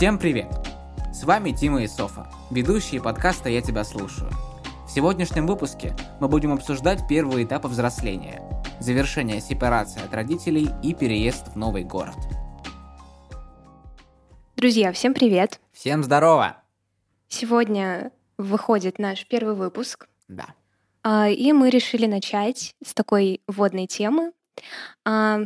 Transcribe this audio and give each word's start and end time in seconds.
Всем 0.00 0.18
привет! 0.18 0.48
С 1.12 1.24
вами 1.24 1.50
Тима 1.52 1.82
и 1.82 1.86
Софа, 1.86 2.26
ведущие 2.50 3.02
подкаста 3.02 3.50
«Я 3.50 3.60
тебя 3.60 3.84
слушаю». 3.84 4.30
В 4.86 4.90
сегодняшнем 4.90 5.46
выпуске 5.46 5.94
мы 6.22 6.28
будем 6.28 6.54
обсуждать 6.54 7.06
первые 7.06 7.44
этапы 7.44 7.68
взросления, 7.68 8.40
завершение 8.80 9.42
сепарации 9.42 10.02
от 10.02 10.14
родителей 10.14 10.70
и 10.82 10.94
переезд 10.94 11.48
в 11.48 11.56
новый 11.56 11.84
город. 11.84 12.16
Друзья, 14.56 14.90
всем 14.92 15.12
привет! 15.12 15.60
Всем 15.70 16.02
здорово! 16.02 16.62
Сегодня 17.28 18.10
выходит 18.38 18.98
наш 18.98 19.26
первый 19.26 19.54
выпуск. 19.54 20.08
Да. 20.28 20.54
А, 21.02 21.28
И 21.28 21.52
мы 21.52 21.68
решили 21.68 22.06
начать 22.06 22.74
с 22.82 22.94
такой 22.94 23.42
вводной 23.46 23.86
темы. 23.86 24.32
А, 25.04 25.40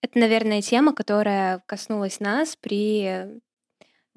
Это, 0.00 0.16
наверное, 0.16 0.62
тема, 0.62 0.94
которая 0.94 1.60
коснулась 1.66 2.20
нас 2.20 2.54
при 2.54 3.40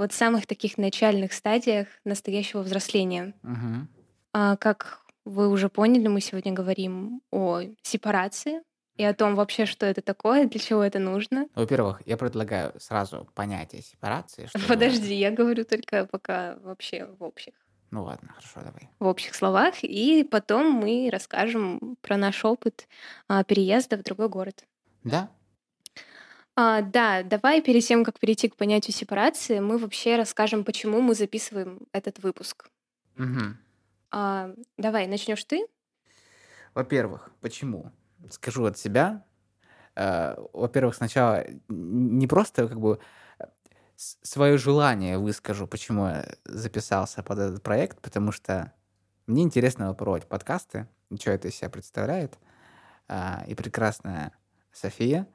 вот 0.01 0.13
самых 0.13 0.47
таких 0.47 0.77
начальных 0.79 1.31
стадиях 1.31 1.87
настоящего 2.05 2.61
взросления. 2.61 3.33
Мгм. 3.43 3.87
А, 4.33 4.55
Как 4.57 5.01
вы 5.25 5.47
уже 5.49 5.69
поняли, 5.69 6.07
мы 6.07 6.21
сегодня 6.21 6.51
говорим 6.53 7.21
о 7.31 7.61
сепарации 7.83 8.61
и 8.97 9.03
о 9.03 9.13
том 9.13 9.35
вообще, 9.35 9.65
что 9.67 9.85
это 9.85 10.01
такое, 10.01 10.47
для 10.47 10.59
чего 10.59 10.83
это 10.83 10.97
нужно. 10.99 11.45
Во-первых, 11.55 12.01
я 12.07 12.17
предлагаю 12.17 12.73
сразу 12.79 13.27
понятие 13.35 13.83
сепарации. 13.83 14.47
чтобы- 14.47 14.65
Подожди, 14.67 15.13
я 15.13 15.29
говорю 15.29 15.63
только 15.65 16.05
пока 16.07 16.55
вообще 16.63 17.05
в 17.19 17.23
общих. 17.23 17.53
Ну 17.91 18.03
ладно, 18.03 18.29
хорошо, 18.35 18.61
давай. 18.65 18.89
в 18.99 19.05
общих 19.05 19.35
словах, 19.35 19.83
и 19.83 20.23
потом 20.23 20.71
мы 20.71 21.09
расскажем 21.11 21.97
про 22.01 22.17
наш 22.17 22.43
опыт 22.45 22.87
а, 23.27 23.43
переезда 23.43 23.97
в 23.97 24.03
другой 24.03 24.29
город. 24.29 24.63
Да? 25.03 25.29
А, 26.55 26.81
да, 26.81 27.23
давай 27.23 27.61
перед 27.61 27.83
тем, 27.83 28.03
как 28.03 28.19
перейти 28.19 28.49
к 28.49 28.55
понятию 28.55 28.93
сепарации, 28.93 29.59
мы 29.59 29.77
вообще 29.77 30.17
расскажем, 30.17 30.63
почему 30.63 31.01
мы 31.01 31.15
записываем 31.15 31.79
этот 31.93 32.19
выпуск. 32.19 32.69
Мгм. 33.15 33.57
А, 34.11 34.51
давай, 34.77 35.07
начнешь 35.07 35.43
ты? 35.45 35.65
Во-первых, 36.73 37.31
почему? 37.41 37.91
Скажу 38.29 38.65
от 38.65 38.77
себя. 38.77 39.23
Э, 39.95 40.35
Во-первых, 40.53 40.95
сначала 40.95 41.45
не 41.69 42.27
просто 42.27 42.67
как 42.67 42.79
бы 42.79 42.99
свое 43.95 44.57
желание 44.57 45.17
выскажу, 45.17 45.67
почему 45.67 46.07
я 46.07 46.25
записался 46.45 47.23
под 47.23 47.39
этот 47.39 47.63
проект, 47.63 48.01
потому 48.01 48.31
что 48.31 48.73
мне 49.27 49.43
интересно 49.43 49.89
попробовать 49.89 50.27
подкасты, 50.27 50.87
что 51.19 51.31
это 51.31 51.47
из 51.49 51.55
себя 51.55 51.69
представляет. 51.69 52.37
А, 53.07 53.43
И 53.47 53.55
прекрасная 53.55 54.31
София 54.71 55.27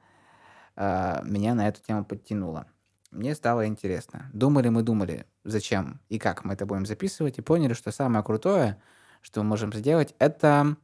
меня 0.77 1.55
на 1.55 1.67
эту 1.67 1.81
тему 1.81 2.05
подтянула. 2.05 2.67
Мне 3.11 3.33
стало 3.35 3.65
интересно. 3.65 4.29
Думали 4.33 4.69
мы, 4.69 4.83
думали, 4.83 5.25
зачем 5.43 5.99
и 6.09 6.19
как 6.19 6.45
мы 6.45 6.53
это 6.53 6.65
будем 6.65 6.85
записывать, 6.85 7.37
и 7.37 7.41
поняли, 7.41 7.73
что 7.73 7.91
самое 7.91 8.23
крутое, 8.23 8.81
что 9.21 9.41
мы 9.41 9.49
можем 9.49 9.73
сделать, 9.73 10.13
это 10.19 10.75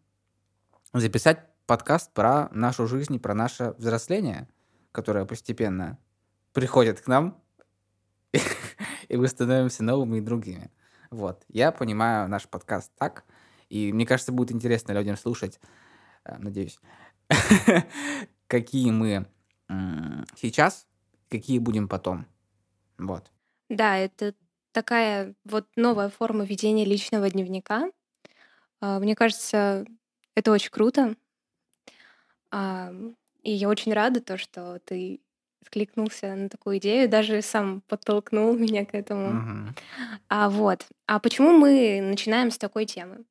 записать 0.94 1.46
подкаст 1.66 2.12
про 2.14 2.50
нашу 2.52 2.88
жизнь 2.88 3.16
и 3.16 3.20
про 3.20 3.34
наше 3.34 3.76
взросление, 3.78 4.48
которое 4.92 5.26
постепенно 5.26 5.98
приходит 6.54 7.02
к 7.02 7.08
нам, 7.08 7.38
и 9.10 9.18
мы 9.18 9.28
становимся 9.28 9.84
новыми 9.84 10.18
и 10.18 10.22
другими. 10.22 10.72
Вот. 11.12 11.44
Я 11.50 11.72
понимаю 11.72 12.28
наш 12.30 12.48
подкаст 12.48 12.92
так, 12.98 13.26
и 13.70 13.92
мне 13.92 14.06
кажется, 14.06 14.32
будет 14.32 14.52
интересно 14.52 14.94
людям 14.94 15.18
слушать, 15.18 15.60
э, 16.26 16.38
надеюсь, 16.38 16.80
какие 18.48 18.92
мы 18.92 19.28
сейчас, 20.36 20.88
какие 21.30 21.60
будем 21.60 21.88
потом. 21.88 22.26
Вот. 22.98 23.32
Да, 23.70 23.98
это 23.98 24.34
такая 24.72 25.34
вот 25.46 25.68
новая 25.76 26.10
форма 26.10 26.44
ведения 26.44 26.86
личного 26.86 27.30
дневника. 27.30 27.90
А, 28.82 29.00
Мне 29.00 29.16
кажется, 29.16 29.86
это 30.36 30.52
очень 30.52 30.72
круто. 30.72 31.16
А, 32.52 32.94
И 33.44 33.52
я 33.52 33.68
очень 33.68 33.94
рада 33.94 34.22
то, 34.22 34.38
что 34.38 34.80
ты 34.86 35.20
откликнулся 35.62 36.36
на 36.36 36.50
такую 36.50 36.78
идею, 36.78 37.10
даже 37.10 37.42
сам 37.42 37.82
подтолкнул 37.88 38.54
меня 38.56 38.86
к 38.86 38.94
этому. 38.94 39.34
Мгм. 39.34 39.76
А 40.30 40.50
вот, 40.50 40.88
а 41.08 41.20
почему 41.20 41.52
мы 41.58 42.00
начинаем 42.02 42.52
с 42.52 42.58
такой 42.58 42.86
темы? 42.86 43.24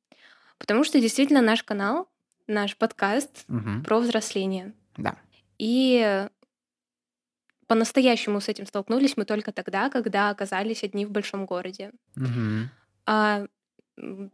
Потому 0.57 0.83
что 0.83 0.99
действительно 0.99 1.41
наш 1.41 1.63
канал, 1.63 2.07
наш 2.47 2.75
подкаст 2.77 3.45
Мгм. 3.47 3.83
про 3.83 3.99
взросление. 3.99 4.73
Да. 4.97 5.15
И 5.57 6.27
по-настоящему 7.67 8.41
с 8.41 8.49
этим 8.49 8.65
столкнулись 8.65 9.17
мы 9.17 9.25
только 9.25 9.51
тогда, 9.51 9.89
когда 9.89 10.29
оказались 10.29 10.83
одни 10.83 11.05
в 11.05 11.11
большом 11.11 11.45
городе. 11.45 11.91
Мгм. 12.15 12.69
А 13.05 13.45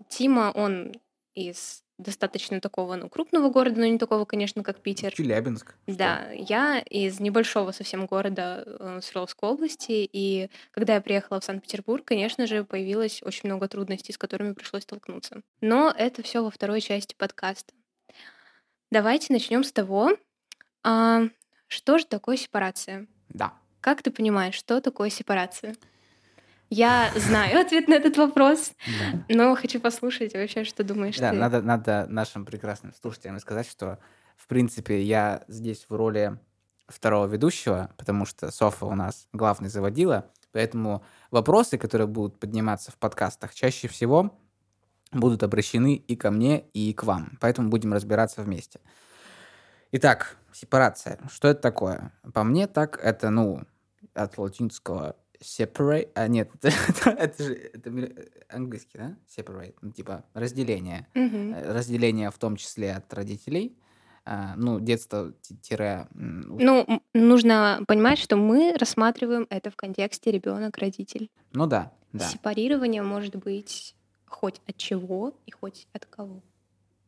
Тима, 0.09 0.51
он 0.53 0.93
из 1.35 1.83
достаточно 1.99 2.61
такого, 2.61 2.95
ну, 2.95 3.09
крупного 3.09 3.49
города, 3.49 3.79
но 3.79 3.85
не 3.85 3.97
такого, 3.97 4.25
конечно, 4.25 4.63
как 4.63 4.79
Питер. 4.79 5.13
Челябинск. 5.13 5.75
что? 5.83 5.97
Да, 5.97 6.31
я 6.31 6.79
из 6.79 7.19
небольшого 7.19 7.71
совсем 7.71 8.05
города 8.05 8.63
э, 8.65 8.99
Свердловской 9.03 9.49
области, 9.49 10.09
и 10.11 10.49
когда 10.71 10.95
я 10.95 11.01
приехала 11.01 11.41
в 11.41 11.43
Санкт-Петербург, 11.43 12.05
конечно 12.05 12.47
же, 12.47 12.63
появилось 12.63 13.21
очень 13.21 13.49
много 13.49 13.67
трудностей, 13.67 14.13
с 14.13 14.17
которыми 14.17 14.53
пришлось 14.53 14.83
столкнуться. 14.83 15.41
Но 15.61 15.93
это 15.95 16.23
все 16.23 16.41
во 16.41 16.49
второй 16.49 16.79
части 16.79 17.15
подкаста. 17.17 17.73
Давайте 18.91 19.33
начнем 19.33 19.63
с 19.63 19.71
того, 19.71 20.17
а, 20.83 21.23
что 21.67 21.97
же 21.97 22.05
такое 22.05 22.37
сепарация? 22.37 23.07
Да. 23.29 23.53
Как 23.81 24.01
ты 24.01 24.11
понимаешь, 24.11 24.55
что 24.55 24.81
такое 24.81 25.09
сепарация? 25.09 25.75
Я 26.69 27.11
знаю 27.15 27.59
ответ 27.61 27.87
на 27.87 27.95
этот 27.95 28.17
вопрос, 28.17 28.73
Да. 28.99 29.23
но 29.35 29.55
хочу 29.55 29.79
послушать 29.79 30.33
вообще, 30.33 30.63
что 30.63 30.83
думаешь 30.83 31.17
Да, 31.17 31.31
ты. 31.31 31.35
надо, 31.37 31.61
надо 31.61 32.05
нашим 32.09 32.45
прекрасным 32.45 32.93
слушателям 32.93 33.39
сказать, 33.39 33.67
что, 33.67 33.97
в 34.37 34.47
принципе, 34.47 35.01
я 35.01 35.43
здесь 35.47 35.85
в 35.89 35.95
роли 35.95 36.39
второго 36.87 37.25
ведущего, 37.25 37.89
потому 37.97 38.25
что 38.25 38.51
Софа 38.51 38.85
у 38.85 38.93
нас 38.93 39.27
главный 39.33 39.69
заводила, 39.69 40.29
поэтому 40.51 41.03
вопросы, 41.31 41.77
которые 41.79 42.07
будут 42.07 42.39
подниматься 42.39 42.91
в 42.91 42.97
подкастах, 42.97 43.53
чаще 43.55 43.87
всего 43.87 44.37
будут 45.11 45.41
обращены 45.41 45.95
и 45.95 46.15
ко 46.15 46.29
мне, 46.29 46.65
и 46.73 46.93
к 46.93 47.03
вам. 47.03 47.37
Поэтому 47.41 47.69
будем 47.69 47.93
разбираться 47.93 48.43
вместе. 48.43 48.79
Итак, 49.91 50.37
сепарация. 50.53 51.19
Что 51.31 51.47
это 51.47 51.61
такое? 51.61 52.11
По 52.33 52.43
мне 52.43 52.67
так 52.67 52.99
это, 53.01 53.29
ну, 53.29 53.61
от 54.13 54.37
латинского 54.37 55.15
separate, 55.41 56.11
а 56.15 56.27
нет, 56.27 56.49
это, 56.61 57.09
это 57.09 57.43
же 57.43 57.53
это 57.55 57.89
английский, 58.49 58.97
да? 58.97 59.15
Separate, 59.27 59.75
ну, 59.81 59.91
типа 59.91 60.25
разделение. 60.33 61.07
Э, 61.15 61.71
Разделение 61.73 62.29
в 62.29 62.37
том 62.37 62.55
числе 62.55 62.93
от 62.93 63.11
родителей. 63.13 63.75
А, 64.25 64.53
ну, 64.57 64.79
детство 64.79 65.31
ти- 65.41 65.55
тире... 65.57 66.07
Ну, 66.11 67.01
нужно 67.13 67.81
понимать, 67.87 68.19
что 68.19 68.35
мы 68.35 68.75
рассматриваем 68.77 69.47
это 69.49 69.71
в 69.71 69.75
контексте 69.75 70.29
ребенок-родитель. 70.29 71.31
Ну 71.53 71.65
да, 71.65 71.91
да. 72.13 72.25
Сепарирование 72.25 73.01
может 73.01 73.35
быть 73.37 73.95
хоть 74.27 74.61
от 74.67 74.77
чего 74.77 75.33
и 75.47 75.51
хоть 75.51 75.87
от 75.93 76.05
кого. 76.05 76.43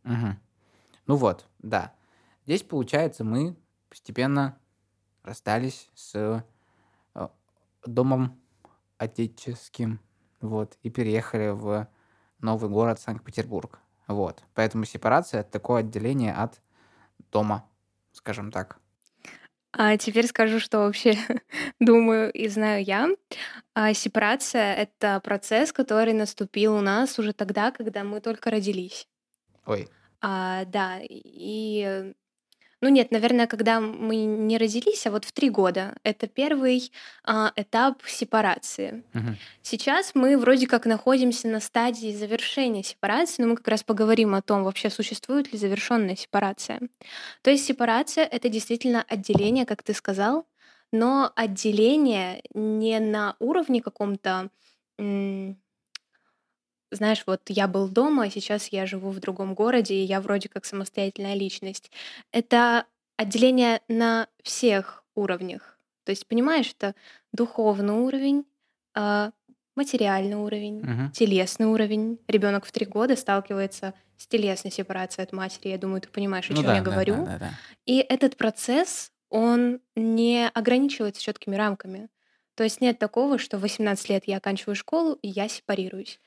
Мгм. 0.03 0.39
Ну 1.05 1.15
вот, 1.15 1.45
да. 1.59 1.91
Здесь, 2.51 2.63
получается, 2.63 3.23
мы 3.23 3.55
постепенно 3.87 4.59
расстались 5.23 5.89
с 5.95 6.43
э, 7.15 7.27
домом 7.85 8.41
отеческим, 8.97 10.01
вот, 10.41 10.77
и 10.83 10.89
переехали 10.89 11.51
в 11.51 11.87
новый 12.41 12.69
город 12.69 12.99
Санкт-Петербург. 12.99 13.79
Вот. 14.05 14.43
Поэтому 14.53 14.83
сепарация— 14.83 15.39
это 15.41 15.51
такое 15.51 15.79
отделение 15.79 16.33
от 16.33 16.59
дома, 17.31 17.65
скажем 18.11 18.51
так. 18.51 18.79
А 19.71 19.95
теперь 19.95 20.27
скажу, 20.27 20.59
что 20.59 20.79
вообще 20.79 21.15
думаю 21.79 22.33
и 22.33 22.49
знаю 22.49 22.83
я. 22.83 23.07
А 23.75 23.93
сепарация— 23.93 24.75
это 24.75 25.21
процесс, 25.21 25.71
который 25.71 26.11
наступил 26.11 26.75
у 26.75 26.81
нас 26.81 27.17
уже 27.17 27.31
тогда, 27.31 27.71
когда 27.71 28.03
мы 28.03 28.19
только 28.19 28.51
родились. 28.51 29.07
Ой, 29.65 29.87
А, 30.19 30.65
да, 30.65 30.99
и 31.01 32.13
ну 32.81 32.89
нет, 32.89 33.11
наверное, 33.11 33.47
когда 33.47 33.79
мы 33.79 34.15
не 34.17 34.57
родились, 34.57 35.05
а 35.07 35.11
вот 35.11 35.25
в 35.25 35.31
три 35.31 35.49
года. 35.49 35.95
Это 36.03 36.27
первый 36.27 36.91
а, 37.23 37.51
этап 37.55 38.01
сепарации. 38.07 39.03
мгм. 39.13 39.39
Сейчас 39.61 40.15
мы 40.15 40.37
вроде 40.37 40.67
как 40.67 40.85
находимся 40.87 41.47
на 41.47 41.59
стадии 41.59 42.13
завершения 42.13 42.83
сепарации, 42.83 43.43
но 43.43 43.49
мы 43.49 43.57
как 43.57 43.67
раз 43.67 43.83
поговорим 43.83 44.33
о 44.35 44.41
том, 44.41 44.63
вообще 44.63 44.89
существует 44.89 45.53
ли 45.53 45.59
завершенная 45.59 46.15
сепарация. 46.15 46.81
То 47.43 47.51
есть 47.51 47.65
сепарация— 47.65 48.25
это 48.31 48.49
действительно 48.49 49.03
отделение, 49.03 49.65
как 49.65 49.83
ты 49.83 49.93
сказал, 49.93 50.47
но 50.91 51.31
отделение 51.35 52.41
не 52.53 52.99
на 52.99 53.35
уровне 53.39 53.81
каком-то, 53.81 54.49
м, 54.97 55.60
знаешь, 56.91 57.23
вот 57.25 57.41
я 57.49 57.67
был 57.67 57.87
дома, 57.87 58.23
а 58.25 58.29
сейчас 58.29 58.67
я 58.67 58.85
живу 58.85 59.09
в 59.11 59.19
другом 59.19 59.53
городе, 59.55 59.95
и 59.95 60.03
я 60.03 60.21
вроде 60.21 60.49
как 60.49 60.65
самостоятельная 60.65 61.35
личность. 61.35 61.91
Это 62.31 62.85
отделение 63.17 63.81
на 63.87 64.27
всех 64.43 65.03
уровнях. 65.15 65.77
То 66.03 66.11
есть, 66.11 66.27
понимаешь, 66.27 66.73
это 66.77 66.95
духовный 67.31 67.93
уровень, 67.93 68.45
а, 68.93 69.31
материальный 69.75 70.35
уровень, 70.35 70.81
Мгм. 70.81 71.11
телесный 71.11 71.67
уровень. 71.67 72.19
Ребенок 72.27 72.65
в 72.65 72.71
три 72.71 72.85
года 72.85 73.15
сталкивается 73.15 73.93
с 74.17 74.27
телесной 74.27 74.71
сепарацией 74.71 75.23
от 75.25 75.31
матери. 75.33 75.69
Я 75.69 75.77
думаю, 75.77 76.01
ты 76.01 76.09
понимаешь, 76.09 76.49
о 76.49 76.53
Ну 76.53 76.61
чем 76.61 76.71
я 76.73 76.81
да, 76.81 76.83
да, 76.83 76.89
да, 76.89 76.91
говорю. 76.91 77.25
да, 77.25 77.39
да. 77.39 77.49
И 77.85 77.97
этот 77.99 78.37
процесс, 78.37 79.11
он 79.29 79.79
не 79.95 80.49
ограничивается 80.49 81.21
четкими 81.21 81.55
рамками. 81.55 82.09
То 82.55 82.63
есть 82.63 82.81
нет 82.81 82.99
такого, 82.99 83.37
что 83.37 83.57
в 83.57 83.61
18 83.61 84.09
лет 84.09 84.23
я 84.27 84.37
оканчиваю 84.37 84.75
школу, 84.75 85.17
и 85.21 85.27
я 85.29 85.47
сепарируюсь. 85.47 86.19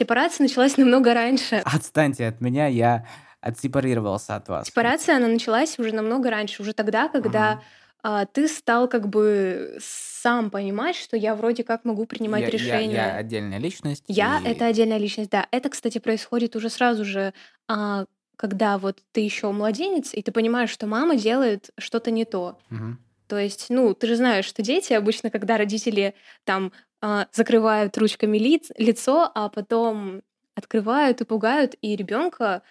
Сепарация 0.00 0.44
началась 0.44 0.76
намного 0.76 1.14
раньше. 1.14 1.62
Отстаньте 1.64 2.26
от 2.26 2.40
меня, 2.42 2.66
я 2.66 3.06
отсепарировался 3.40 4.36
от 4.36 4.48
вас. 4.48 4.66
Сепарация, 4.66 5.16
она 5.16 5.28
началась 5.28 5.78
уже 5.78 5.94
намного 5.94 6.30
раньше, 6.30 6.60
уже 6.62 6.74
тогда, 6.74 7.08
когда 7.08 7.52
Ага. 7.52 7.62
а, 8.02 8.26
ты 8.26 8.46
стал 8.46 8.88
как 8.88 9.08
бы 9.08 9.78
сам 9.80 10.50
понимать, 10.50 10.96
что 10.96 11.16
я 11.16 11.34
вроде 11.34 11.64
как 11.64 11.84
могу 11.84 12.04
принимать 12.04 12.42
Я, 12.42 12.46
я, 12.48 12.52
я 12.52 12.52
решения. 12.52 13.12
отдельная 13.12 13.58
личность, 13.58 14.04
Я— 14.06 14.40
это 14.44 14.66
и... 14.66 14.70
отдельная 14.70 14.98
личность, 14.98 15.30
да. 15.30 15.46
Это, 15.50 15.70
кстати, 15.70 15.98
происходит 15.98 16.56
уже 16.56 16.68
сразу 16.68 17.04
же, 17.04 17.32
а, 17.68 18.04
когда 18.36 18.76
вот 18.76 18.98
ты 19.12 19.20
еще 19.20 19.50
младенец, 19.50 20.12
и 20.12 20.22
ты 20.22 20.30
понимаешь, 20.30 20.70
что 20.70 20.86
мама 20.86 21.16
делает 21.16 21.70
что-то 21.78 22.10
не 22.10 22.26
то. 22.26 22.58
Мгм. 22.68 22.98
То 23.28 23.38
есть, 23.38 23.66
ну, 23.70 23.94
ты 23.94 24.06
же 24.06 24.16
знаешь, 24.16 24.44
что 24.44 24.62
дети 24.62 24.92
обычно, 24.92 25.30
когда 25.30 25.56
родители 25.56 26.14
там 26.44 26.72
а, 27.00 27.26
закрывают 27.32 27.96
ручками 27.98 28.38
лиц, 28.38 28.70
лицо, 28.78 29.30
а 29.34 29.48
потом 29.48 30.22
открывают 30.54 31.20
и 31.20 31.24
пугают, 31.24 31.74
и 31.82 31.96
ребенка 31.96 32.62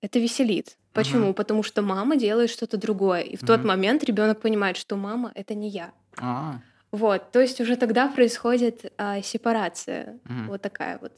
это 0.00 0.18
веселит. 0.18 0.78
Почему? 0.92 1.26
Мгм. 1.26 1.34
Потому 1.34 1.62
что 1.62 1.82
мама 1.82 2.16
делает 2.16 2.50
что-то 2.50 2.76
другое. 2.76 3.22
И 3.22 3.36
в 3.36 3.42
тот 3.42 3.60
Мгм. 3.60 3.68
момент 3.68 4.04
ребенок 4.04 4.40
понимает, 4.40 4.76
что 4.76 4.96
мама 4.96 5.32
это 5.34 5.54
не 5.54 5.68
я. 5.68 5.92
А, 6.18 6.60
Вот, 6.92 7.32
то 7.32 7.40
есть 7.40 7.60
уже 7.60 7.76
тогда 7.76 8.08
происходит 8.08 8.92
а, 8.98 9.20
сепарация, 9.22 10.20
мгм. 10.24 10.48
вот 10.48 10.62
такая 10.62 10.98
вот. 10.98 11.12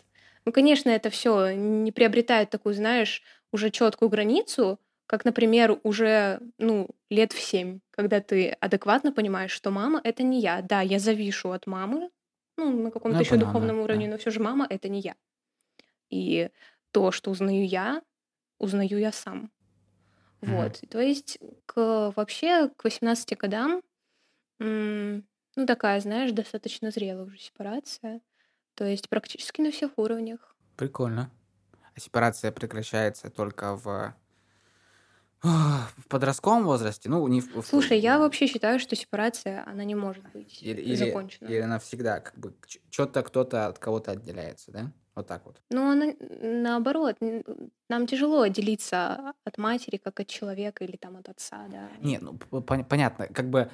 Ну, 0.46 0.52
конечно, 0.52 0.88
это 0.90 1.10
все 1.10 1.50
не 1.54 1.92
приобретает 1.92 2.50
такую, 2.50 2.74
знаешь, 2.74 3.22
уже 3.52 3.70
четкую 3.70 4.08
границу, 4.08 4.80
как, 5.06 5.24
например, 5.24 5.78
уже 5.84 6.40
ну 6.58 6.88
лет 7.10 7.32
в 7.32 7.40
семь, 7.40 7.80
когда 7.90 8.20
ты 8.20 8.50
адекватно 8.50 9.12
понимаешь, 9.12 9.52
что 9.52 9.70
мама 9.70 10.00
это 10.04 10.22
не 10.22 10.40
я. 10.40 10.62
Да, 10.62 10.80
я 10.82 10.98
завишу 10.98 11.50
от 11.52 11.66
мамы, 11.66 12.10
ну 12.56 12.70
на 12.82 12.90
Ну, 13.08 13.14
каком-то 13.14 13.18
я 13.18 13.24
еще 13.24 13.36
понял, 13.36 13.54
да, 13.54 13.70
духовном 13.70 13.80
уровне, 13.80 14.08
да. 14.08 14.08
но 14.08 14.18
все 14.18 14.30
же 14.30 14.40
мама 14.40 14.66
это 14.68 14.88
не 14.88 15.00
я. 15.00 15.14
И 16.10 16.50
то, 16.92 17.10
что 17.12 17.30
узнаю 17.30 17.66
я, 17.66 18.02
узнаю 18.58 18.98
я 18.98 19.12
сам. 19.12 19.52
Мгм. 20.44 20.72
Вот, 20.72 20.82
то 20.90 21.00
есть 21.00 21.38
к 21.66 22.12
вообще 22.16 22.68
к 22.70 22.84
18 22.84 23.34
годам 23.36 23.82
М, 24.60 25.26
ну, 25.56 25.66
такая, 25.66 26.00
знаешь, 26.00 26.32
достаточно 26.32 26.90
зрелая 26.92 27.24
уже 27.26 27.38
сепарация. 27.38 28.22
То 28.74 28.84
есть 28.86 29.08
практически 29.10 29.60
на 29.62 29.72
всех 29.72 29.98
уровнях. 29.98 30.56
Прикольно. 30.76 31.30
А 31.94 32.00
сепарация 32.00 32.52
прекращается 32.52 33.30
только 33.30 33.76
в, 33.76 34.14
в 35.46 36.08
подростковом 36.08 36.64
возрасте? 36.64 37.08
Ну, 37.08 37.26
не 37.28 37.40
в, 37.40 37.62
Слушай, 37.62 37.98
я 37.98 38.18
вообще 38.18 38.46
считаю, 38.46 38.78
что 38.78 38.96
сепарация, 38.96 39.64
она 39.66 39.84
не 39.84 39.94
может 39.94 40.24
быть 40.32 40.62
или, 40.62 40.94
закончена. 40.96 41.48
или 41.48 41.62
навсегда, 41.62 42.20
как 42.20 42.38
бы 42.38 42.54
что-то 42.90 43.22
кто-то 43.22 43.66
от 43.66 43.78
кого-то 43.78 44.12
отделяется, 44.12 44.72
да? 44.72 44.92
Вот 45.14 45.26
так 45.26 45.46
вот. 45.46 45.62
Но 45.70 45.90
она, 45.90 46.12
наоборот, 46.20 47.16
нам 47.88 48.06
тяжело 48.06 48.42
отделиться 48.42 49.32
от 49.44 49.58
матери, 49.58 49.96
как 49.96 50.20
от 50.20 50.26
человека 50.26 50.84
или 50.84 50.96
там 50.96 51.16
от 51.16 51.28
отца, 51.30 51.66
да. 51.72 51.88
Не, 52.02 52.18
ну 52.18 52.32
пон- 52.34 52.84
понятно, 52.84 53.26
как 53.28 53.48
бы 53.48 53.70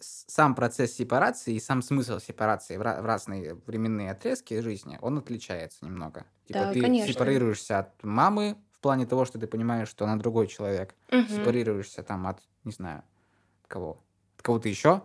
сам 0.00 0.54
процесс 0.54 0.92
сепарации 0.92 1.54
и 1.54 1.60
сам 1.60 1.82
смысл 1.82 2.18
сепарации 2.20 2.76
в, 2.76 2.82
ра- 2.82 3.02
в 3.02 3.04
разные 3.04 3.54
временные 3.54 4.12
отрезки 4.12 4.60
жизни, 4.60 4.98
он 5.02 5.18
отличается 5.18 5.84
немного. 5.84 6.26
Типа 6.46 6.60
Да, 6.60 6.72
ты 6.72 6.80
конечно. 6.82 7.12
сепарируешься 7.12 7.78
от 7.80 8.02
мамы 8.04 8.56
в 8.80 8.82
плане 8.82 9.04
того, 9.04 9.26
что 9.26 9.38
ты 9.38 9.46
понимаешь, 9.46 9.88
что 9.88 10.06
она 10.06 10.16
другой 10.16 10.46
человек. 10.46 10.94
Мгм. 11.12 11.28
Сепарируешься 11.28 12.02
там 12.02 12.26
от, 12.26 12.40
не 12.64 12.72
знаю, 12.72 13.02
от 13.62 13.68
кого? 13.68 13.98
От 14.36 14.42
кого-то 14.42 14.70
еще. 14.70 15.02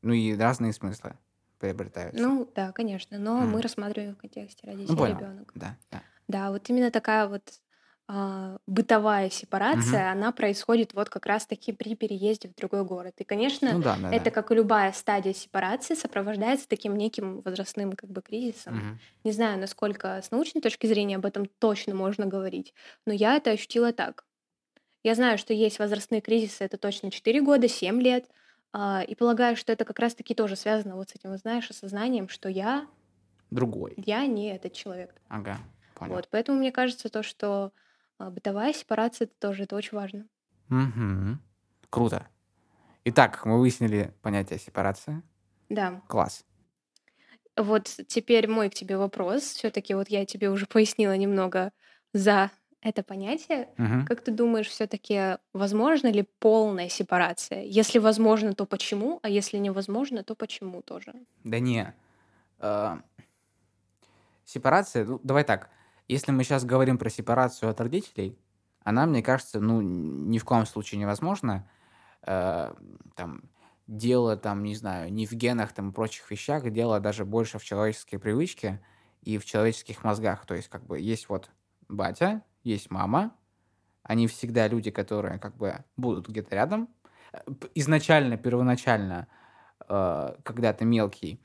Ну 0.00 0.14
и 0.14 0.34
разные 0.34 0.72
смыслы 0.72 1.18
приобретаются. 1.58 2.22
Ну, 2.22 2.50
да, 2.54 2.72
конечно. 2.72 3.18
Но 3.18 3.42
М. 3.42 3.52
мы 3.52 3.60
рассматриваем 3.60 4.14
в 4.14 4.18
контексте 4.18 4.66
родитель 4.66 4.94
ну 4.96 5.06
ребенок. 5.06 5.52
Да, 5.54 5.76
да. 5.90 6.02
Да, 6.26 6.50
вот 6.50 6.70
именно 6.70 6.90
такая 6.90 7.28
вот 7.28 7.60
бытовая 8.08 9.30
сепарация, 9.30 10.12
она 10.12 10.30
происходит 10.30 10.94
вот 10.94 11.08
как 11.08 11.26
раз-таки 11.26 11.72
при 11.72 11.96
переезде 11.96 12.48
в 12.48 12.54
другой 12.54 12.84
город. 12.84 13.14
И, 13.18 13.24
конечно, 13.24 13.72
Ну 13.72 13.80
да, 13.82 13.96
да, 14.00 14.12
это, 14.12 14.26
да. 14.26 14.30
как 14.30 14.52
и 14.52 14.54
любая 14.54 14.92
стадия 14.92 15.32
сепарации, 15.32 15.94
сопровождается 15.94 16.68
таким 16.68 16.96
неким 16.96 17.40
возрастным 17.40 17.94
как 17.94 18.10
бы 18.10 18.22
кризисом. 18.22 18.76
Мгм. 18.76 18.98
Не 19.24 19.32
знаю, 19.32 19.58
насколько 19.58 20.20
с 20.22 20.30
научной 20.30 20.60
точки 20.60 20.86
зрения 20.86 21.16
об 21.16 21.26
этом 21.26 21.46
точно 21.58 21.96
можно 21.96 22.26
говорить, 22.26 22.74
но 23.06 23.12
я 23.12 23.36
это 23.36 23.50
ощутила 23.50 23.92
так. 23.92 24.24
Я 25.02 25.14
знаю, 25.14 25.36
что 25.38 25.52
есть 25.52 25.78
возрастные 25.78 26.20
кризисы, 26.20 26.64
это 26.64 26.78
точно 26.78 27.10
4 27.10 27.40
года, 27.42 27.68
7 27.68 28.00
лет, 28.00 28.26
а, 28.72 29.02
и 29.02 29.14
полагаю, 29.16 29.56
что 29.56 29.72
это 29.72 29.84
как 29.84 29.98
раз-таки 29.98 30.34
тоже 30.34 30.54
связано 30.54 30.96
вот 30.96 31.10
с 31.10 31.14
этим, 31.16 31.36
знаешь, 31.38 31.70
осознанием, 31.70 32.28
что 32.28 32.48
я, 32.48 32.86
Другой. 33.50 33.94
я 33.96 34.26
не 34.26 34.54
этот 34.54 34.74
человек. 34.74 35.14
Ага, 35.28 35.58
понял. 35.94 36.14
Вот, 36.14 36.28
поэтому 36.30 36.58
мне 36.58 36.72
кажется 36.72 37.08
то, 37.08 37.22
что 37.22 37.66
а, 37.66 37.85
бытовая 38.18 38.72
сепарация 38.72 39.26
это 39.26 39.34
тоже 39.38 39.64
это 39.64 39.76
очень 39.76 39.96
важно. 39.96 40.26
Мгм. 40.68 41.40
Круто. 41.90 42.26
Итак, 43.04 43.44
мы 43.44 43.60
выяснили 43.60 44.12
понятие 44.22 44.58
сепарация. 44.58 45.22
Да. 45.68 46.02
Класс. 46.08 46.44
Вот 47.56 47.84
теперь 48.08 48.48
мой 48.48 48.68
к 48.68 48.74
тебе 48.74 48.96
вопрос. 48.96 49.42
Все-таки 49.42 49.94
вот 49.94 50.08
я 50.08 50.26
тебе 50.26 50.50
уже 50.50 50.66
пояснила 50.66 51.16
немного 51.16 51.72
за 52.12 52.50
это 52.82 53.02
понятие. 53.02 53.68
Мгм. 53.78 54.06
Как 54.06 54.20
ты 54.22 54.32
думаешь, 54.32 54.68
все-таки 54.68 55.38
возможно 55.52 56.08
ли 56.08 56.26
полная 56.38 56.88
сепарация? 56.88 57.62
Если 57.62 57.98
возможно, 57.98 58.54
то 58.54 58.66
почему? 58.66 59.20
А 59.22 59.28
если 59.28 59.58
невозможно, 59.58 60.22
то 60.22 60.34
почему 60.34 60.82
тоже? 60.82 61.14
Да 61.44 61.58
не. 61.58 61.94
А, 62.58 63.00
Сепарация, 64.44 65.04
ну, 65.04 65.20
давай 65.24 65.44
так. 65.44 65.70
Если 66.08 66.32
мы 66.32 66.44
сейчас 66.44 66.64
говорим 66.64 66.98
про 66.98 67.10
сепарацию 67.10 67.70
от 67.70 67.80
родителей, 67.80 68.38
она, 68.84 69.06
мне 69.06 69.22
кажется, 69.22 69.60
ну, 69.60 69.80
ни 69.80 70.38
в 70.38 70.44
коем 70.44 70.66
случае 70.66 71.00
невозможна. 71.00 71.68
Э, 72.22 72.72
Там, 73.16 73.42
дело, 73.86 74.36
там, 74.36 74.62
не 74.62 74.74
знаю, 74.74 75.12
не 75.12 75.26
в 75.26 75.32
генах, 75.32 75.72
там, 75.72 75.92
прочих 75.92 76.30
вещах, 76.30 76.70
дело 76.70 77.00
даже 77.00 77.24
больше 77.24 77.58
в 77.58 77.64
человеческой 77.64 78.18
привычке 78.18 78.80
и 79.22 79.38
в 79.38 79.44
человеческих 79.44 80.04
мозгах. 80.04 80.46
То 80.46 80.54
есть, 80.54 80.68
как 80.68 80.84
бы, 80.86 81.00
есть 81.00 81.28
вот 81.28 81.50
батя, 81.88 82.42
есть 82.64 82.90
мама, 82.90 83.34
они 84.02 84.26
всегда 84.28 84.68
люди, 84.68 84.90
которые, 84.90 85.38
как 85.38 85.56
бы, 85.56 85.84
будут 85.96 86.28
где-то 86.28 86.54
рядом. 86.54 86.88
Изначально, 87.74 88.36
первоначально, 88.36 89.28
э, 89.88 90.36
когда 90.44 90.72
ты 90.72 90.84
мелкий, 90.84 91.40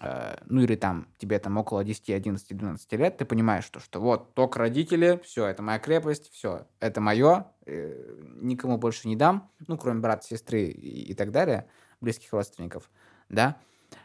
э, 0.00 0.36
ну 0.46 0.62
или 0.62 0.76
там 0.76 1.08
тебе 1.18 1.38
там 1.38 1.56
около 1.56 1.84
10, 1.84 2.10
11, 2.10 2.56
12 2.56 2.92
лет, 2.92 3.16
ты 3.16 3.24
понимаешь, 3.24 3.64
что, 3.64 3.80
что 3.80 4.00
вот 4.00 4.34
только 4.34 4.58
родители, 4.58 5.20
все, 5.24 5.46
это 5.46 5.62
моя 5.62 5.78
крепость, 5.78 6.30
все, 6.32 6.66
это 6.80 7.00
мое, 7.00 7.46
никому 7.66 8.78
больше 8.78 9.08
не 9.08 9.16
дам, 9.16 9.50
ну, 9.66 9.78
кроме 9.78 10.00
брата, 10.00 10.26
сестры 10.26 10.64
и, 10.64 11.10
и 11.10 11.14
так 11.14 11.30
далее, 11.30 11.68
близких 12.00 12.32
родственников, 12.32 12.90
да, 13.28 13.56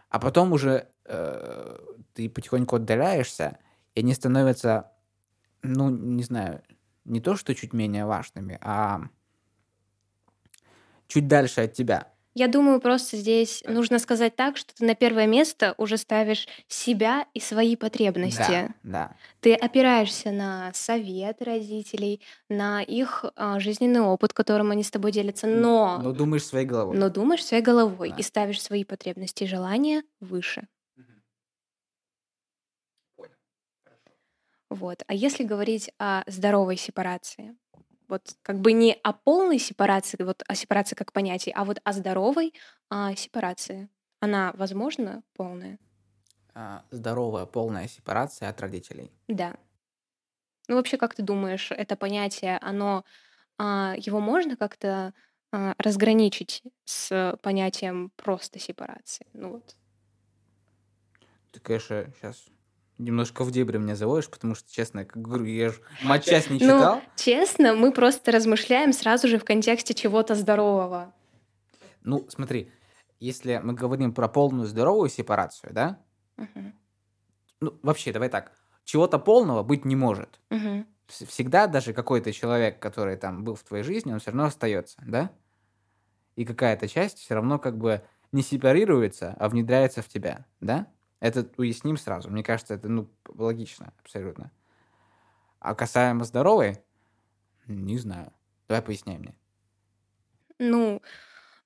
а 0.09 0.19
потом 0.19 0.53
уже 0.53 0.87
э, 1.05 1.77
ты 2.13 2.29
потихоньку 2.29 2.77
отдаляешься, 2.77 3.59
и 3.95 3.99
они 3.99 4.13
становятся, 4.13 4.91
ну, 5.61 5.89
не 5.89 6.23
знаю, 6.23 6.63
не 7.05 7.21
то, 7.21 7.35
что 7.35 7.53
чуть 7.55 7.73
менее 7.73 8.05
важными, 8.05 8.57
а 8.61 9.01
чуть 11.07 11.27
дальше 11.27 11.61
от 11.61 11.73
тебя. 11.73 12.11
Я 12.35 12.47
думаю, 12.47 12.79
просто 12.79 13.17
здесь 13.17 13.63
нужно 13.67 13.97
сказать 13.99 14.35
так, 14.35 14.55
что 14.55 14.73
ты 14.75 14.85
на 14.85 14.95
первое 14.95 15.25
место 15.27 15.73
уже 15.77 15.97
ставишь 15.97 16.47
себя 16.67 17.25
и 17.33 17.39
свои 17.39 17.75
потребности. 17.75 18.73
Да, 18.83 19.09
да. 19.09 19.17
Ты 19.41 19.53
опираешься 19.55 20.31
на 20.31 20.71
совет 20.73 21.41
родителей, 21.41 22.21
на 22.49 22.81
их 22.83 23.25
а, 23.35 23.59
жизненный 23.59 24.01
опыт, 24.01 24.33
которым 24.33 24.71
они 24.71 24.83
с 24.83 24.91
тобой 24.91 25.11
делятся, 25.11 25.47
но, 25.47 26.03
Но 26.03 26.11
думаешь 26.13 26.45
своей 26.45 26.65
головой. 26.65 26.97
но 26.97 27.09
думаешь 27.09 27.45
своей 27.45 27.63
головой 27.63 28.09
Да. 28.09 28.15
и 28.17 28.23
ставишь 28.23 28.61
свои 28.61 28.83
потребности 28.83 29.43
и 29.43 29.47
желания 29.47 30.03
выше. 30.19 30.67
Вот. 34.69 35.03
А 35.07 35.13
если 35.13 35.43
говорить 35.43 35.91
о 35.99 36.23
здоровой 36.27 36.77
сепарации, 36.77 37.55
вот 38.09 38.35
как 38.41 38.59
бы 38.59 38.73
не 38.73 38.93
о 39.03 39.13
полной 39.13 39.59
сепарации, 39.59 40.21
вот 40.23 40.43
о 40.47 40.55
сепарации 40.55 40.95
как 40.95 41.13
понятии, 41.13 41.53
а 41.55 41.63
вот 41.63 41.79
о 41.83 41.93
здоровой 41.93 42.53
а, 42.89 43.15
сепарации. 43.15 43.89
Она 44.19 44.51
возможна 44.55 45.23
полная? 45.33 45.79
А, 46.53 46.83
Здоровая, 46.91 47.45
полная 47.45 47.87
сепарация 47.87 48.49
от 48.49 48.59
родителей. 48.59 49.11
Да. 49.27 49.55
Ну 50.67 50.75
вообще, 50.75 50.97
как 50.97 51.15
ты 51.15 51.23
думаешь, 51.23 51.71
это 51.71 51.95
понятие, 51.95 52.57
оно 52.61 53.05
а, 53.57 53.95
его 53.97 54.19
можно 54.19 54.57
как-то 54.57 55.13
а, 55.51 55.75
разграничить 55.77 56.63
с 56.85 57.37
понятием 57.41 58.11
просто 58.15 58.59
сепарации. 58.59 59.27
Ну 59.33 59.53
вот. 59.53 59.75
Ты, 61.51 61.59
конечно, 61.59 62.11
сейчас 62.19 62.45
немножко 62.99 63.43
в 63.43 63.51
дебри 63.51 63.77
меня 63.77 63.95
заводишь, 63.95 64.29
потому 64.29 64.53
что, 64.55 64.71
честно, 64.71 65.05
как 65.05 65.21
говорю, 65.21 65.45
я 65.45 65.69
же 65.69 65.81
матчасть 66.01 66.49
не 66.51 66.59
читал. 66.59 66.95
Ну, 66.97 67.01
честно, 67.15 67.73
мы 67.73 67.91
просто 67.91 68.31
размышляем 68.31 68.93
сразу 68.93 69.27
же 69.27 69.39
в 69.39 69.45
контексте 69.45 69.93
чего-то 69.93 70.35
здорового. 70.35 71.13
Ну, 72.03 72.25
смотри, 72.29 72.71
если 73.19 73.59
мы 73.63 73.73
говорим 73.73 74.13
про 74.13 74.27
полную 74.27 74.67
здоровую 74.67 75.09
сепарацию, 75.09 75.73
да? 75.73 75.99
Мгм. 76.37 76.73
Ну, 77.61 77.79
вообще, 77.83 78.13
давай 78.13 78.29
так. 78.29 78.51
Чего-то 78.85 79.19
полного 79.19 79.63
быть 79.63 79.85
не 79.85 79.95
может. 79.95 80.39
Вс- 81.07 81.25
Всегда 81.25 81.67
даже 81.67 81.93
какой-то 81.93 82.31
человек, 82.31 82.79
который 82.79 83.17
там 83.17 83.43
был 83.43 83.55
в 83.55 83.63
твоей 83.63 83.83
жизни, 83.83 84.13
он 84.13 84.19
все 84.19 84.31
равно 84.31 84.45
остается, 84.45 85.01
да? 85.05 85.31
И 86.35 86.45
какая-то 86.45 86.87
часть 86.87 87.17
все 87.19 87.35
равно 87.35 87.59
как 87.59 87.77
бы 87.77 88.01
не 88.31 88.41
сепарируется, 88.41 89.35
а 89.39 89.49
внедряется 89.49 90.01
в 90.01 90.07
тебя, 90.07 90.45
да? 90.61 90.87
Это 91.19 91.49
уясним 91.57 91.97
сразу. 91.97 92.29
Мне 92.29 92.43
кажется, 92.43 92.73
это, 92.73 92.87
ну, 92.87 93.09
логично 93.27 93.93
абсолютно. 94.01 94.51
А 95.59 95.75
касаемо 95.75 96.23
здоровой, 96.23 96.77
не 97.67 97.97
знаю. 97.97 98.31
Давай 98.67 98.81
поясняй 98.81 99.17
мне. 99.17 99.35
Ну, 100.59 101.01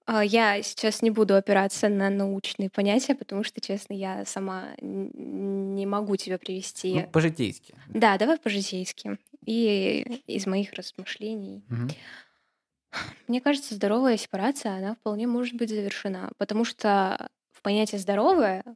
а, 0.05 0.23
я 0.23 0.61
сейчас 0.63 1.01
не 1.01 1.11
буду 1.11 1.35
опираться 1.35 1.89
на 1.89 2.09
научные 2.09 2.69
понятия, 2.69 3.15
потому 3.15 3.43
что, 3.43 3.61
честно, 3.61 3.93
я 3.93 4.25
сама 4.25 4.69
не 4.81 5.85
могу 5.85 6.15
тебе 6.15 6.33
Ну, 6.35 6.39
привести. 6.39 7.03
по-житейски. 7.11 7.75
Да, 7.87 8.17
давай 8.17 8.37
по-житейски. 8.39 9.17
И 9.45 10.21
из 10.27 10.47
моих 10.47 10.73
размышлений. 10.73 11.63
Мгм. 11.69 11.89
Мне 13.27 13.41
кажется, 13.41 13.75
здоровая 13.75 14.17
сепарация, 14.17 14.73
она 14.77 14.95
вполне 14.95 15.25
может 15.27 15.55
быть 15.55 15.69
завершена, 15.69 16.31
потому 16.37 16.65
что 16.65 17.29
в 17.51 17.61
понятие 17.61 17.99
здоровое 17.99 18.63
а, 18.65 18.73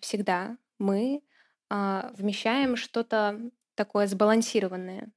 всегда 0.00 0.56
мы 0.78 1.22
а, 1.70 2.12
вмещаем 2.16 2.76
что-то 2.76 3.40
такое 3.74 4.06
сбалансированное. 4.06 5.12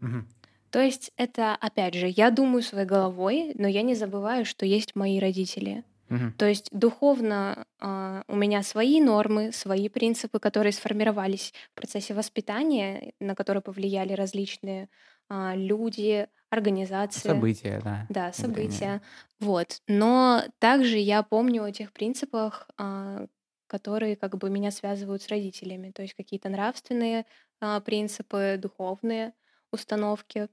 Мгм. 0.00 0.28
То 0.70 0.80
есть 0.80 1.12
это, 1.16 1.54
опять 1.54 1.94
же, 1.94 2.08
я 2.08 2.30
думаю 2.30 2.62
своей 2.62 2.86
головой, 2.86 3.52
но 3.54 3.66
я 3.66 3.82
не 3.82 3.94
забываю, 3.94 4.44
что 4.44 4.66
есть 4.66 4.94
мои 4.94 5.18
родители. 5.18 5.84
Мгм. 6.08 6.34
То 6.36 6.46
есть 6.46 6.68
духовно 6.72 7.66
а, 7.80 8.22
у 8.28 8.36
меня 8.36 8.62
свои 8.62 9.00
нормы, 9.00 9.50
свои 9.52 9.88
принципы, 9.88 10.38
которые 10.38 10.72
сформировались 10.72 11.52
в 11.72 11.74
процессе 11.74 12.14
воспитания, 12.14 13.12
на 13.18 13.34
которые 13.34 13.62
повлияли 13.62 14.12
различные 14.12 14.88
а, 15.28 15.54
люди, 15.56 16.28
организации. 16.50 17.28
События, 17.28 17.80
да. 17.82 18.06
Да, 18.08 18.32
события. 18.32 19.02
Вот. 19.40 19.80
Но 19.86 20.44
также 20.58 20.98
я 20.98 21.22
помню 21.22 21.64
о 21.64 21.72
тех 21.72 21.92
принципах, 21.92 22.68
а, 22.78 23.26
которые 23.68 24.16
как 24.16 24.38
бы 24.38 24.50
меня 24.50 24.72
связывают 24.72 25.22
с 25.22 25.28
родителями. 25.28 25.92
То 25.92 26.02
есть 26.02 26.14
какие-то 26.14 26.48
нравственные 26.50 27.26
а, 27.60 27.80
принципы, 27.80 28.56
духовные 28.60 29.34
установки. 29.72 30.48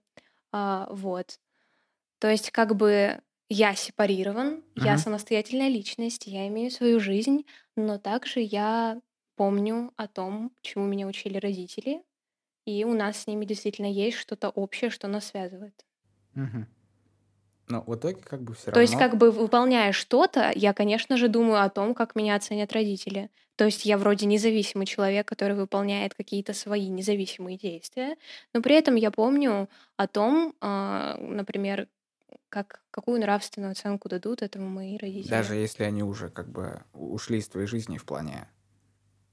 А, 0.53 0.87
Вот. 0.91 1.39
То 2.19 2.29
есть 2.29 2.51
как 2.51 2.75
бы 2.75 3.21
я 3.49 3.75
сепарирован, 3.75 4.63
я 4.75 4.97
Мгм. 4.97 4.97
самостоятельная 4.97 5.69
личность, 5.69 6.27
я 6.27 6.47
имею 6.47 6.71
свою 6.71 6.99
жизнь, 6.99 7.45
но 7.75 7.97
также 7.99 8.39
я 8.41 9.01
помню 9.35 9.93
о 9.97 10.07
том, 10.07 10.51
чему 10.61 10.85
меня 10.85 11.07
учили 11.07 11.37
родители, 11.37 12.03
и 12.65 12.85
у 12.85 12.93
нас 12.95 13.19
с 13.23 13.27
ними 13.27 13.45
действительно 13.45 13.87
есть 13.91 14.17
что-то 14.17 14.49
общее, 14.49 14.91
что 14.91 15.07
нас 15.07 15.27
связывает. 15.27 15.85
Мгм. 16.35 16.67
Но 17.67 17.81
в 17.81 17.95
итоге 17.95 18.21
как 18.21 18.41
бы 18.43 18.53
все 18.53 18.71
То 18.71 18.79
есть, 18.79 18.93
равно... 18.93 19.07
как 19.09 19.17
бы 19.17 19.31
выполняя 19.31 19.91
что-то, 19.91 20.51
я, 20.55 20.73
конечно 20.73 21.17
же, 21.17 21.27
думаю 21.27 21.63
о 21.63 21.69
том, 21.69 21.95
как 21.95 22.15
меня 22.15 22.35
оценят 22.35 22.71
родители. 22.73 23.29
То 23.55 23.65
есть 23.65 23.85
я 23.85 23.97
вроде 23.97 24.25
независимый 24.25 24.85
человек, 24.85 25.27
который 25.27 25.55
выполняет 25.55 26.13
какие-то 26.13 26.53
свои 26.53 26.89
независимые 26.89 27.57
действия, 27.57 28.17
но 28.53 28.61
при 28.61 28.75
этом 28.75 28.95
я 28.95 29.11
помню 29.11 29.69
о 29.95 30.07
том, 30.07 30.53
а, 30.61 31.17
например, 31.19 31.87
как, 32.49 32.83
какую 32.91 33.19
нравственную 33.21 33.71
оценку 33.71 34.09
дадут 34.09 34.41
этому 34.41 34.67
мои 34.69 34.97
родители. 34.97 35.29
Даже 35.29 35.55
если 35.55 35.83
они 35.83 36.03
уже 36.03 36.29
как 36.29 36.49
бы 36.51 36.83
ушли 36.93 37.39
из 37.39 37.47
твоей 37.47 37.67
жизни 37.67 37.97
в 37.97 38.05
плане, 38.05 38.47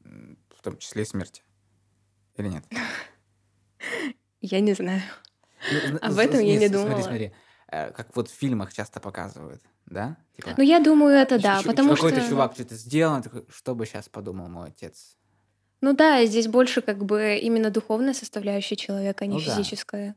в 0.01 0.63
том 0.63 0.79
числе 0.79 1.05
смерти. 1.05 1.43
Или 2.37 2.49
нет? 2.49 2.65
Я 4.41 4.61
не 4.61 4.73
знаю. 4.73 5.03
Ну, 5.71 5.99
Об 6.01 6.19
этом 6.19 6.41
я 6.41 6.59
не 6.59 6.67
с- 6.67 6.71
Смотри, 6.71 6.85
думала. 6.87 7.03
смотри. 7.03 7.33
Э, 7.73 7.91
Как 7.91 8.15
вот 8.15 8.29
в 8.29 8.35
фильмах 8.35 8.73
часто 8.75 9.01
показывают, 9.01 9.63
да? 9.87 10.17
Типа, 10.37 10.51
Ну, 10.59 10.63
я 10.63 10.79
думаю, 10.79 11.15
это 11.17 11.41
да, 11.41 11.63
потому 11.65 11.95
какой-то 11.95 12.21
что... 12.21 12.29
чувак 12.29 12.55
что-то 12.55 12.75
сделал, 12.75 13.23
такой, 13.23 13.47
что 13.49 13.75
бы 13.75 13.87
сейчас 13.87 14.09
подумал 14.11 14.49
мой 14.49 14.69
отец? 14.69 15.17
Ну 15.81 15.95
да, 15.95 16.25
здесь 16.27 16.49
больше 16.49 16.83
как 16.83 17.05
бы 17.05 17.39
именно 17.43 17.71
духовная 17.71 18.13
составляющая 18.15 18.77
человека, 18.77 19.25
а 19.25 19.27
не 19.27 19.35
Ну 19.39 19.41
да. 19.45 19.57
физическая. 19.57 20.15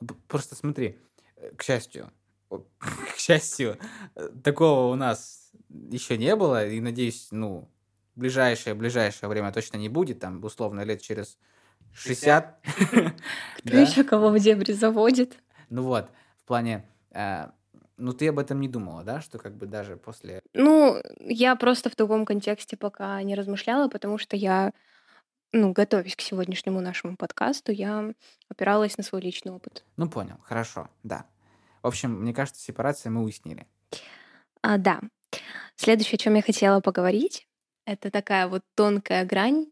П- 0.00 0.14
Просто 0.26 0.54
смотри, 0.56 0.98
э, 1.36 1.50
к 1.54 1.62
счастью, 1.62 2.10
к 3.14 3.18
счастью, 3.18 3.76
э, 4.16 4.28
такого 4.42 4.90
у 4.90 4.94
нас 4.96 5.50
еще 5.90 6.16
не 6.16 6.34
было, 6.34 6.66
и 6.66 6.80
надеюсь, 6.80 7.28
ну, 7.30 7.68
в 8.16 8.20
ближайшее, 8.20 8.74
ближайшее 8.74 9.28
время 9.28 9.52
точно 9.52 9.76
не 9.76 9.90
будет, 9.90 10.18
там, 10.20 10.42
условно, 10.42 10.80
лет 10.80 11.02
через 11.02 11.36
60. 11.92 12.58
Кто 12.90 13.00
Да? 13.64 13.80
еще 13.80 14.02
кого 14.02 14.30
в 14.30 14.38
дебри 14.40 14.72
заводит? 14.72 15.36
Ну 15.68 15.82
вот, 15.82 16.08
плане, 16.48 16.84
э, 17.12 17.46
ну 17.96 18.12
ты 18.12 18.28
об 18.28 18.38
этом 18.38 18.60
не 18.60 18.68
думала, 18.68 19.04
да, 19.04 19.20
что 19.20 19.38
как 19.38 19.56
бы 19.56 19.66
даже 19.66 19.96
после... 19.96 20.42
Ну, 20.54 21.00
я 21.20 21.56
просто 21.56 21.90
в 21.90 21.96
таком 21.96 22.24
контексте 22.24 22.76
пока 22.76 23.22
не 23.22 23.34
размышляла, 23.34 23.88
потому 23.88 24.18
что 24.18 24.36
я, 24.36 24.72
ну, 25.52 25.72
готовясь 25.72 26.16
к 26.16 26.20
сегодняшнему 26.20 26.80
нашему 26.80 27.16
подкасту, 27.16 27.72
я 27.72 28.12
опиралась 28.48 28.96
на 28.96 29.04
свой 29.04 29.20
личный 29.20 29.52
опыт. 29.52 29.84
Ну 29.96 30.08
понял, 30.08 30.38
хорошо, 30.42 30.88
да. 31.02 31.26
В 31.82 31.86
общем, 31.86 32.20
мне 32.20 32.34
кажется, 32.34 32.62
сепарация 32.62 33.10
мы 33.10 33.22
уяснили. 33.22 33.66
А, 34.62 34.78
да. 34.78 35.00
Следующее, 35.76 36.16
о 36.16 36.18
чем 36.18 36.34
я 36.34 36.42
хотела 36.42 36.80
поговорить, 36.80 37.46
это 37.84 38.10
такая 38.10 38.48
вот 38.48 38.62
тонкая 38.74 39.24
грань 39.24 39.66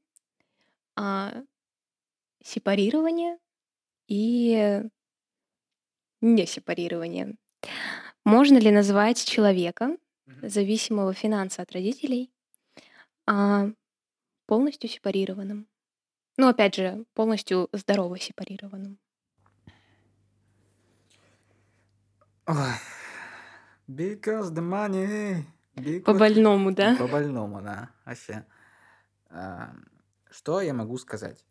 а, 0.95 1.33
сепарирования 2.45 3.39
и 4.09 4.83
не 6.21 6.47
сепарирования. 6.47 7.35
Можно 8.25 8.59
ли 8.59 8.71
назвать 8.71 9.25
человека, 9.25 9.97
зависимого 10.43 11.13
финанса 11.15 11.63
от 11.63 11.73
родителей, 11.73 12.31
а, 13.27 13.71
полностью 14.47 14.91
сепарированным? 14.91 15.67
Ну, 16.37 16.49
опять 16.49 16.75
же, 16.75 17.05
полностью 17.15 17.69
здорово 17.73 18.19
сепарированным. 18.19 18.99
Because 23.89 24.51
the 24.53 24.63
money. 24.63 25.45
because- 25.75 26.03
По-больному, 26.03 26.73
да? 26.73 26.97
По-больному, 26.97 27.63
да, 27.63 27.91
вообще. 28.05 28.45
А, 29.31 29.75
Что 30.31 30.61
я 30.61 30.75
могу 30.75 30.99
сказать? 30.99 31.45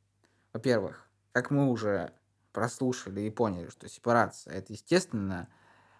Во-первых, 0.53 1.09
как 1.31 1.49
мы 1.49 1.69
уже 1.69 2.13
прослушали 2.55 3.19
и 3.19 3.29
поняли, 3.29 3.67
что 3.69 3.89
сепарация– 3.89 4.53
это, 4.55 4.71
естественно, 4.71 5.49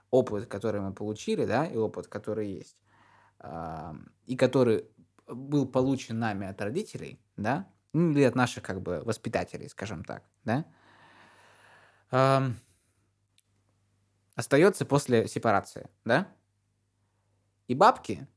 опыт, 0.10 0.48
который 0.48 0.80
мы 0.80 0.94
получили, 0.94 1.46
да, 1.46 1.66
и 1.66 1.76
опыт, 1.76 2.08
который 2.08 2.48
есть, 2.48 2.78
а, 3.40 3.94
и 4.26 4.38
который 4.38 4.90
был 5.28 5.68
получен 5.68 6.18
нами 6.18 6.48
от 6.48 6.62
родителей, 6.62 7.20
да, 7.36 7.68
ну, 7.92 8.12
или 8.12 8.24
от 8.24 8.36
наших, 8.36 8.64
как 8.64 8.82
бы, 8.82 9.02
воспитателей, 9.04 9.68
скажем 9.68 10.06
так, 10.06 10.24
да, 10.46 10.66
остается 14.36 14.86
после 14.86 15.28
сепарации, 15.28 15.90
да? 16.06 16.32
И 17.68 17.76
бабки 17.76 18.28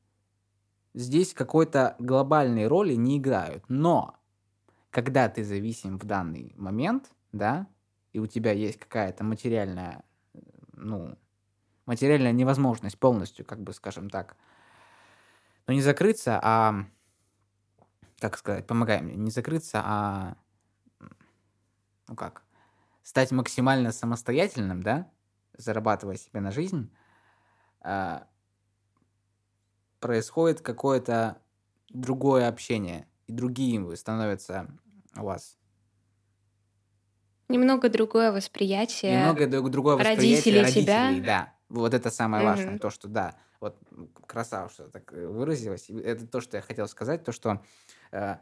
здесь 0.93 1.35
какой-то 1.35 1.95
глобальной 2.01 2.67
роли 2.67 2.95
не 2.95 3.19
играют. 3.19 3.65
Но 3.69 4.19
когда 4.91 5.29
ты 5.29 5.45
зависим 5.45 5.99
в 5.99 6.05
данный 6.05 6.53
момент, 6.57 7.13
да, 7.31 7.69
и 8.13 8.19
у 8.19 8.27
тебя 8.27 8.53
есть 8.53 8.79
какая-то 8.79 9.25
материальная, 9.25 10.05
ну, 10.73 11.17
материальная 11.87 12.33
невозможность 12.33 12.99
полностью, 12.99 13.45
как 13.45 13.61
бы, 13.63 13.73
скажем 13.73 14.11
так, 14.11 14.37
ну, 15.67 15.75
не 15.75 15.83
закрыться, 15.83 16.41
а, 16.43 16.87
как 18.21 18.37
сказать, 18.37 18.67
помогай 18.67 19.01
мне, 19.03 19.15
не 19.15 19.31
закрыться, 19.31 19.81
а, 19.85 20.37
ну 22.09 22.17
как, 22.17 22.43
стать 23.03 23.33
максимально 23.33 23.93
самостоятельным, 23.93 24.83
да, 24.83 25.11
зарабатывая 25.57 26.17
себе 26.17 26.41
на 26.41 26.51
жизнь, 26.51 26.93
а, 27.81 28.27
происходит 30.01 30.61
какое-то 30.61 31.43
другое 31.91 32.49
общение, 32.49 33.09
и 33.27 33.33
другие 33.33 33.81
вы 33.81 33.97
становятся 33.97 34.69
у 35.17 35.25
вас. 35.25 35.58
Немного 37.49 37.89
другое 37.89 38.31
восприятие. 38.33 39.13
Немного 39.17 39.47
друг- 39.47 39.71
другое 39.71 39.97
восприятие 39.97 40.61
родителей 40.61 40.61
родителей, 40.63 41.21
тебя. 41.21 41.27
да. 41.27 41.55
Вот 41.69 41.95
это 41.95 42.11
самое 42.11 42.45
важное, 42.45 42.71
Мгм. 42.71 42.79
то, 42.79 42.91
что 42.91 43.09
да, 43.09 43.37
вот 43.61 43.79
красава, 44.27 44.69
что 44.71 44.89
так 44.89 45.13
э, 45.13 45.27
выразилась. 45.27 45.89
Это 45.91 46.27
то, 46.27 46.41
что 46.41 46.57
я 46.57 46.63
хотел 46.63 46.89
сказать, 46.89 47.25
то, 47.25 47.33
что 47.33 47.63
э, 48.13 48.37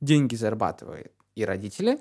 деньги 0.00 0.34
зарабатывают 0.34 1.12
и 1.34 1.44
родители, 1.44 2.00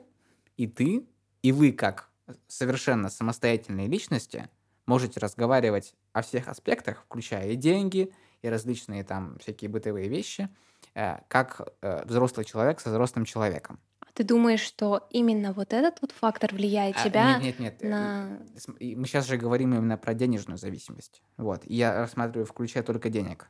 и 0.57 0.67
ты, 0.67 1.05
и 1.41 1.51
вы 1.51 1.71
как 1.71 2.09
совершенно 2.47 3.09
самостоятельные 3.09 3.87
личности 3.87 4.49
можете 4.85 5.19
разговаривать 5.19 5.93
о 6.13 6.21
всех 6.21 6.47
аспектах, 6.47 7.03
включая 7.05 7.49
и 7.51 7.55
деньги, 7.55 8.13
и 8.41 8.49
различные 8.49 9.03
там 9.03 9.37
всякие 9.39 9.69
бытовые 9.69 10.07
вещи, 10.09 10.49
э, 10.95 11.17
как 11.27 11.61
э, 11.81 12.05
взрослый 12.05 12.45
человек 12.45 12.79
со 12.79 12.89
взрослым 12.89 13.25
человеком. 13.25 13.79
А 14.09 14.13
ты 14.13 14.23
думаешь, 14.23 14.61
что 14.61 15.07
именно 15.11 15.53
вот 15.53 15.73
этот 15.73 16.01
вот 16.01 16.11
фактор 16.11 16.53
влияет 16.53 16.97
А, 16.97 17.03
тебя 17.03 17.37
нет, 17.39 17.59
нет, 17.59 17.59
нет. 17.59 17.81
э, 17.81 17.87
на... 17.87 18.39
и 18.79 18.95
Мы 18.95 19.05
сейчас 19.07 19.27
же 19.27 19.37
говорим 19.37 19.73
именно 19.73 19.97
про 19.97 20.13
денежную 20.13 20.57
зависимость. 20.57 21.21
Вот. 21.37 21.61
Я 21.65 21.95
рассматриваю, 21.99 22.45
включая 22.45 22.83
только 22.83 23.09
денег 23.09 23.49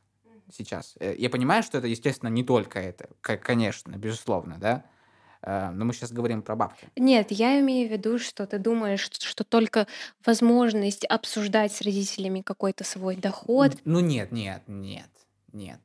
сейчас. 0.51 0.95
Э, 0.99 1.15
Я 1.17 1.29
понимаю, 1.29 1.63
что 1.63 1.77
это, 1.77 1.87
естественно, 1.87 2.29
не 2.29 2.43
только 2.43 2.79
это, 2.79 3.09
ко- 3.21 3.37
конечно, 3.37 3.95
безусловно, 3.95 4.57
да. 4.59 4.83
Э, 5.41 5.69
Но 5.71 5.85
мы 5.85 5.93
сейчас 5.93 6.11
говорим 6.11 6.41
про 6.41 6.55
бабки. 6.55 6.87
Нет, 6.97 7.31
я 7.31 7.59
имею 7.61 7.87
в 7.87 7.91
виду, 7.91 8.19
что 8.19 8.45
ты 8.45 8.57
думаешь, 8.59 9.01
ш- 9.01 9.11
что 9.19 9.43
только 9.43 9.87
возможность 10.25 11.05
обсуждать 11.05 11.71
с 11.71 11.81
родителями 11.81 12.41
какой-то 12.41 12.83
свой 12.83 13.15
доход, 13.15 13.77
Ну 13.85 13.99
нет, 14.01 14.31
нет, 14.31 14.63
нет, 14.67 15.09
нет. 15.53 15.79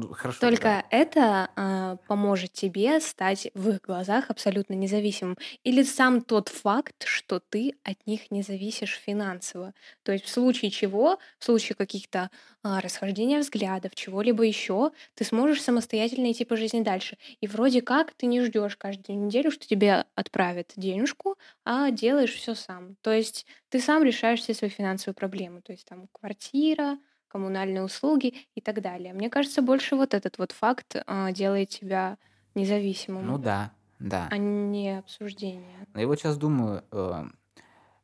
Ну, 0.00 0.12
хорошо. 0.14 0.38
Только 0.40 0.84
это 0.90 1.50
а, 1.56 1.96
поможет 2.06 2.52
тебе 2.52 3.00
стать 3.00 3.50
в 3.54 3.70
их 3.70 3.80
глазах 3.80 4.30
абсолютно 4.30 4.74
независимым. 4.74 5.36
Или 5.64 5.82
сам 5.82 6.20
тот 6.20 6.48
факт, 6.48 7.04
что 7.04 7.40
ты 7.40 7.74
от 7.82 8.06
них 8.06 8.30
не 8.30 8.42
зависишь 8.42 9.00
финансово. 9.04 9.74
То 10.04 10.12
есть 10.12 10.24
в 10.24 10.28
случае 10.28 10.70
чего, 10.70 11.18
в 11.40 11.44
случае 11.44 11.74
каких-то 11.74 12.30
а, 12.62 12.80
расхождения 12.80 13.40
взглядов, 13.40 13.96
чего-либо 13.96 14.44
еще, 14.44 14.92
ты 15.14 15.24
сможешь 15.24 15.62
самостоятельно 15.62 16.30
идти 16.30 16.44
по 16.44 16.56
жизни 16.56 16.82
дальше. 16.82 17.18
И 17.40 17.48
вроде 17.48 17.82
как 17.82 18.12
ты 18.14 18.26
не 18.26 18.40
ждешь 18.42 18.76
каждую 18.76 19.18
неделю, 19.18 19.50
что 19.50 19.66
тебе 19.66 20.04
отправят 20.14 20.74
денежку, 20.76 21.36
а 21.64 21.90
делаешь 21.90 22.34
все 22.34 22.54
сам. 22.54 22.94
То 23.00 23.12
есть 23.12 23.46
ты 23.68 23.80
сам 23.80 24.04
решаешь 24.04 24.40
все 24.40 24.54
свои 24.54 24.70
финансовые 24.70 25.16
проблемы. 25.16 25.60
То 25.60 25.72
есть 25.72 25.86
там 25.88 26.06
квартира, 26.12 26.98
коммунальные 27.28 27.82
услуги 27.84 28.34
и 28.54 28.60
так 28.60 28.80
далее. 28.82 29.12
Мне 29.14 29.30
кажется, 29.30 29.62
больше 29.62 29.96
вот 29.96 30.14
этот 30.14 30.38
вот 30.38 30.52
факт 30.52 30.96
а, 31.06 31.32
делает 31.32 31.70
тебя 31.70 32.18
Ну 33.20 33.38
независимым, 33.38 33.38
да, 33.38 33.72
да. 33.98 34.24
а 34.30 34.38
не 34.38 34.98
обсуждение. 34.98 35.86
Я 35.94 36.06
вот 36.06 36.18
сейчас 36.18 36.36
думаю, 36.36 36.84
э, 36.92 37.24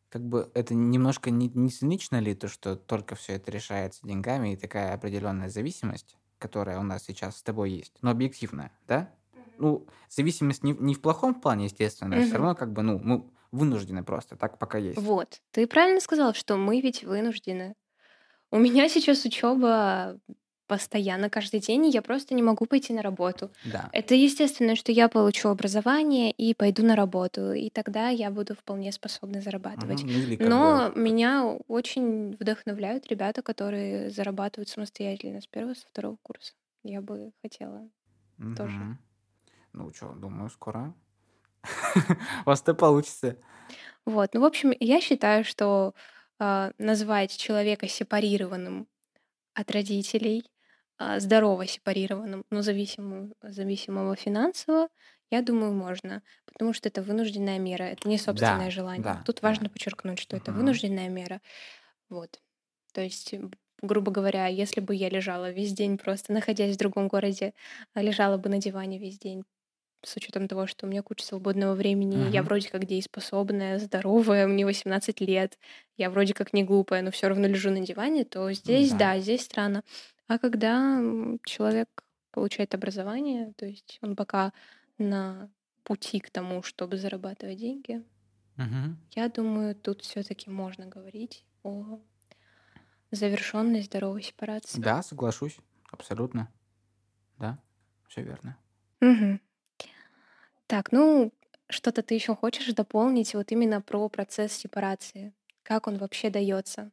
как 0.08 0.22
бы 0.22 0.50
это 0.54 0.74
немножко 0.74 1.30
не, 1.30 1.48
не 1.48 1.70
цинично 1.70 2.20
ли, 2.20 2.34
то, 2.34 2.48
что 2.48 2.76
только 2.76 3.14
все 3.14 3.34
это 3.34 3.50
решается 3.50 4.06
деньгами 4.06 4.54
и 4.54 4.56
такая 4.56 4.94
определенная 4.94 5.48
зависимость, 5.48 6.18
которая 6.38 6.78
у 6.80 6.82
нас 6.82 7.04
сейчас 7.04 7.36
с 7.38 7.42
тобой 7.42 7.72
есть, 7.72 7.98
но 8.02 8.10
объективная, 8.10 8.72
да? 8.86 9.14
Ну, 9.58 9.86
зависимость 10.08 10.64
не, 10.64 10.72
не 10.72 10.94
в 10.94 11.02
плохом 11.02 11.34
плане, 11.40 11.66
естественно, 11.66 12.20
все 12.20 12.36
Мгм. 12.36 12.38
равно 12.38 12.54
как 12.56 12.72
бы, 12.72 12.82
ну, 12.82 12.98
мы 12.98 13.30
вынуждены 13.52 14.04
просто, 14.04 14.36
так 14.36 14.58
пока 14.58 14.78
есть. 14.78 15.08
Вот. 15.08 15.40
Ты 15.52 15.66
правильно 15.66 16.00
сказал, 16.00 16.34
что 16.34 16.56
мы 16.56 16.80
ведь 16.80 17.04
вынуждены. 17.04 17.74
У 18.54 18.58
меня 18.58 18.88
сейчас 18.88 19.24
учеба 19.24 20.16
постоянно 20.68 21.28
каждый 21.28 21.58
день, 21.58 21.86
и 21.86 21.90
я 21.90 22.02
просто 22.02 22.34
не 22.34 22.42
могу 22.42 22.66
пойти 22.66 22.92
на 22.92 23.02
работу. 23.02 23.50
Да. 23.64 23.90
Это 23.90 24.14
естественно, 24.14 24.76
что 24.76 24.92
я 24.92 25.08
получу 25.08 25.48
образование 25.48 26.30
и 26.30 26.54
пойду 26.54 26.84
на 26.84 26.94
работу, 26.94 27.52
и 27.52 27.68
тогда 27.68 28.10
я 28.10 28.30
буду 28.30 28.54
вполне 28.54 28.92
способна 28.92 29.40
зарабатывать. 29.40 30.04
Мгм, 30.04 30.36
ну 30.38 30.50
Но 30.50 30.92
бы, 30.92 31.00
меня 31.00 31.46
очень 31.66 32.36
вдохновляют 32.38 33.08
ребята, 33.08 33.42
которые 33.42 34.10
зарабатывают 34.10 34.68
самостоятельно 34.68 35.40
с 35.40 35.48
первого, 35.48 35.74
со 35.74 35.88
второго 35.88 36.16
курса. 36.22 36.52
Я 36.84 37.00
бы 37.02 37.32
хотела 37.42 37.90
тоже. 38.54 38.76
мгм. 38.76 38.98
Ну 39.72 39.92
что, 39.92 40.12
думаю, 40.14 40.50
скоро 40.50 40.94
у 42.46 42.50
вас 42.50 42.62
это 42.62 42.74
получится. 42.74 43.36
Вот, 44.04 44.34
ну, 44.34 44.40
в 44.40 44.44
общем, 44.44 44.72
я 44.80 45.00
считаю, 45.00 45.44
что 45.44 45.94
назвать 46.78 47.36
человека 47.36 47.88
сепарированным 47.88 48.88
от 49.54 49.70
родителей, 49.70 50.44
а, 50.98 51.20
здорово 51.20 51.66
сепарированным, 51.66 52.44
но 52.50 52.62
зависимым, 52.62 53.34
зависимого 53.42 54.16
финансово, 54.16 54.88
я 55.30 55.42
думаю, 55.42 55.72
можно, 55.74 56.22
потому 56.46 56.72
что 56.72 56.88
это 56.88 57.02
вынужденная 57.02 57.58
мера, 57.58 57.84
это 57.84 58.08
не 58.08 58.18
собственное 58.18 58.70
Да, 58.70 58.70
желание. 58.70 59.06
да, 59.06 59.16
Тут 59.24 59.42
да. 59.42 59.54
важно 59.54 59.68
подчеркнуть, 59.70 60.18
что 60.20 60.36
это 60.36 60.52
Мгм. 60.52 60.52
вынужденная 60.52 61.08
мера. 61.08 61.40
Вот. 62.10 62.40
То 62.92 63.00
есть, 63.02 63.34
грубо 63.82 64.12
говоря, 64.12 64.46
если 64.48 64.80
бы 64.80 64.94
я 64.94 65.08
лежала 65.10 65.50
весь 65.50 65.72
день, 65.72 65.98
просто 65.98 66.32
находясь 66.32 66.76
в 66.76 66.78
другом 66.78 67.08
городе, 67.08 67.54
а, 67.94 68.02
лежала 68.02 68.38
бы 68.38 68.48
на 68.50 68.58
диване 68.58 68.98
весь 68.98 69.18
день, 69.18 69.44
с 70.06 70.16
учетом 70.16 70.48
того, 70.48 70.66
что 70.66 70.86
у 70.86 70.88
меня 70.90 71.02
куча 71.02 71.24
свободного 71.24 71.74
времени, 71.74 72.30
я 72.32 72.42
Мгм. 72.42 72.46
вроде 72.46 72.68
как 72.70 72.84
дееспособная, 72.86 73.78
здоровая, 73.78 74.46
мне 74.46 74.64
18 74.66 75.20
лет, 75.20 75.58
я 75.96 76.10
вроде 76.10 76.34
как 76.34 76.52
не 76.52 76.64
глупая, 76.64 77.02
но 77.02 77.10
все 77.10 77.28
равно 77.28 77.46
лежу 77.46 77.70
на 77.70 77.80
диване, 77.80 78.24
то 78.24 78.52
здесь, 78.52 78.90
Да. 78.90 78.98
да, 78.98 79.18
здесь 79.20 79.42
странно. 79.42 79.82
А 80.28 80.38
когда 80.38 81.00
человек 81.44 81.88
получает 82.32 82.74
образование, 82.74 83.52
то 83.56 83.66
есть 83.66 83.98
он 84.02 84.16
пока 84.16 84.52
на 84.98 85.50
пути 85.84 86.20
к 86.20 86.30
тому, 86.30 86.62
чтобы 86.62 86.96
зарабатывать 86.98 87.58
деньги, 87.58 88.02
Мгм. 88.56 88.96
я 89.16 89.28
думаю, 89.28 89.74
тут 89.74 90.02
все-таки 90.02 90.50
можно 90.50 90.86
говорить 90.86 91.46
о 91.62 92.00
завершенной 93.10 93.82
здоровой 93.82 94.22
сепарации. 94.22 94.80
Да, 94.80 95.02
соглашусь, 95.02 95.58
абсолютно. 95.90 96.52
Да, 97.38 97.58
все 98.08 98.22
верно. 98.22 98.56
Мгм. 99.00 99.38
Так, 100.66 100.92
ну, 100.92 101.32
что-то 101.68 102.02
ты 102.02 102.14
еще 102.14 102.34
хочешь 102.34 102.72
дополнить 102.72 103.34
вот 103.34 103.52
именно 103.52 103.80
про 103.80 104.08
процесс 104.08 104.52
сепарации? 104.52 105.34
Как 105.62 105.86
он 105.86 105.98
вообще 105.98 106.30
дается? 106.30 106.90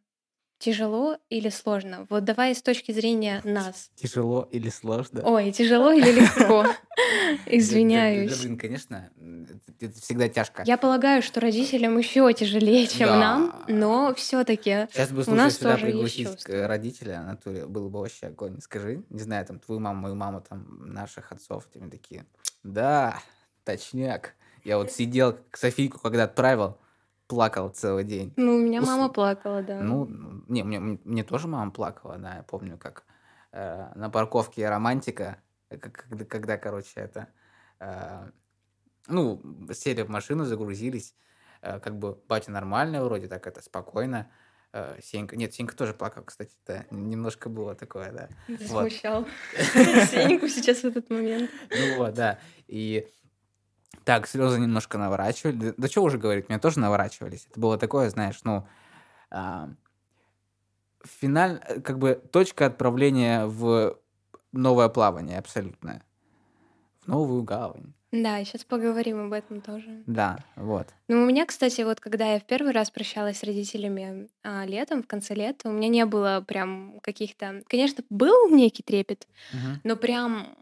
Тяжело 0.59 1.17
или 1.29 1.49
сложно? 1.49 2.05
Вот 2.11 2.23
давай 2.23 2.53
с 2.53 2.61
точки 2.61 2.91
зрения 2.91 3.41
нас. 3.43 3.89
Тяжело 3.95 4.47
или 4.51 4.69
сложно? 4.69 5.23
Ой, 5.23 5.51
тяжело 5.51 5.91
или 5.91 6.11
легко? 6.11 6.67
Извиняюсь. 7.47 8.39
блин, 8.39 8.59
конечно, 8.59 9.09
это, 9.79 9.99
всегда 9.99 10.29
тяжко. 10.29 10.61
Я 10.63 10.77
полагаю, 10.77 11.23
что 11.23 11.39
родителям 11.39 11.97
еще 11.97 12.31
тяжелее, 12.33 12.85
чем 12.85 13.07
нам, 13.07 13.65
но 13.67 14.13
все-таки 14.13 14.87
Сейчас 14.91 15.11
бы 15.11 15.23
у 15.25 15.31
нас 15.31 15.57
сюда 15.57 15.77
пригласить 15.77 16.45
родителя, 16.47 17.23
натуре 17.23 17.65
было 17.65 17.89
бы 17.89 17.99
вообще 17.99 18.27
огонь. 18.27 18.61
Скажи, 18.61 19.03
не 19.09 19.21
знаю, 19.21 19.43
там 19.47 19.59
твою 19.59 19.79
маму, 19.81 20.01
мою 20.01 20.15
маму, 20.15 20.43
там 20.47 20.93
наших 20.93 21.31
отцов, 21.31 21.67
тебе 21.73 21.89
такие, 21.89 22.25
да, 22.61 23.19
точняк. 23.63 24.33
Я 24.63 24.77
вот 24.77 24.91
сидел, 24.91 25.37
к 25.49 25.57
Софийку, 25.57 25.99
когда 25.99 26.23
отправил, 26.23 26.77
плакал 27.27 27.69
целый 27.69 28.03
день. 28.03 28.33
Ну, 28.35 28.55
у 28.55 28.59
меня 28.59 28.81
Ус- 28.81 28.87
мама 28.87 29.09
плакала, 29.09 29.61
да. 29.63 29.79
Ну, 29.79 30.05
не, 30.47 30.63
мне, 30.63 30.79
мне- 30.79 31.23
тоже 31.23 31.47
мама 31.47 31.71
плакала, 31.71 32.17
да, 32.17 32.37
я 32.37 32.43
помню, 32.43 32.77
как 32.77 33.05
э, 33.53 33.91
на 33.95 34.09
парковке 34.09 34.69
романтика, 34.69 35.41
э, 35.69 35.77
когда, 35.77 36.25
когда, 36.25 36.57
короче, 36.57 36.99
это, 37.01 37.27
э, 37.79 38.29
ну, 39.07 39.41
сели 39.73 40.03
в 40.03 40.09
машину, 40.09 40.45
загрузились, 40.45 41.15
э, 41.61 41.79
как 41.79 41.97
бы 41.97 42.17
батя 42.27 42.51
нормальный 42.51 43.01
вроде, 43.01 43.27
так 43.27 43.47
это 43.47 43.61
спокойно, 43.63 44.29
э, 44.73 44.99
Сенька, 45.01 45.35
нет, 45.35 45.53
Сенька 45.53 45.75
тоже 45.75 45.93
плакал, 45.93 46.23
кстати, 46.23 46.53
да, 46.67 46.85
немножко 46.91 47.49
было 47.49 47.75
такое, 47.75 48.11
да, 48.11 48.29
вот. 48.47 48.89
смущал 48.91 49.25
Сеньку 50.11 50.47
сейчас 50.47 50.79
в 50.81 50.85
этот 50.85 51.09
момент. 51.09 51.49
Ну 51.71 51.97
вот, 51.97 52.13
да, 52.13 52.39
и 52.67 53.07
так, 54.03 54.27
слезы 54.27 54.59
немножко 54.59 54.97
наворачивали, 54.97 55.55
да, 55.55 55.73
да 55.77 55.87
что 55.87 56.03
уже 56.03 56.17
говорить, 56.17 56.49
меня 56.49 56.59
тоже 56.59 56.79
наворачивались, 56.79 57.47
это 57.49 57.59
было 57.59 57.77
такое, 57.77 58.09
знаешь, 58.09 58.39
ну, 58.43 58.67
а, 59.29 59.69
финаль, 61.03 61.61
э, 61.67 61.81
как 61.81 61.99
бы 61.99 62.15
точка 62.31 62.65
отправления 62.65 63.45
в 63.45 63.97
новое 64.51 64.89
плавание 64.89 65.37
абсолютное. 65.37 66.03
В 67.01 67.07
новую 67.07 67.43
гавань. 67.43 67.93
Да, 68.11 68.43
сейчас 68.43 68.65
поговорим 68.65 69.27
об 69.27 69.33
этом 69.33 69.61
тоже. 69.61 70.03
Да, 70.05 70.39
вот. 70.57 70.89
Ну, 71.07 71.23
у 71.23 71.25
меня, 71.25 71.45
кстати, 71.45 71.81
вот 71.81 72.01
когда 72.01 72.33
я 72.33 72.39
в 72.39 72.43
первый 72.43 72.73
раз 72.73 72.91
прощалась 72.91 73.39
с 73.39 73.43
родителями 73.43 74.27
а, 74.43 74.65
летом, 74.65 75.01
в 75.01 75.07
конце 75.07 75.33
лета, 75.33 75.69
у 75.69 75.71
меня 75.71 75.87
не 75.87 76.05
было 76.05 76.43
прям 76.45 76.99
каких-то... 77.01 77.63
Конечно, 77.69 78.03
был 78.09 78.49
некий 78.49 78.83
трепет, 78.83 79.27
Мгм. 79.53 79.79
но 79.85 79.95
прям 79.95 80.55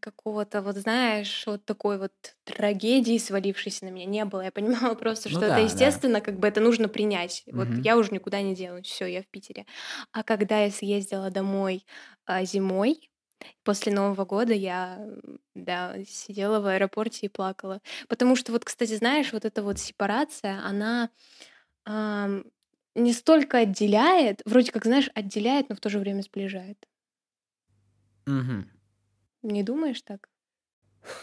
какого-то, 0.00 0.62
вот 0.62 0.76
знаешь, 0.76 1.44
вот 1.46 1.64
такой 1.64 1.98
вот 1.98 2.12
трагедии, 2.44 3.18
свалившейся 3.18 3.84
на 3.86 3.90
меня, 3.90 4.06
не 4.06 4.24
было. 4.24 4.42
Я 4.42 4.52
понимала 4.52 4.94
просто, 4.96 5.28
Ну 5.28 5.30
что 5.30 5.46
это 5.46 5.60
да, 5.60 5.72
да. 5.74 6.00
естественно, 6.00 6.20
как 6.20 6.38
бы 6.38 6.48
это 6.48 6.60
нужно 6.60 6.88
принять. 6.88 7.44
Вот 7.52 7.68
Мгм. 7.68 7.82
я 7.82 7.96
уже 7.96 8.10
никуда 8.12 8.42
не 8.42 8.54
денусь, 8.54 8.86
все, 8.86 9.06
я 9.06 9.22
в 9.22 9.28
Питере. 9.28 9.66
А 10.12 10.22
когда 10.22 10.60
я 10.64 10.70
съездила 10.70 11.30
домой 11.30 11.86
а, 12.26 12.44
зимой, 12.44 13.10
После 13.64 13.92
Нового 13.92 14.24
года 14.24 14.54
я, 14.54 14.98
да, 15.54 15.96
сидела 16.06 16.60
в 16.60 16.66
аэропорте 16.66 17.26
и 17.26 17.28
плакала. 17.28 17.80
Потому 18.08 18.36
что 18.36 18.52
вот, 18.52 18.64
кстати, 18.64 18.94
знаешь, 18.96 19.32
вот 19.32 19.44
эта 19.44 19.62
вот 19.62 19.78
сепарация, 19.78 20.60
она 20.64 21.10
ам, 21.86 22.44
не 22.94 23.12
столько 23.12 23.58
отделяет, 23.58 24.42
вроде 24.46 24.72
как, 24.72 24.84
знаешь, 24.84 25.10
отделяет, 25.14 25.68
но 25.70 25.76
в 25.76 25.80
то 25.80 25.88
же 25.90 25.98
время 25.98 26.22
сближает. 26.22 26.78
Мгм. 28.26 28.70
Не 29.46 29.62
думаешь 29.62 30.02
так? 30.02 30.28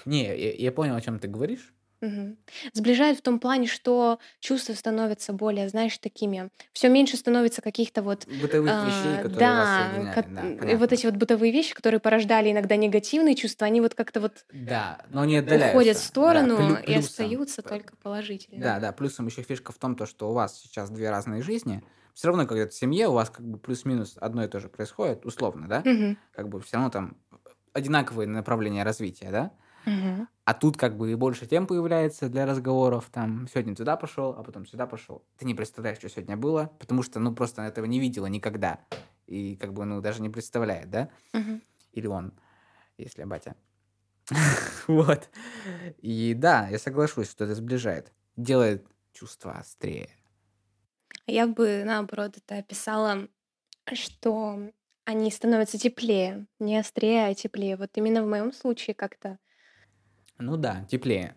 Не, 0.06 0.24
я, 0.38 0.54
я 0.54 0.72
понял, 0.72 0.96
о 0.96 1.02
чем 1.02 1.20
ты 1.20 1.28
говоришь. 1.28 1.74
Мгм. 2.02 2.38
Сближает 2.74 3.18
в 3.18 3.22
том 3.22 3.40
плане, 3.40 3.66
что 3.68 4.20
чувства 4.42 4.74
становятся 4.74 5.32
более, 5.32 5.70
знаешь, 5.70 5.98
такими. 5.98 6.50
Все 6.74 6.90
меньше 6.90 7.16
становится 7.16 7.62
каких-то 7.62 8.02
вот, 8.04 8.28
Бытовых 8.28 8.82
вещей, 8.82 9.14
а, 9.14 9.22
которые 9.24 9.54
вас 9.54 9.70
да, 9.70 9.76
соединяют, 9.76 10.26
кот- 10.26 10.34
да, 10.36 10.42
м, 10.42 10.58
и 10.68 10.76
вот 10.76 10.92
понятно. 10.92 10.94
эти 10.94 11.06
вот 11.06 11.16
бытовые 11.16 11.54
вещи, 11.54 11.74
которые 11.74 12.02
порождали 12.02 12.52
иногда 12.52 12.76
негативные 12.76 13.36
чувства, 13.36 13.68
они 13.68 13.80
вот 13.80 13.96
как-то 13.96 14.20
вот 14.20 14.46
Да, 14.52 15.06
но 15.10 15.22
они 15.22 15.38
уходят 15.40 15.98
в 15.98 16.00
отдаляются. 16.00 16.00
Да, 16.00 16.08
сторону 16.08 16.56
плю- 16.56 16.78
и 16.86 16.94
остаются 16.94 17.62
п- 17.64 17.70
только 17.70 17.96
положительные. 17.98 18.62
Да, 18.64 18.80
да, 18.80 18.92
плюсом 18.92 19.28
еще 19.28 19.42
фишка 19.44 19.72
в 19.72 19.78
том, 19.80 19.96
то, 19.96 20.06
что 20.06 20.30
у 20.30 20.34
вас 20.34 20.60
сейчас 20.62 20.90
две 20.92 21.10
разные 21.10 21.42
жизни. 21.42 21.84
Все 22.14 22.28
равно, 22.28 22.46
когда 22.46 22.68
в 22.68 22.74
семье, 22.74 23.08
у 23.08 23.14
вас 23.14 23.30
как 23.32 23.46
бы 23.48 23.58
плюс-минус 23.58 24.18
одно 24.22 24.44
и 24.44 24.48
то 24.48 24.60
же 24.60 24.70
происходит, 24.70 25.26
условно, 25.26 25.68
да? 25.68 25.86
Мгм. 25.86 26.18
Как 26.32 26.50
бы 26.50 26.60
все 26.62 26.78
равно 26.78 26.92
там 26.92 27.18
одинаковые 27.74 28.28
направления 28.28 28.84
развития, 28.84 29.32
да? 29.32 29.52
Мгм. 29.86 30.28
А 30.46 30.54
тут 30.54 30.78
как 30.78 30.98
бы 30.98 31.12
и 31.12 31.16
больше 31.16 31.46
тем 31.46 31.68
появляется 31.68 32.30
для 32.30 32.46
разговоров. 32.46 33.10
Там 33.12 33.48
сегодня 33.48 33.76
туда 33.76 33.96
пошел, 33.96 34.32
а 34.38 34.44
потом 34.44 34.66
сюда 34.66 34.88
пошел. 34.88 35.24
Ты 35.38 35.46
не 35.46 35.56
представляешь, 35.56 36.00
что 36.00 36.10
сегодня 36.10 36.36
было, 36.36 36.72
потому 36.80 37.02
что, 37.02 37.20
ну, 37.20 37.34
просто 37.34 37.62
этого 37.62 37.86
не 37.86 38.00
видела 38.00 38.26
никогда. 38.26 38.80
И 39.26 39.56
как 39.56 39.74
бы, 39.74 39.86
ну, 39.86 40.02
даже 40.02 40.22
не 40.22 40.30
представляет, 40.30 40.90
да? 40.90 41.10
Мгм. 41.34 41.62
Или 41.94 42.08
он, 42.08 42.34
если 42.98 43.24
батя. 43.24 43.56
Вот. 44.88 45.30
И 46.02 46.34
да, 46.34 46.68
я 46.68 46.78
соглашусь, 46.78 47.32
что 47.32 47.46
это 47.46 47.56
сближает. 47.56 48.12
Делает 48.36 48.86
чувства 49.14 49.54
острее. 49.54 50.10
Я 51.26 51.48
бы, 51.48 51.84
наоборот, 51.86 52.38
это 52.38 52.58
описала, 52.58 53.30
что 53.94 54.72
они 55.06 55.32
становятся 55.32 55.78
теплее, 55.78 56.48
не 56.60 56.78
острее, 56.78 57.28
а 57.28 57.34
теплее. 57.34 57.76
Вот 57.78 57.92
именно 57.96 58.24
в 58.24 58.28
моем 58.30 58.52
случае 58.54 58.94
как-то. 58.94 59.38
Ну 60.38 60.58
да, 60.58 60.86
теплее. 60.86 61.36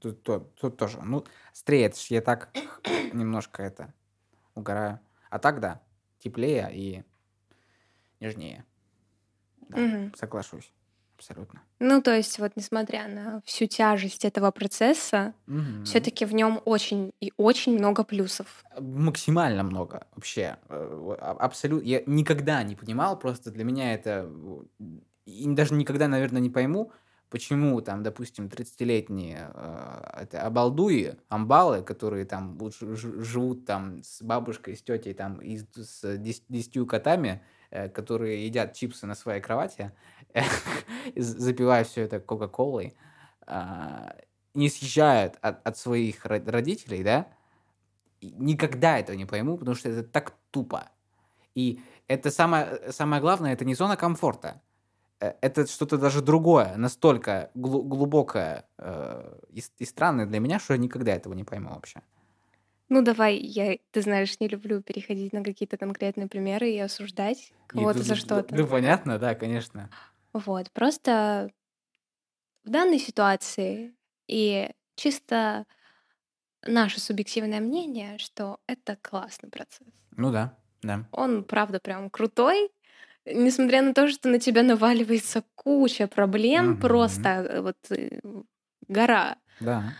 Тут, 0.00 0.22
то- 0.22 0.40
тут 0.40 0.76
тоже. 0.76 1.00
Ну, 1.02 1.24
острее, 1.52 1.86
это 1.86 1.96
ж 1.98 2.06
я 2.06 2.20
так 2.20 2.50
немножко 3.12 3.62
это 3.62 3.94
угораю. 4.54 5.00
А 5.30 5.38
так 5.38 5.60
да, 5.60 5.82
теплее 6.18 6.68
и 6.72 7.04
нежнее. 8.20 8.64
Да, 9.68 9.78
Мгм. 9.78 10.12
соглашусь. 10.14 10.72
Абсолютно. 11.22 11.62
Ну, 11.78 12.02
то 12.02 12.14
есть, 12.16 12.38
вот 12.40 12.52
несмотря 12.56 13.06
на 13.08 13.40
всю 13.44 13.66
тяжесть 13.66 14.24
этого 14.24 14.50
процесса, 14.50 15.34
Мгм. 15.46 15.84
все-таки 15.84 16.24
в 16.24 16.34
нем 16.34 16.60
очень 16.64 17.12
и 17.20 17.32
очень 17.36 17.78
много 17.78 18.02
плюсов. 18.04 18.64
Максимально 18.80 19.62
много 19.62 20.06
вообще. 20.16 20.56
Абсолютно. 20.68 21.86
Я 21.86 22.02
никогда 22.06 22.62
не 22.64 22.74
понимал, 22.74 23.18
просто 23.18 23.50
для 23.52 23.64
меня 23.64 23.94
это... 23.94 24.28
э, 24.80 24.84
И 25.26 25.46
даже 25.54 25.74
никогда, 25.74 26.08
наверное, 26.08 26.40
не 26.42 26.50
пойму, 26.50 26.90
почему 27.30 27.80
там, 27.80 28.02
допустим, 28.02 28.48
30-летние 28.48 29.50
э, 29.54 30.22
это 30.22 30.42
обалдуи, 30.42 31.14
амбалы, 31.28 31.82
которые 31.82 32.24
там 32.24 32.58
живут 33.22 33.64
там 33.64 34.02
с 34.02 34.22
бабушкой, 34.22 34.74
с 34.76 34.82
тетей 34.82 35.14
там 35.14 35.40
и 35.40 35.58
с 35.58 35.66
с 35.76 36.16
дес- 36.18 36.42
десятью 36.48 36.86
котами, 36.86 37.40
э, 37.70 37.88
которые 37.88 38.44
едят 38.46 38.74
чипсы 38.74 39.06
на 39.06 39.14
своей 39.14 39.40
кровати, 39.40 39.92
запивая 41.16 41.84
все 41.84 42.02
это 42.02 42.20
кока-колой, 42.20 42.94
а, 43.46 44.14
не 44.54 44.68
съезжают 44.68 45.38
от, 45.40 45.66
от 45.66 45.76
своих 45.78 46.26
ро- 46.26 46.50
родителей, 46.50 47.02
да, 47.02 47.26
никогда 48.20 48.98
этого 48.98 49.16
не 49.16 49.26
пойму, 49.26 49.58
потому 49.58 49.74
что 49.76 49.88
это 49.90 50.02
так 50.02 50.34
тупо. 50.50 50.90
И 51.54 51.80
это 52.08 52.30
самое, 52.30 52.92
самое 52.92 53.20
главное, 53.20 53.52
это 53.52 53.64
не 53.64 53.74
зона 53.74 53.96
комфорта. 53.96 54.62
Э, 55.20 55.34
Это 55.40 55.66
что-то 55.66 55.98
даже 55.98 56.22
другое, 56.22 56.76
настолько 56.76 57.50
глу- 57.54 57.82
глубокое 57.82 58.66
э, 58.78 59.38
и, 59.50 59.62
и 59.78 59.84
странное 59.84 60.26
для 60.26 60.40
меня, 60.40 60.58
что 60.58 60.74
я 60.74 60.78
никогда 60.78 61.14
этого 61.14 61.34
не 61.34 61.44
пойму 61.44 61.70
вообще. 61.70 62.02
Ну, 62.88 63.02
давай, 63.02 63.38
я, 63.38 63.78
ты 63.90 64.02
знаешь, 64.02 64.38
не 64.40 64.48
люблю 64.48 64.82
переходить 64.82 65.32
на 65.32 65.42
какие-то 65.42 65.78
конкретные 65.78 66.26
примеры 66.28 66.70
и 66.70 66.78
осуждать 66.78 67.52
кого-то 67.66 68.00
за 68.00 68.16
что-то. 68.16 68.54
Да, 68.54 68.66
понятно, 68.66 69.18
да, 69.18 69.34
конечно. 69.34 69.88
Вот, 70.32 70.70
просто 70.72 71.50
в 72.64 72.70
данной 72.70 72.98
ситуации 72.98 73.94
и 74.28 74.70
чисто 74.96 75.66
наше 76.64 77.00
субъективное 77.00 77.60
мнение, 77.60 78.18
что 78.18 78.58
это 78.66 78.96
классный 79.02 79.50
процесс. 79.50 79.88
Ну 80.16 80.30
да, 80.30 80.56
да. 80.82 81.04
Он, 81.12 81.44
правда, 81.44 81.80
прям 81.80 82.08
крутой, 82.08 82.70
несмотря 83.26 83.82
на 83.82 83.94
то, 83.94 84.08
что 84.08 84.28
на 84.28 84.38
тебя 84.38 84.62
наваливается 84.62 85.44
куча 85.54 86.06
проблем, 86.06 86.70
Мгм. 86.72 86.80
просто 86.80 87.28
э, 87.28 87.60
вот 87.60 87.76
э, 87.90 88.20
гора. 88.88 89.36
Да. 89.60 89.92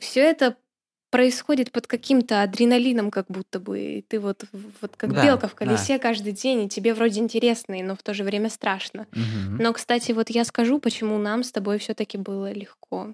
Все 0.00 0.20
это 0.20 0.56
происходит 1.10 1.72
под 1.72 1.86
каким-то 1.86 2.42
адреналином, 2.42 3.10
как 3.10 3.26
будто 3.28 3.60
бы. 3.60 3.80
И 3.80 4.02
ты 4.02 4.20
вот, 4.20 4.44
вот 4.80 4.96
как 4.96 5.12
Да, 5.14 5.22
белка 5.22 5.48
в 5.48 5.52
да. 5.52 5.56
колесе 5.56 5.98
каждый 5.98 6.32
день, 6.32 6.64
и 6.64 6.68
тебе 6.68 6.94
вроде 6.94 7.20
интересно, 7.20 7.76
но 7.82 7.94
в 7.96 8.02
то 8.02 8.14
же 8.14 8.24
время 8.24 8.50
страшно. 8.50 9.06
Мгм. 9.12 9.58
Но, 9.58 9.72
кстати, 9.72 10.12
вот 10.12 10.30
я 10.30 10.44
скажу, 10.44 10.78
почему 10.78 11.18
нам 11.18 11.42
с 11.42 11.52
тобой 11.52 11.78
все-таки 11.78 12.18
было 12.18 12.52
легко. 12.52 13.12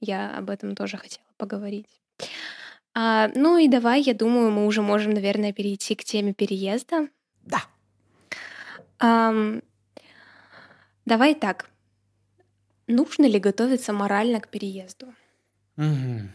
Я 0.00 0.36
об 0.36 0.50
этом 0.50 0.74
тоже 0.74 0.96
хотела 0.96 1.24
поговорить. 1.36 1.88
А, 2.94 3.30
ну 3.34 3.58
и 3.58 3.68
давай, 3.68 4.02
я 4.02 4.14
думаю, 4.14 4.50
мы 4.50 4.66
уже 4.66 4.80
можем, 4.82 5.12
наверное, 5.12 5.52
перейти 5.52 5.94
к 5.94 6.04
теме 6.04 6.32
переезда. 6.32 7.08
Да. 7.44 7.62
Ам, 8.98 9.62
давай 11.04 11.34
так. 11.34 11.68
Нужно 12.86 13.26
ли 13.26 13.40
готовиться 13.40 13.92
морально 13.92 14.40
к 14.40 14.48
переезду? 14.48 15.12
Мгм. 15.76 16.30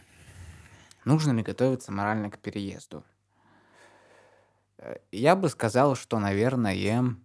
Нужно 1.04 1.32
ли 1.32 1.42
готовиться 1.42 1.92
морально 1.92 2.30
к 2.30 2.38
переезду? 2.38 3.04
Э, 4.78 4.96
Я 5.10 5.36
бы 5.36 5.48
сказал, 5.48 5.96
что, 5.96 6.18
наверное, 6.18 7.16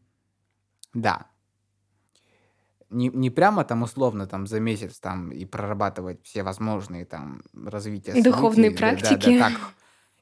да. 0.94 1.28
Не, 2.90 3.10
не 3.10 3.30
прямо 3.30 3.66
там 3.66 3.84
условно 3.84 4.28
там 4.28 4.48
за 4.48 4.60
месяц 4.60 5.00
там 5.00 5.32
и 5.32 5.44
прорабатывать 5.46 6.24
все 6.24 6.44
возможные 6.44 7.06
там 7.06 7.42
развития 7.54 8.22
Духовные 8.22 8.76
событий. 8.76 8.80
Да, 8.80 8.92
да, 8.92 8.96
да, 8.96 9.18
практики. 9.18 9.40
как 9.40 9.74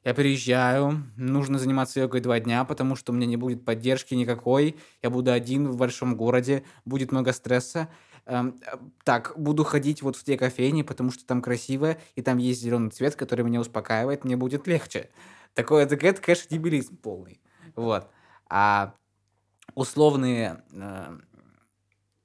я 0.04 0.12
приезжаю, 0.12 1.02
нужно 1.16 1.58
заниматься 1.58 2.00
йогой 2.00 2.20
два 2.20 2.38
дня, 2.38 2.64
потому 2.64 2.94
что 2.94 3.12
у 3.12 3.14
меня 3.14 3.26
не 3.26 3.36
будет 3.36 3.64
поддержки 3.64 4.14
никакой, 4.14 4.76
я 5.02 5.08
буду 5.08 5.32
один 5.32 5.68
в 5.68 5.76
большом 5.78 6.14
городе, 6.14 6.62
будет 6.84 7.10
много 7.10 7.32
стресса. 7.32 7.88
Эм, 8.26 8.60
э, 8.66 8.78
Так, 9.04 9.34
буду 9.36 9.64
ходить 9.64 10.02
вот 10.02 10.16
в 10.16 10.24
те 10.24 10.38
кофейни, 10.38 10.82
потому 10.82 11.10
что 11.10 11.26
там 11.26 11.42
красиво, 11.42 11.96
и 12.14 12.22
там 12.22 12.38
есть 12.38 12.60
зеленый 12.62 12.90
цвет, 12.90 13.16
который 13.16 13.44
меня 13.44 13.60
успокаивает, 13.60 14.24
мне 14.24 14.36
будет 14.36 14.66
легче. 14.66 15.10
Такое, 15.54 15.86
так 15.86 16.02
это, 16.02 16.20
конечно, 16.22 16.48
дебилизм 16.48 16.96
полный. 16.96 17.40
Вот. 17.76 18.08
А 18.48 18.94
условные... 19.74 20.62
э, 20.72 21.18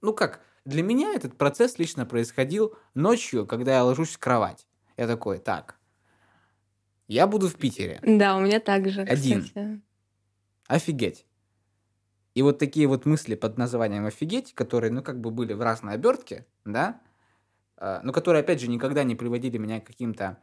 Ну 0.01 0.13
как, 0.13 0.41
для 0.65 0.83
меня 0.83 1.13
этот 1.13 1.37
процесс 1.37 1.77
лично 1.79 2.05
происходил 2.05 2.75
ночью, 2.93 3.45
когда 3.45 3.75
я 3.75 3.83
ложусь 3.83 4.15
в 4.15 4.19
кровать. 4.19 4.67
Я 4.97 5.07
такой, 5.07 5.39
так, 5.39 5.77
я 7.07 7.27
буду 7.27 7.49
в 7.49 7.55
Питере. 7.55 7.99
Да, 8.03 8.37
у 8.37 8.41
меня 8.41 8.59
также, 8.59 9.01
Один. 9.01 9.43
кстати. 9.43 9.81
Офигеть. 10.67 11.25
И 12.39 12.41
вот 12.41 12.57
такие 12.57 12.87
вот 12.87 13.05
мысли 13.05 13.35
под 13.35 13.57
названием 13.57 14.05
«офигеть», 14.05 14.53
которые, 14.55 14.93
ну, 14.93 15.03
как 15.03 15.19
бы 15.19 15.29
были 15.29 15.51
в 15.51 15.61
разной 15.61 15.95
обертке, 15.95 16.45
да, 16.63 17.01
а, 17.75 17.99
но 18.01 18.13
которые, 18.13 18.39
опять 18.43 18.61
же, 18.61 18.69
никогда 18.69 19.03
не 19.03 19.13
приводили 19.13 19.57
меня 19.57 19.81
к 19.81 19.87
каким-то 19.87 20.37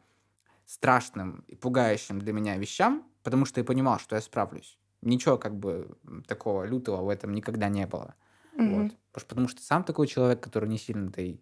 страшным 0.67 1.43
и 1.47 1.55
пугающим 1.55 2.19
для 2.19 2.33
меня 2.33 2.55
вещам, 2.57 3.03
потому 3.23 3.45
что 3.45 3.59
я 3.61 3.63
понимал, 3.63 3.97
что 3.97 4.15
я 4.15 4.21
справлюсь. 4.21 4.77
Ничего, 5.01 5.39
как 5.39 5.57
бы, 5.57 5.97
такого 6.27 6.65
лютого 6.65 7.01
в 7.01 7.09
этом 7.09 7.33
никогда 7.33 7.67
не 7.67 7.87
было. 7.87 8.13
Мгм. 8.53 8.83
Вот. 8.83 8.91
Потому 9.11 9.19
что- 9.19 9.25
Потому 9.29 9.47
что 9.47 9.61
сам 9.63 9.83
такой 9.83 10.05
человек, 10.05 10.39
который 10.39 10.69
не 10.69 10.77
сильно-то 10.77 11.19
и, 11.23 11.39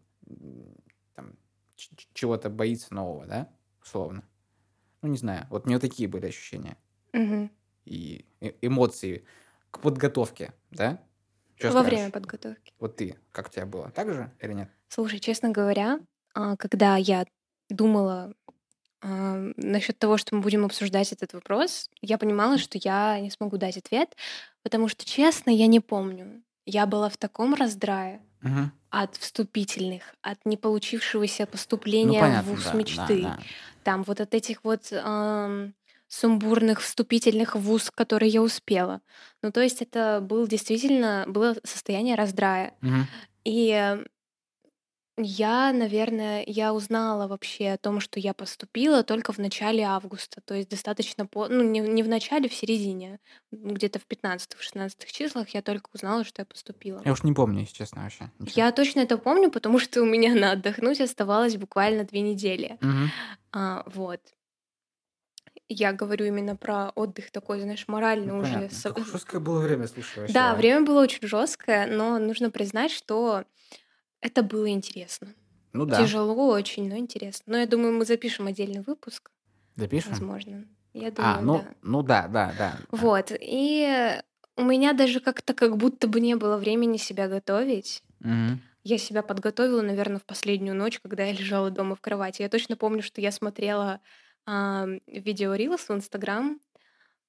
там, 1.16 1.34
чего-то 2.14 2.50
боится 2.50 2.94
нового, 2.94 3.26
да, 3.26 3.50
условно. 3.84 4.24
Ну, 5.02 5.10
не 5.10 5.18
знаю. 5.18 5.48
Вот 5.50 5.66
у 5.66 5.68
меня 5.68 5.80
такие 5.80 6.08
были 6.08 6.28
ощущения 6.28 6.78
Мгм. 7.12 7.52
и 7.84 8.26
э- 8.40 8.54
эмоции 8.62 9.26
к 9.76 9.82
подготовке, 9.82 10.54
да? 10.72 11.00
Чё 11.58 11.68
Во 11.72 11.82
скажешь? 11.82 11.90
время 11.92 12.12
подготовки. 12.12 12.74
Вот 12.80 12.96
ты, 12.98 13.16
как 13.32 13.48
у 13.48 13.52
тебя 13.52 13.66
было? 13.66 13.92
Так 13.92 14.14
же 14.14 14.32
или 14.42 14.54
нет? 14.54 14.70
Слушай, 14.90 15.20
честно 15.20 15.50
говоря, 15.50 16.00
а, 16.34 16.56
когда 16.58 16.98
я 16.98 17.26
думала 17.70 18.34
насчет 19.58 20.00
того, 20.00 20.18
что 20.18 20.36
мы 20.36 20.42
будем 20.42 20.66
обсуждать 20.66 21.12
этот 21.12 21.34
вопрос, 21.34 21.90
я 22.02 22.18
понимала, 22.18 22.58
что 22.58 22.80
я 22.82 23.20
не 23.20 23.30
смогу 23.30 23.58
дать 23.58 23.78
ответ, 23.78 24.16
потому 24.64 24.88
что, 24.88 25.06
честно, 25.06 25.52
я 25.52 25.68
не 25.68 25.80
помню. 25.80 26.42
Я 26.66 26.88
была 26.88 27.10
в 27.10 27.18
таком 27.18 27.54
раздрае 27.54 28.22
Мгм. 28.42 28.72
от 28.90 29.16
вступительных, 29.18 30.16
от 30.22 30.40
не 30.46 30.58
получившегося 30.58 31.44
Ну, 31.44 31.52
поступления 31.52 32.20
в 32.22 32.22
понятно, 32.22 32.52
вуз 32.52 32.64
да, 32.64 32.72
да, 32.72 32.78
мечты, 32.78 33.22
да. 33.22 33.38
там 33.84 34.04
вот 34.04 34.22
от 34.22 34.34
этих 34.34 34.64
вот 34.64 34.92
ам, 34.92 35.74
сумбурных 36.08 36.82
вступительных 36.82 37.56
в 37.56 37.60
вуз, 37.60 37.92
который 37.94 38.30
я 38.30 38.42
успела. 38.42 39.02
Ну, 39.42 39.52
то 39.52 39.62
есть 39.62 39.82
это 39.82 40.20
был 40.22 40.48
действительно 40.48 41.26
было 41.28 41.56
состояние 41.64 42.16
раздрая. 42.16 42.74
Мгм. 42.82 43.08
И 43.44 43.98
я, 45.18 45.72
наверное, 45.72 46.44
я 46.46 46.74
узнала 46.74 47.28
вообще 47.28 47.70
о 47.70 47.78
том, 47.78 48.02
что 48.02 48.20
я 48.20 48.34
поступила 48.34 49.02
только 49.02 49.32
в 49.32 49.38
начале 49.38 49.84
августа. 49.84 50.42
То 50.42 50.56
есть 50.56 50.70
достаточно 50.70 51.26
по... 51.26 51.48
Ну, 51.48 51.64
не, 51.64 51.80
не 51.80 52.04
в 52.04 52.10
начале, 52.10 52.50
в 52.50 52.54
середине. 52.54 53.20
Где-то 53.52 54.00
в 54.00 54.08
15-16 54.08 55.06
числах 55.06 55.50
я 55.50 55.62
только 55.62 55.90
узнала, 55.94 56.26
что 56.26 56.42
я 56.42 56.46
поступила. 56.46 57.02
Я 57.06 57.14
уж 57.14 57.24
не 57.24 57.32
помню, 57.32 57.62
если 57.62 57.76
честно, 57.76 58.04
вообще. 58.04 58.30
ничего. 58.40 58.54
Я 58.58 58.72
точно 58.74 59.00
это 59.00 59.18
помню, 59.18 59.50
потому 59.50 59.80
что 59.80 60.02
у 60.02 60.06
меня 60.06 60.36
на 60.36 60.52
отдохнуть 60.52 61.00
оставалось 61.00 61.56
буквально 61.56 62.04
две 62.04 62.20
недели. 62.20 62.78
Мгм. 62.82 63.10
А, 63.54 63.84
вот. 63.88 64.20
Я 65.68 65.94
говорю 65.94 66.26
именно 66.26 66.56
про 66.56 66.90
отдых 66.92 67.32
такой, 67.32 67.62
знаешь, 67.62 67.88
морально 67.88 68.34
Ну, 68.34 68.40
уже. 68.42 68.54
понятно. 68.54 68.78
со- 68.78 68.94
Как 68.94 69.06
жесткое 69.06 69.42
было 69.42 69.60
время, 69.60 69.88
слушай, 69.88 70.20
вообще. 70.20 70.34
Да, 70.34 70.52
а. 70.52 70.56
время 70.56 70.86
было 70.86 71.02
очень 71.02 71.28
жесткое, 71.28 71.88
но 71.88 72.20
нужно 72.20 72.52
признать, 72.52 72.92
что 72.92 73.46
это 74.22 74.44
было 74.44 74.70
интересно. 74.70 75.34
Ну 75.74 75.86
да. 75.86 75.98
Тяжело 75.98 76.50
очень, 76.50 76.88
но 76.88 76.98
интересно. 76.98 77.44
Но 77.54 77.58
я 77.58 77.66
думаю, 77.68 77.94
мы 77.94 78.06
запишем 78.06 78.46
отдельный 78.48 78.82
выпуск, 78.82 79.32
Запишем? 79.76 80.12
возможно. 80.12 80.66
Я 80.94 81.08
А, 81.10 81.12
думаю, 81.42 81.42
ну, 81.46 81.54
да. 81.58 81.76
ну 81.82 82.04
да, 82.04 82.28
да, 82.28 82.54
да. 82.58 82.78
Вот. 82.92 83.32
И 83.38 84.20
у 84.56 84.64
меня 84.64 84.94
даже 84.94 85.20
как-то 85.20 85.54
как 85.54 85.76
будто 85.78 86.08
бы 86.08 86.22
не 86.22 86.36
было 86.36 86.58
времени 86.58 86.98
себя 86.98 87.28
готовить. 87.28 88.04
Мгм. 88.20 88.62
Я 88.84 88.98
себя 89.00 89.24
подготовила, 89.24 89.82
наверное, 89.82 90.20
в 90.20 90.26
последнюю 90.26 90.76
ночь, 90.76 91.00
когда 91.00 91.24
я 91.24 91.34
лежала 91.34 91.72
дома 91.72 91.96
в 91.96 92.02
кровати. 92.02 92.44
Я 92.44 92.50
точно 92.50 92.78
помню, 92.78 93.02
что 93.02 93.20
я 93.20 93.32
смотрела 93.32 94.00
а, 94.46 94.88
видео 95.08 95.56
Reels 95.56 95.88
в 95.88 95.92
Инстаграм, 95.92 96.60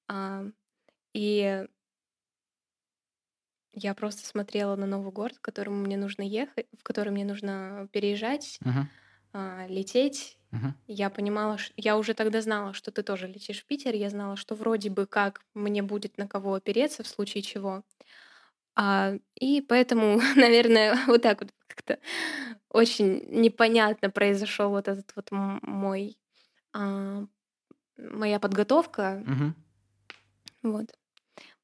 а, 0.09 0.45
и 1.13 1.65
я 3.73 3.93
просто 3.93 4.25
смотрела 4.25 4.75
на 4.75 4.85
новый 4.85 5.11
город, 5.11 5.35
в 5.37 5.41
котором 5.41 5.81
мне 5.83 5.97
нужно 5.97 6.23
ехать, 6.23 6.67
в 6.77 6.83
который 6.83 7.11
мне 7.11 7.25
нужно 7.25 7.87
переезжать, 7.91 8.59
Мгм. 8.65 8.87
а, 9.33 9.65
лететь. 9.67 10.39
Мгм. 10.51 10.73
Я 10.87 11.09
понимала, 11.09 11.57
ш- 11.57 11.73
я 11.77 11.97
уже 11.97 12.13
тогда 12.13 12.41
знала, 12.41 12.73
что 12.73 12.91
ты 12.91 13.03
тоже 13.03 13.27
летишь 13.27 13.61
в 13.61 13.65
Питер. 13.67 13.95
Я 13.95 14.09
знала, 14.09 14.37
что 14.37 14.55
вроде 14.55 14.89
бы 14.89 15.05
как 15.07 15.41
мне 15.53 15.83
будет 15.83 16.17
на 16.17 16.27
кого 16.27 16.55
опереться 16.55 17.03
в 17.03 17.07
случае 17.07 17.43
чего. 17.43 17.83
А, 18.75 19.13
и 19.35 19.61
поэтому, 19.61 20.19
наверное, 20.35 20.97
вот 21.07 21.21
так 21.23 21.41
вот 21.41 21.51
как-то 21.67 21.99
очень 22.69 23.23
непонятно 23.29 24.09
произошел 24.11 24.69
вот 24.69 24.87
этот 24.87 25.11
вот 25.15 25.29
мой 25.31 26.17
моя 26.73 28.39
подготовка. 28.39 29.23
Мгм. 29.25 29.55
Вот. 30.63 30.85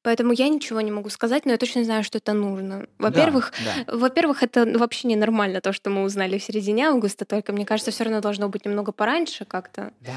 Поэтому 0.02 0.34
я 0.34 0.50
ничего 0.50 0.82
не 0.82 0.90
могу 0.90 1.08
сказать, 1.08 1.46
но 1.46 1.52
я 1.52 1.56
точно 1.56 1.82
знаю, 1.82 2.04
что 2.04 2.18
это 2.18 2.34
нужно. 2.34 2.80
Да, 2.80 2.86
Во-первых, 2.98 3.54
да. 3.86 3.96
во-первых, 3.96 4.42
это 4.42 4.66
вообще 4.78 5.08
ненормально, 5.08 5.62
то, 5.62 5.72
что 5.72 5.88
мы 5.88 6.02
узнали 6.02 6.36
в 6.36 6.44
середине 6.44 6.88
августа, 6.88 7.24
только 7.24 7.54
мне 7.54 7.64
кажется, 7.64 7.90
все 7.90 8.04
равно 8.04 8.20
должно 8.20 8.50
быть 8.50 8.66
немного 8.66 8.92
пораньше 8.92 9.46
как-то. 9.46 9.92
Да. 10.00 10.12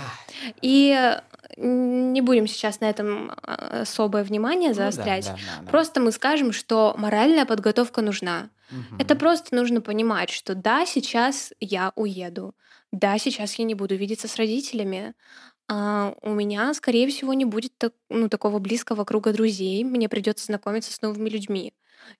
И 0.61 0.93
э, 0.93 1.21
не 1.65 2.19
будем 2.19 2.47
сейчас 2.47 2.81
на 2.81 2.89
этом 2.89 3.31
а, 3.43 3.83
особое 3.83 4.25
внимание 4.25 4.71
Ну 4.71 4.75
да, 4.75 4.91
заострять. 4.91 5.25
да, 5.27 5.31
да, 5.33 5.63
да. 5.63 5.71
Просто 5.71 6.01
мы 6.01 6.11
скажем, 6.11 6.51
что 6.51 6.93
моральная 6.97 7.45
подготовка 7.45 8.01
нужна. 8.01 8.49
Это 8.99 9.13
Мгм. 9.13 9.19
просто 9.19 9.55
нужно 9.55 9.79
понимать, 9.79 10.29
что 10.29 10.53
да, 10.53 10.85
сейчас 10.85 11.53
я 11.61 11.93
уеду, 11.95 12.55
да, 12.91 13.17
сейчас 13.17 13.55
я 13.55 13.65
не 13.65 13.75
буду 13.75 13.95
видеться 13.95 14.27
с 14.27 14.35
родителями, 14.37 15.13
а, 15.69 16.13
у 16.21 16.29
меня, 16.33 16.73
скорее 16.73 17.07
всего, 17.09 17.33
не 17.33 17.45
будет 17.45 17.77
так- 17.77 17.93
ну, 18.09 18.29
такого 18.29 18.59
близкого 18.59 19.03
круга 19.03 19.33
друзей, 19.33 19.83
мне 19.83 20.07
придется 20.09 20.45
знакомиться 20.45 20.93
с 20.93 21.01
новыми 21.01 21.29
людьми. 21.29 21.73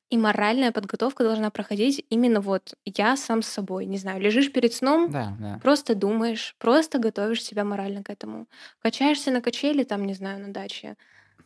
И 0.10 0.18
моральная 0.18 0.72
подготовка 0.72 1.24
должна 1.24 1.50
проходить 1.52 2.04
именно 2.10 2.42
вот 2.42 2.74
я 2.84 3.16
сам 3.16 3.42
с 3.42 3.48
собой. 3.48 3.86
Не 3.86 3.98
знаю, 3.98 4.20
лежишь 4.20 4.52
перед 4.52 4.74
сном, 4.74 5.12
Да, 5.12 5.38
да. 5.40 5.60
просто 5.64 5.96
думаешь, 5.96 6.56
просто 6.58 7.00
готовишь 7.00 7.44
себя 7.44 7.64
морально 7.64 8.04
к 8.04 8.10
этому. 8.10 8.48
Качаешься 8.80 9.32
на 9.32 9.40
качели, 9.42 9.84
там, 9.84 10.06
не 10.06 10.14
знаю, 10.14 10.40
на 10.46 10.52
даче. 10.52 10.96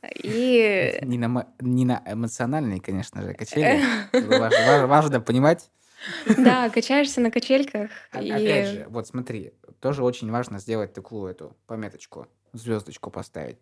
И 0.23 0.97
Не 1.03 1.17
на, 1.19 1.47
не 1.59 1.85
на 1.85 2.01
эмоциональные, 2.05 2.81
конечно 2.81 3.21
же, 3.21 3.33
качели. 3.33 3.83
Это 4.11 4.27
важ- 4.39 4.53
важ- 4.65 4.87
Важно 4.87 5.21
понимать. 5.21 5.69
Да, 6.37 6.69
качаешься 6.69 7.21
на 7.21 7.31
качельках. 7.31 7.89
И 8.19 8.29
Опять 8.31 8.67
же, 8.67 8.85
вот 8.89 9.07
смотри, 9.07 9.53
тоже 9.79 10.03
очень 10.03 10.31
важно 10.31 10.59
сделать 10.59 10.93
такую 10.93 11.31
эту 11.31 11.55
пометочку, 11.67 12.27
звездочку 12.53 13.11
поставить. 13.11 13.57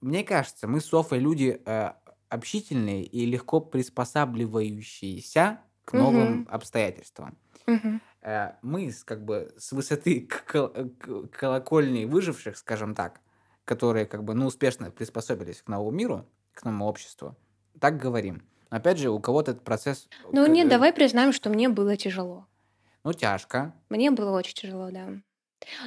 Мне 0.00 0.22
кажется, 0.24 0.68
мы 0.68 0.80
с 0.80 0.86
Софой 0.86 1.18
люди 1.18 1.60
э, 1.64 1.92
общительные 2.28 3.04
и 3.04 3.26
легко 3.26 3.60
приспосабливающиеся 4.42 5.60
к 5.84 5.92
новым 5.92 6.48
обстоятельствам. 6.50 7.36
Э, 8.22 8.52
мы 8.62 8.92
как 9.04 9.24
бы 9.24 9.52
с 9.58 9.72
высоты 9.72 10.28
кол- 10.50 10.68
к- 10.68 11.28
колокольни 11.28 12.04
выживших, 12.04 12.56
скажем 12.56 12.94
так, 12.94 13.20
которые 13.64 14.06
как 14.06 14.24
бы 14.24 14.34
ну, 14.34 14.46
успешно 14.46 14.90
приспособились 14.90 15.62
к 15.62 15.68
новому 15.68 15.90
миру, 15.90 16.26
к 16.54 16.64
новому 16.64 16.86
обществу, 16.86 17.36
так 17.80 17.98
говорим. 17.98 18.42
Опять 18.70 18.98
же, 18.98 19.10
у 19.10 19.18
кого-то 19.20 19.52
этот 19.52 19.64
процесс, 19.64 20.08
Ну 20.32 20.44
к- 20.44 20.48
нет, 20.48 20.66
э, 20.66 20.70
давай 20.70 20.92
признаем, 20.92 21.32
что 21.32 21.48
мне 21.50 21.68
было 21.68 21.96
тяжело. 21.96 22.46
ну, 23.04 23.12
тяжко. 23.12 23.72
Мне 23.88 24.10
было 24.10 24.36
очень 24.36 24.54
тяжело, 24.54 24.90
да. 24.90 25.08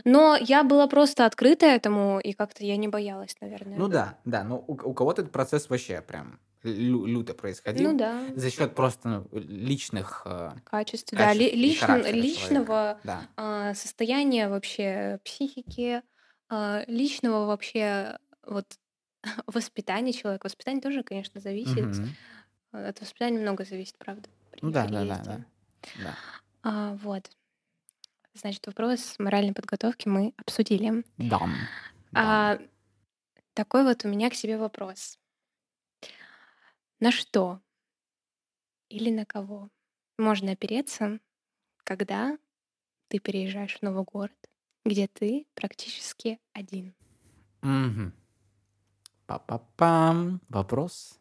Но 0.06 0.36
я 0.36 0.64
была 0.64 0.88
просто 0.88 1.26
открыта 1.26 1.66
этому, 1.66 2.20
и 2.20 2.34
как-то 2.34 2.64
я 2.66 2.78
не 2.78 2.88
боялась, 2.88 3.36
наверное. 3.42 3.78
Ну 3.78 3.88
да, 3.88 4.18
да, 4.26 4.44
но 4.44 4.58
у, 4.68 4.74
у 4.74 4.94
кого-то 4.94 5.22
этот 5.22 5.32
процесс 5.34 5.70
вообще 5.70 6.02
прям 6.02 6.40
лю- 6.64 7.06
люто 7.06 7.34
происходил 7.34 7.92
Ну 7.92 7.98
да, 7.98 8.22
за 8.36 8.50
счет 8.52 8.76
просто 8.76 9.08
ну, 9.08 9.28
личных 9.32 10.24
э, 10.26 10.52
качество, 10.66 11.18
да, 11.18 11.34
ли- 11.34 11.50
качеств 11.50 11.58
лично- 11.58 12.12
личного. 12.12 13.00
Да. 13.04 13.22
а, 13.38 13.74
состояния 13.76 14.50
вообще 14.50 15.20
психики, 15.24 16.02
а, 16.50 16.84
личного 16.88 17.46
вообще 17.46 18.18
вот 18.46 18.66
воспитания 19.48 20.12
человека. 20.14 20.46
Воспитание 20.48 20.82
тоже, 20.82 21.04
конечно, 21.04 21.40
зависит. 21.40 21.78
Мгм. 21.86 22.10
От 22.72 23.02
воспитания 23.02 23.40
много 23.40 23.66
зависит, 23.66 23.98
правда. 23.98 24.30
при 24.52 24.62
Ну 24.62 24.72
да, 24.72 24.88
да, 24.88 25.06
да, 25.06 25.24
да. 25.24 25.46
да. 26.04 26.16
А, 26.64 26.96
вот. 26.96 27.30
Значит, 28.34 28.66
вопрос 28.68 29.16
моральной 29.20 29.54
подготовки 29.54 30.08
мы 30.08 30.34
обсудили. 30.38 31.04
Дам. 31.18 31.54
А, 32.14 32.60
такой 33.54 33.84
вот 33.84 34.06
у 34.06 34.08
меня 34.08 34.30
к 34.30 34.36
себе 34.36 34.58
вопрос. 34.58 35.20
На 37.00 37.12
что 37.12 37.60
или 38.90 39.10
на 39.10 39.26
кого 39.26 39.70
можно 40.18 40.52
опереться, 40.52 41.20
когда 41.84 42.38
ты 43.08 43.20
переезжаешь 43.20 43.78
в 43.78 43.82
новый 43.82 44.04
город, 44.04 44.38
где 44.86 45.08
ты 45.08 45.48
практически 45.56 46.40
один? 46.54 46.94
Мгм. 47.62 48.14
Па-па-пам. 49.26 50.42
Вопрос 50.50 51.21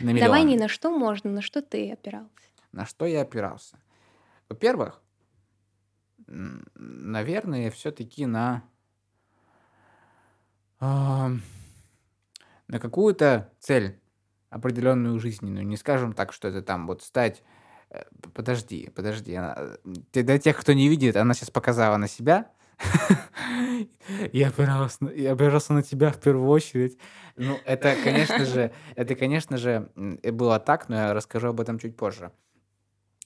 на 0.00 0.18
Давай 0.18 0.40
не 0.40 0.46
миллион. 0.54 0.60
на 0.62 0.68
что 0.68 0.90
можно, 0.96 1.30
на 1.30 1.42
что 1.42 1.62
ты 1.62 1.92
опирался. 1.92 2.28
На 2.72 2.86
что 2.86 3.06
я 3.06 3.20
опирался? 3.22 3.78
Во-первых, 4.48 5.02
наверное, 6.26 7.70
все-таки 7.70 8.26
на, 8.26 8.62
ам, 10.80 11.42
на 12.68 12.78
какую-то 12.78 13.52
цель 13.60 14.00
определенную 14.50 15.18
жизненную. 15.18 15.66
Не 15.66 15.76
скажем 15.76 16.12
так, 16.12 16.32
что 16.32 16.48
это 16.48 16.62
там 16.62 16.86
вот 16.86 17.02
стать... 17.02 17.42
э, 17.90 18.02
Подожди, 18.34 18.90
подожди. 18.94 19.32
э, 19.38 19.76
Для 20.12 20.38
тех, 20.38 20.58
кто 20.58 20.72
не 20.72 20.88
видит, 20.88 21.16
она 21.16 21.34
сейчас 21.34 21.50
показала 21.50 21.96
на 21.96 22.08
себя. 22.08 22.50
Я 24.32 24.48
опирался, 24.48 25.04
на- 25.04 25.10
я 25.10 25.32
опирался 25.32 25.72
на 25.72 25.82
тебя 25.82 26.10
в 26.10 26.20
первую 26.20 26.48
очередь. 26.48 26.98
Ну, 27.36 27.58
это, 27.64 27.94
конечно 28.02 28.44
же, 28.44 28.72
это, 28.96 29.14
конечно 29.14 29.56
же, 29.56 29.90
было 29.96 30.58
так, 30.60 30.88
но 30.88 30.96
я 30.96 31.14
расскажу 31.14 31.48
об 31.48 31.60
этом 31.60 31.78
чуть 31.78 31.96
позже. 31.96 32.32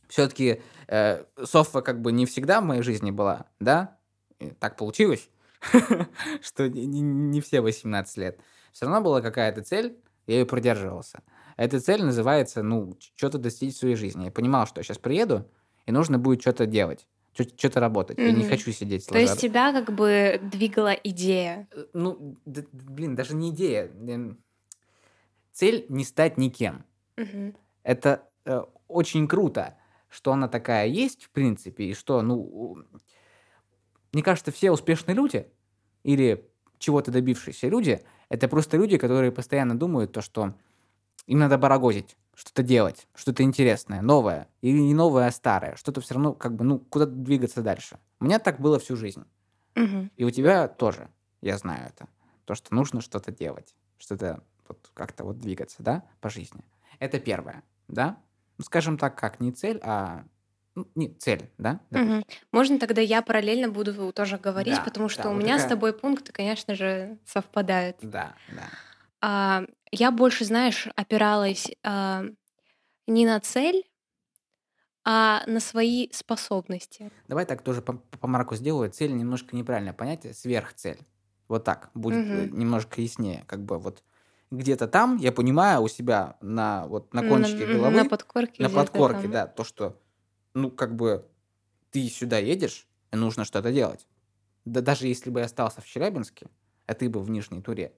Все-таки 0.08 0.62
э, 0.86 1.24
Софа 1.44 1.80
как 1.82 2.00
бы 2.00 2.12
не 2.12 2.26
всегда 2.26 2.60
в 2.60 2.64
моей 2.64 2.82
жизни 2.82 3.10
была, 3.10 3.46
да? 3.58 3.98
И 4.38 4.50
так 4.50 4.76
получилось, 4.76 5.28
что 6.42 6.68
не, 6.68 6.86
не- 6.86 7.00
не 7.02 7.40
все 7.40 7.60
18 7.60 8.16
лет. 8.18 8.38
Все 8.72 8.86
равно 8.86 9.00
была 9.00 9.20
какая-то 9.20 9.62
цель, 9.62 9.96
я 10.26 10.38
ее 10.40 10.46
придерживался. 10.46 11.22
А 11.56 11.64
Эта 11.64 11.80
цель 11.80 12.04
называется, 12.04 12.62
ну, 12.62 12.96
что-то 13.16 13.38
достичь 13.38 13.74
в 13.74 13.78
своей 13.78 13.96
жизни. 13.96 14.26
Я 14.26 14.30
понимал, 14.30 14.66
что 14.66 14.78
я 14.78 14.84
сейчас 14.84 14.98
приеду, 14.98 15.50
и 15.86 15.92
нужно 15.92 16.18
будет 16.18 16.40
что-то 16.42 16.66
делать, 16.66 17.08
что-то 17.36 17.80
работать. 17.80 18.18
Я 18.18 18.32
не 18.32 18.44
хочу 18.44 18.72
сидеть 18.72 19.04
То 19.06 19.12
сложа 19.12 19.22
есть 19.22 19.40
тебя 19.40 19.72
как 19.72 19.94
бы 19.94 20.40
двигала 20.42 20.92
идея. 20.92 21.68
Э, 21.72 21.86
Ну, 21.92 22.36
д- 22.46 22.62
д- 22.62 22.68
блин, 22.72 23.14
даже 23.14 23.34
не 23.34 23.50
идея. 23.50 23.90
эм, 24.08 24.38
Цель 25.52 25.86
не 25.88 26.04
стать 26.04 26.36
никем. 26.36 26.84
Мгм. 27.16 27.54
Это 27.82 28.28
э, 28.44 28.62
очень 28.88 29.26
круто, 29.26 29.76
что 30.08 30.32
она 30.32 30.48
такая 30.48 30.86
есть, 30.86 31.24
в 31.24 31.30
принципе, 31.30 31.84
и 31.84 31.94
что, 31.94 32.20
ну, 32.22 32.84
мне 34.12 34.22
кажется, 34.22 34.52
все 34.52 34.70
успешные 34.70 35.14
люди 35.14 35.46
или 36.02 36.48
чего-то 36.78 37.10
добившиеся 37.10 37.68
люди, 37.68 38.02
это 38.28 38.48
просто 38.48 38.76
люди, 38.76 38.98
которые 38.98 39.32
постоянно 39.32 39.78
думают 39.78 40.12
то, 40.12 40.20
что 40.20 40.54
им 41.26 41.38
надо 41.38 41.58
барагозить, 41.58 42.16
что-то 42.36 42.62
делать, 42.62 43.08
что-то 43.14 43.42
интересное, 43.42 44.02
новое. 44.02 44.46
И 44.60 44.70
не 44.70 44.94
новое, 44.94 45.26
а 45.26 45.32
старое. 45.32 45.74
Что-то 45.76 46.00
все 46.00 46.14
равно, 46.14 46.34
как 46.34 46.54
бы, 46.54 46.64
ну, 46.64 46.78
куда-то 46.78 47.12
двигаться 47.12 47.62
дальше. 47.62 47.98
У 48.20 48.26
меня 48.26 48.38
так 48.38 48.60
было 48.60 48.78
всю 48.78 48.94
жизнь. 48.94 49.24
Мгм. 49.74 50.10
И 50.16 50.24
у 50.24 50.30
тебя 50.30 50.68
тоже, 50.68 51.08
я 51.40 51.56
знаю 51.58 51.86
это. 51.88 52.08
То, 52.44 52.54
что 52.54 52.74
нужно 52.74 53.00
что-то 53.00 53.32
делать, 53.32 53.74
что-то 53.98 54.42
вот 54.68 54.90
как-то 54.94 55.24
вот 55.24 55.38
двигаться, 55.38 55.82
да, 55.82 56.02
по 56.20 56.28
жизни. 56.30 56.62
Это 56.98 57.18
первое, 57.18 57.62
да? 57.88 58.16
Ну, 58.58 58.64
скажем 58.64 58.98
так, 58.98 59.18
как 59.18 59.40
не 59.40 59.50
цель, 59.52 59.80
а 59.82 60.24
ну, 60.74 60.86
не 60.94 61.08
цель, 61.08 61.50
да? 61.58 61.80
допустим. 61.90 62.16
Мгм. 62.18 62.24
Можно 62.52 62.78
тогда 62.78 63.00
я 63.00 63.22
параллельно 63.22 63.70
буду 63.70 64.12
тоже 64.12 64.36
говорить, 64.38 64.76
Да, 64.76 64.82
потому 64.82 65.08
что 65.08 65.24
да, 65.24 65.30
у 65.30 65.32
вот 65.34 65.42
меня 65.42 65.54
с 65.58 65.62
такая- 65.62 65.76
тобой 65.76 65.92
пункты, 65.94 66.32
конечно 66.32 66.74
же, 66.74 67.18
совпадают. 67.24 67.96
Да, 68.02 68.34
да. 68.50 68.62
А, 69.22 69.64
я 69.90 70.10
больше, 70.10 70.44
знаешь, 70.44 70.88
опиралась 70.96 71.68
а, 71.82 72.24
не 73.06 73.26
на 73.26 73.40
цель, 73.40 73.84
а 75.04 75.44
на 75.46 75.60
свои 75.60 76.10
способности. 76.12 77.10
Давай 77.28 77.46
так 77.46 77.62
тоже 77.62 77.80
по, 77.82 77.92
по 77.94 78.26
марку 78.26 78.56
сделаю. 78.56 78.90
Цель 78.90 79.14
немножко 79.14 79.54
неправильное 79.54 79.92
понятие, 79.92 80.34
сверхцель. 80.34 80.98
Вот 81.48 81.62
так 81.64 81.90
будет 81.94 82.24
э, 82.32 82.46
Мгм. 82.46 82.58
немножко 82.58 83.00
яснее. 83.00 83.44
Как 83.46 83.64
бы 83.64 83.78
вот 83.78 84.02
где-то 84.50 84.88
там, 84.88 85.16
я 85.16 85.30
понимаю, 85.30 85.82
у 85.82 85.88
себя 85.88 86.36
на, 86.40 86.86
вот, 86.88 87.14
на 87.14 87.22
На- 87.22 87.28
кончике 87.28 87.64
мгм, 87.64 87.72
головы, 87.76 87.96
на 88.02 88.08
подкорке 88.08 88.62
на 88.62 88.68
подкорке, 88.70 89.22
там. 89.22 89.30
да, 89.30 89.46
то, 89.46 89.62
что, 89.62 90.00
ну, 90.54 90.70
как 90.72 90.96
бы 90.96 91.28
ты 91.90 92.08
сюда 92.08 92.38
едешь, 92.38 92.88
и 93.12 93.16
нужно 93.16 93.44
что-то 93.44 93.70
делать. 93.72 94.06
Да 94.64 94.80
даже 94.80 95.06
если 95.06 95.30
бы 95.30 95.38
я 95.40 95.46
остался 95.46 95.80
в 95.80 95.86
Челябинске, 95.86 96.48
а 96.86 96.94
ты 96.94 97.08
бы 97.08 97.22
в 97.22 97.30
Нижней 97.30 97.62
Туре, 97.62 97.92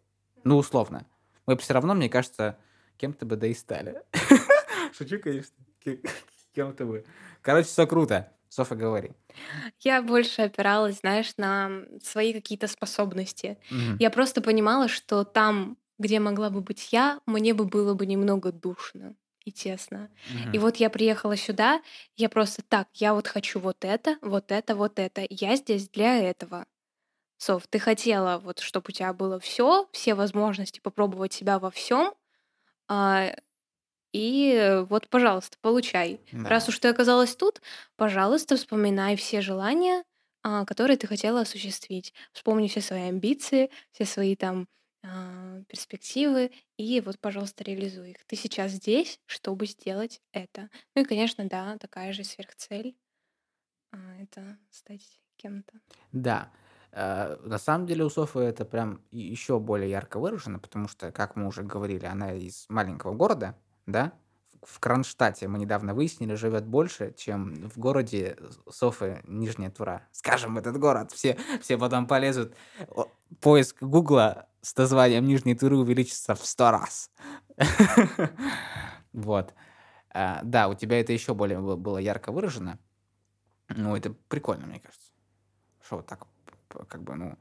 ну, 0.45 0.59
условно, 0.59 1.07
мы 1.49 1.57
бы 1.57 1.63
все 1.63 1.73
равно, 1.73 1.95
мне 1.95 2.11
кажется, 2.11 2.59
кем-то 2.99 3.25
бы 3.25 3.37
да 3.37 3.47
и 3.47 3.55
стали. 3.55 4.03
Шучу, 4.93 5.19
конечно. 5.19 5.57
Ке- 5.83 5.99
Кем-то 6.55 6.85
бы. 6.85 7.07
Короче, 7.41 7.69
все 7.69 7.87
круто. 7.87 8.31
Софа, 8.51 8.77
говори. 8.77 9.13
Я 9.81 10.03
больше 10.03 10.43
опиралась, 10.43 10.99
знаешь, 10.99 11.33
на 11.39 11.71
свои 12.03 12.35
какие-то 12.35 12.67
способности. 12.67 13.57
Мгм. 13.71 13.97
Я 13.99 14.11
просто 14.11 14.43
понимала, 14.43 14.89
что 14.89 15.25
там, 15.25 15.79
где 15.99 16.21
могла 16.21 16.51
бы 16.51 16.61
быть 16.61 16.89
я, 16.93 17.21
мне 17.25 17.55
бы 17.55 17.65
было 17.65 17.95
бы 17.95 18.05
немного 18.05 18.53
душно 18.53 19.15
и 19.45 19.51
тесно. 19.51 20.11
И 20.53 20.59
Мгм. 20.59 20.61
вот 20.61 20.77
я 20.77 20.91
приехала 20.91 21.37
сюда, 21.37 21.81
я 22.17 22.29
просто 22.29 22.61
так, 22.63 22.89
я 22.95 23.15
вот 23.15 23.27
хочу 23.27 23.59
вот 23.59 23.87
это, 23.87 24.19
вот 24.21 24.53
это, 24.53 24.75
вот 24.77 24.99
это. 24.99 25.27
Я 25.31 25.57
здесь 25.57 25.89
для 25.89 26.19
этого. 26.19 26.67
Соф, 27.39 27.67
ты 27.69 27.79
хотела, 27.79 28.39
вот, 28.39 28.59
чтобы 28.61 28.87
у 28.89 28.93
тебя 28.93 29.13
было 29.15 29.41
все, 29.41 29.89
все 29.93 30.15
возможности 30.15 30.81
попробовать 30.81 31.33
себя 31.33 31.59
во 31.59 31.71
всем, 31.71 32.15
и 34.13 34.53
э, 34.55 34.83
вот, 34.85 35.09
пожалуйста, 35.09 35.59
получай. 35.61 36.21
Раз 36.33 36.65
Да. 36.65 36.69
уж 36.69 36.79
ты 36.79 36.89
оказалась 36.89 37.37
тут, 37.37 37.61
пожалуйста, 37.97 38.57
вспоминай 38.57 39.17
все 39.17 39.41
желания, 39.43 40.05
а, 40.43 40.65
которые 40.65 40.97
ты 40.97 41.07
хотела 41.07 41.43
осуществить. 41.43 42.15
Вспомни 42.33 42.69
все 42.69 42.81
свои 42.81 43.03
амбиции, 43.03 43.71
все 43.93 44.07
свои 44.07 44.35
там 44.35 44.67
а, 45.05 45.61
перспективы, 45.69 46.53
и 46.79 47.01
вот, 47.03 47.19
пожалуйста, 47.21 47.65
реализуй 47.65 48.13
их. 48.13 48.25
Ты 48.27 48.37
сейчас 48.37 48.73
здесь, 48.73 49.21
чтобы 49.27 49.67
сделать 49.67 50.21
это. 50.33 50.71
Ну 50.95 51.03
и, 51.03 51.05
конечно, 51.05 51.45
да, 51.47 51.77
такая 51.79 52.13
же 52.15 52.25
сверхцель 52.25 52.97
а, 53.93 53.99
это 54.23 54.59
стать 54.71 55.21
кем-то. 55.37 55.81
Да. 56.13 56.51
Э, 56.93 57.37
На 57.43 57.59
самом 57.59 57.87
деле 57.87 58.05
у 58.05 58.11
Софы 58.11 58.41
это 58.41 58.65
прям 58.65 59.01
еще 59.11 59.59
более 59.59 59.91
ярко 59.91 60.19
выражено, 60.19 60.59
потому 60.59 60.89
что, 60.89 61.13
как 61.13 61.37
мы 61.37 61.47
уже 61.47 61.63
говорили, 61.63 62.07
она 62.07 62.33
из 62.33 62.67
маленького 62.69 63.15
города, 63.15 63.57
да? 63.87 64.13
В 64.63 64.81
Кронштадте 64.81 65.47
мы 65.47 65.59
недавно 65.59 65.95
выяснили, 65.95 66.35
живет 66.35 66.67
больше, 66.67 67.15
чем 67.17 67.69
в 67.71 67.79
городе 67.79 68.37
Софы 68.69 69.21
Нижняя 69.25 69.71
Тура. 69.71 70.03
Скажем, 70.11 70.59
этот 70.59 70.77
город. 70.79 71.13
Все, 71.13 71.39
все 71.63 71.79
потом 71.79 72.07
полезут. 72.09 72.55
Поиск 73.41 73.81
Гугла 73.81 74.49
с 74.61 74.77
названием 74.77 75.25
Нижней 75.27 75.55
Туры 75.55 75.77
увеличится 75.77 76.35
в 76.35 76.45
сто 76.45 76.71
раз. 76.73 77.11
Вот. 79.13 79.55
А, 80.11 80.41
Да, 80.43 80.69
у 80.69 80.75
тебя 80.75 81.01
это 81.01 81.13
еще 81.13 81.35
более 81.35 81.61
бы- 81.61 81.77
было 81.77 81.99
ярко 81.99 82.33
выражено. 82.33 82.79
Ну, 83.69 83.97
это 83.97 84.11
прикольно, 84.29 84.67
мне 84.67 84.81
кажется. 84.81 85.11
Что 85.85 85.97
вот 85.97 86.07
так, 86.07 86.27
как 86.89 87.03
бы, 87.03 87.15
ну, 87.15 87.39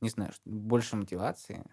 не 0.00 0.08
знаю, 0.08 0.32
больше 0.44 0.96
мотивации. 0.96 1.64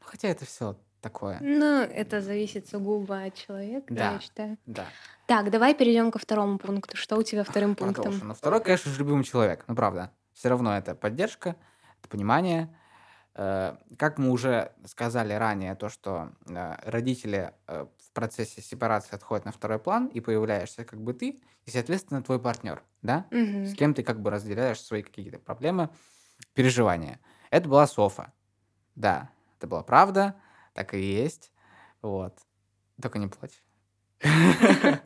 Хотя 0.00 0.28
это 0.28 0.44
все 0.44 0.76
такое. 1.00 1.38
Ну, 1.40 1.80
это 1.82 2.20
зависит 2.20 2.68
сугубо 2.68 3.22
от 3.24 3.34
человека, 3.34 3.92
я 3.94 4.12
Да, 4.14 4.20
считаю. 4.20 4.58
да. 4.66 4.86
Так, 5.26 5.50
давай 5.50 5.74
перейдем 5.74 6.10
ко 6.10 6.18
второму 6.18 6.58
пункту. 6.58 6.96
Что 6.96 7.16
у 7.16 7.22
тебя 7.22 7.44
вторым 7.44 7.74
пунктом? 7.74 8.18
Но 8.22 8.34
второй, 8.34 8.62
конечно 8.62 8.90
же, 8.90 8.98
любимый 8.98 9.24
человек. 9.24 9.64
Ну, 9.66 9.74
правда. 9.74 10.10
Все 10.34 10.48
равно 10.48 10.76
это 10.76 10.94
поддержка, 10.94 11.56
это 12.00 12.08
понимание. 12.08 12.74
Э, 13.34 13.76
Как 13.98 14.18
мы 14.18 14.30
уже 14.30 14.72
сказали 14.86 15.32
ранее, 15.34 15.74
то, 15.74 15.88
что 15.88 16.30
э, 16.48 16.74
родители 16.84 17.52
э, 17.66 17.86
в 18.10 18.12
процессе 18.12 18.60
сепарации 18.60 19.14
отходят 19.14 19.44
на 19.44 19.52
второй 19.52 19.78
план, 19.78 20.06
и 20.08 20.20
появляешься 20.20 20.84
как 20.84 21.00
бы 21.00 21.14
ты, 21.14 21.40
и, 21.64 21.70
соответственно, 21.70 22.22
твой 22.22 22.40
партнер, 22.40 22.82
да? 23.02 23.26
С 23.30 23.34
Мгм. 23.34 23.76
кем 23.76 23.94
ты 23.94 24.02
как 24.02 24.20
бы 24.20 24.30
разделяешь 24.30 24.80
свои 24.80 25.02
какие-то 25.02 25.38
проблемы, 25.38 25.90
переживания. 26.54 27.20
Это 27.50 27.68
была 27.68 27.86
Софа. 27.86 28.32
Да, 28.96 29.30
это 29.58 29.66
была 29.68 29.82
правда, 29.82 30.36
так 30.74 30.94
и 30.94 31.00
есть. 31.00 31.52
Вот. 32.02 32.38
Только 33.00 33.18
не 33.18 33.28
плачь. 33.28 33.62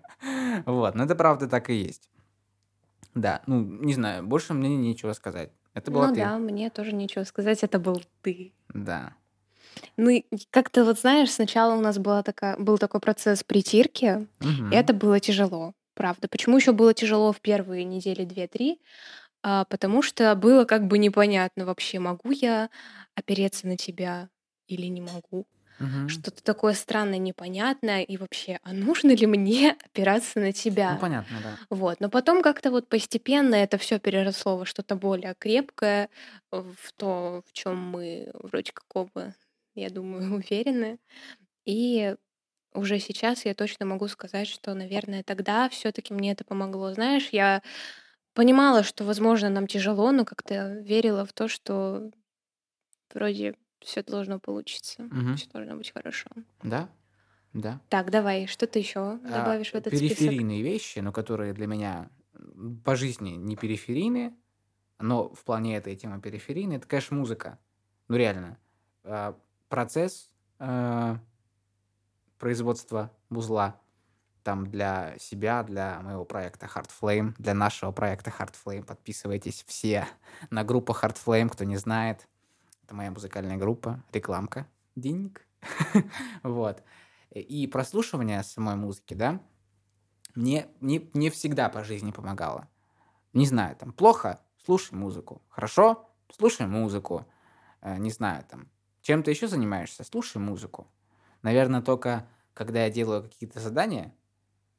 Вот, 0.67 0.95
но 0.95 1.05
это 1.05 1.14
правда 1.14 1.47
так 1.49 1.69
и 1.69 1.75
есть. 1.75 2.09
Да, 3.14 3.43
ну, 3.47 3.61
не 3.61 3.95
знаю, 3.95 4.27
больше 4.27 4.55
мне 4.55 4.77
нечего 4.77 5.12
сказать. 5.12 5.53
Это 5.75 5.90
была 5.90 6.09
Ну 6.09 6.14
ты. 6.14 6.21
да, 6.21 6.38
мне 6.38 6.71
тоже 6.71 6.93
нечего 6.93 7.25
сказать, 7.25 7.62
это 7.62 7.79
был 7.79 8.03
ты. 8.23 8.53
Да. 8.73 9.14
Ну, 9.97 10.11
и 10.11 10.25
как-то 10.51 10.85
вот 10.85 10.99
знаешь, 10.99 11.31
сначала 11.33 11.75
у 11.75 11.81
нас 11.81 11.99
была 11.99 12.23
такая, 12.23 12.57
был 12.57 12.79
такой 12.79 13.01
процесс 13.01 13.45
притирки, 13.45 14.27
и 14.71 14.75
Мгм. 14.75 14.75
это 14.75 14.93
было 14.93 15.21
тяжело, 15.21 15.75
правда. 15.95 16.29
Почему 16.29 16.57
еще 16.57 16.73
было 16.73 16.95
тяжело 16.95 17.33
в 17.33 17.41
первые 17.41 17.85
недели 17.85 18.25
две-три? 18.25 18.81
А, 19.43 19.65
потому 19.67 20.03
что 20.03 20.35
было 20.37 20.65
как 20.65 20.87
бы 20.89 20.99
непонятно 20.99 21.67
вообще, 21.67 21.99
могу 22.01 22.31
я 22.33 22.71
опереться 23.17 23.67
на 23.69 23.77
тебя 23.77 24.31
или 24.69 24.87
не 24.87 25.01
могу. 25.03 25.47
Мгм. 25.79 26.25
Что-то 26.25 26.43
такое 26.45 26.75
странное, 26.75 27.19
непонятное, 27.19 28.03
и 28.03 28.17
вообще, 28.19 28.59
а 28.63 28.73
нужно 28.75 29.13
ли 29.13 29.27
мне 29.27 29.77
опираться 29.85 30.41
на 30.41 30.53
Ну, 30.87 30.97
тебя? 30.97 30.99
понятно, 30.99 31.41
да. 31.41 31.59
Вот, 31.71 32.01
но 32.01 32.09
потом 32.11 32.43
как-то 32.43 32.71
вот 32.71 32.89
постепенно 32.89 33.55
это 33.55 33.79
все 33.79 33.99
переросло 33.99 34.57
во 34.59 34.67
что-то 34.67 34.97
более 34.97 35.35
крепкое, 35.39 36.09
в 36.51 36.93
то, 36.97 37.43
в 37.47 37.53
чем 37.53 37.79
мы 37.79 38.31
вроде 38.35 38.73
как 38.73 38.85
оба, 38.95 39.35
я 39.75 39.91
думаю, 39.91 40.35
уверены. 40.37 40.99
И 41.67 42.17
уже 42.75 43.01
сейчас 43.01 43.47
я 43.47 43.55
точно 43.55 43.87
могу 43.87 44.09
сказать, 44.09 44.49
что, 44.49 44.75
наверное, 44.75 45.25
тогда 45.25 45.69
все-таки 45.71 46.15
мне 46.15 46.33
это 46.33 46.45
помогло. 46.45 46.93
Знаешь, 46.95 47.31
я 47.33 47.63
понимала, 48.35 48.83
что, 48.85 49.05
возможно, 49.05 49.51
нам 49.51 49.67
тяжело, 49.69 50.13
но 50.13 50.25
как-то 50.25 50.75
верила 50.83 51.27
в 51.27 51.33
то, 51.35 51.49
что 51.49 52.11
вроде 53.15 53.57
все 53.81 54.03
должно 54.03 54.39
получиться, 54.41 55.11
Мгм. 55.11 55.35
все 55.35 55.49
должно 55.49 55.77
быть 55.77 55.91
хорошо. 55.93 56.29
Да, 56.63 56.89
да. 57.55 57.81
Так, 57.89 58.11
давай, 58.11 58.47
что 58.47 58.67
ты 58.67 58.79
еще 58.81 59.19
А, 59.23 59.23
добавишь 59.23 59.71
в 59.73 59.75
этот 59.75 59.97
список? 59.97 60.45
периферийные 60.45 60.63
вещи, 60.63 60.99
но 60.99 61.13
которые 61.13 61.53
для 61.53 61.67
меня 61.67 62.11
по 62.85 62.97
жизни 62.97 63.31
не 63.31 63.57
периферийные, 63.57 64.37
но 65.01 65.33
в 65.35 65.45
плане 65.45 65.77
этой 65.77 65.97
темы 65.97 66.20
периферийные, 66.20 66.79
это, 66.79 66.89
конечно, 66.89 67.16
музыка. 67.16 67.61
Ну, 68.09 68.16
реально. 68.16 68.59
Процесс 69.75 70.31
а, 70.61 71.18
производства 72.39 73.11
музла 73.29 73.81
там 74.45 74.70
для 74.70 75.18
себя, 75.18 75.64
для 75.64 75.99
моего 76.01 76.25
проекта 76.25 76.66
Hard 76.66 76.89
Flame, 77.03 77.35
для 77.39 77.55
нашего 77.55 77.91
проекта 77.91 78.31
Hard 78.31 78.55
Flame. 78.55 78.85
Подписывайтесь 78.85 79.64
все 79.66 80.07
на 80.51 80.62
группу 80.62 80.93
Hard 80.93 81.16
Flame, 81.16 81.49
кто 81.49 81.64
не 81.64 81.77
знает. 81.77 82.29
Это 82.85 82.95
моя 82.95 83.11
музыкальная 83.11 83.57
группа, 83.57 84.01
рекламка, 84.12 84.68
денег. 84.95 85.45
Вот. 86.45 86.85
И 87.31 87.66
прослушивание 87.66 88.45
самой 88.45 88.77
музыки, 88.77 89.14
да, 89.14 89.41
мне 90.37 90.68
не, 90.81 91.11
не 91.14 91.31
всегда 91.31 91.68
по 91.68 91.83
жизни 91.83 92.12
помогало. 92.12 92.68
Не 93.33 93.47
знаю, 93.47 93.75
там, 93.75 93.93
плохо, 93.93 94.41
слушай 94.64 94.95
музыку. 94.95 95.43
Хорошо, 95.49 96.09
слушай 96.31 96.64
музыку. 96.68 97.27
Э, 97.81 97.99
Не 97.99 98.11
знаю, 98.11 98.45
там, 98.49 98.68
чем 99.05 99.22
ты 99.22 99.30
еще 99.30 99.48
занимаешься, 99.48 100.02
слушай 100.02 100.38
музыку. 100.38 100.90
Наверное, 101.42 101.82
только 101.82 102.26
когда 102.55 102.84
я 102.84 102.90
делаю 102.90 103.22
какие-то 103.22 103.61
задания, 103.61 104.14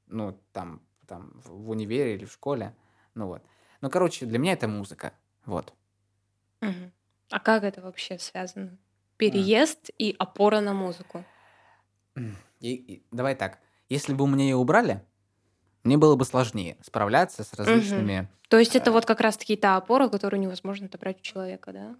ну, 0.07 0.41
там, 0.51 0.81
там, 1.07 1.39
в 1.45 1.69
универе 1.69 2.15
или 2.15 2.25
в 2.25 2.31
школе, 2.31 2.75
ну 3.13 3.27
вот. 3.27 3.43
Ну, 3.81 3.89
короче, 3.91 4.25
для 4.25 4.39
меня 4.39 4.53
это 4.53 4.67
музыка, 4.67 5.13
вот. 5.45 5.73
Мгм. 6.61 6.91
А 7.29 7.39
как 7.39 7.63
это 7.63 7.83
вообще 7.83 8.17
связано? 8.17 8.79
Переезд 9.17 9.91
и 9.99 10.15
опора 10.17 10.59
на 10.59 10.73
музыку. 10.73 11.23
И, 12.59 12.73
и, 12.73 13.05
давай 13.11 13.35
так. 13.35 13.59
Если 13.89 14.15
бы 14.15 14.23
у 14.23 14.27
меня 14.27 14.45
ее 14.45 14.55
убрали, 14.55 15.05
мне 15.83 15.97
было 15.97 16.15
бы 16.15 16.25
сложнее 16.25 16.77
справляться 16.81 17.43
с 17.43 17.53
различными... 17.53 18.27
То 18.49 18.57
есть 18.57 18.75
это 18.75 18.91
вот 18.91 19.05
как 19.05 19.21
раз-таки 19.21 19.55
та 19.55 19.77
опора, 19.77 20.09
которую 20.09 20.39
невозможно 20.39 20.87
отобрать 20.87 21.19
у 21.19 21.21
человека, 21.21 21.71
да? 21.71 21.95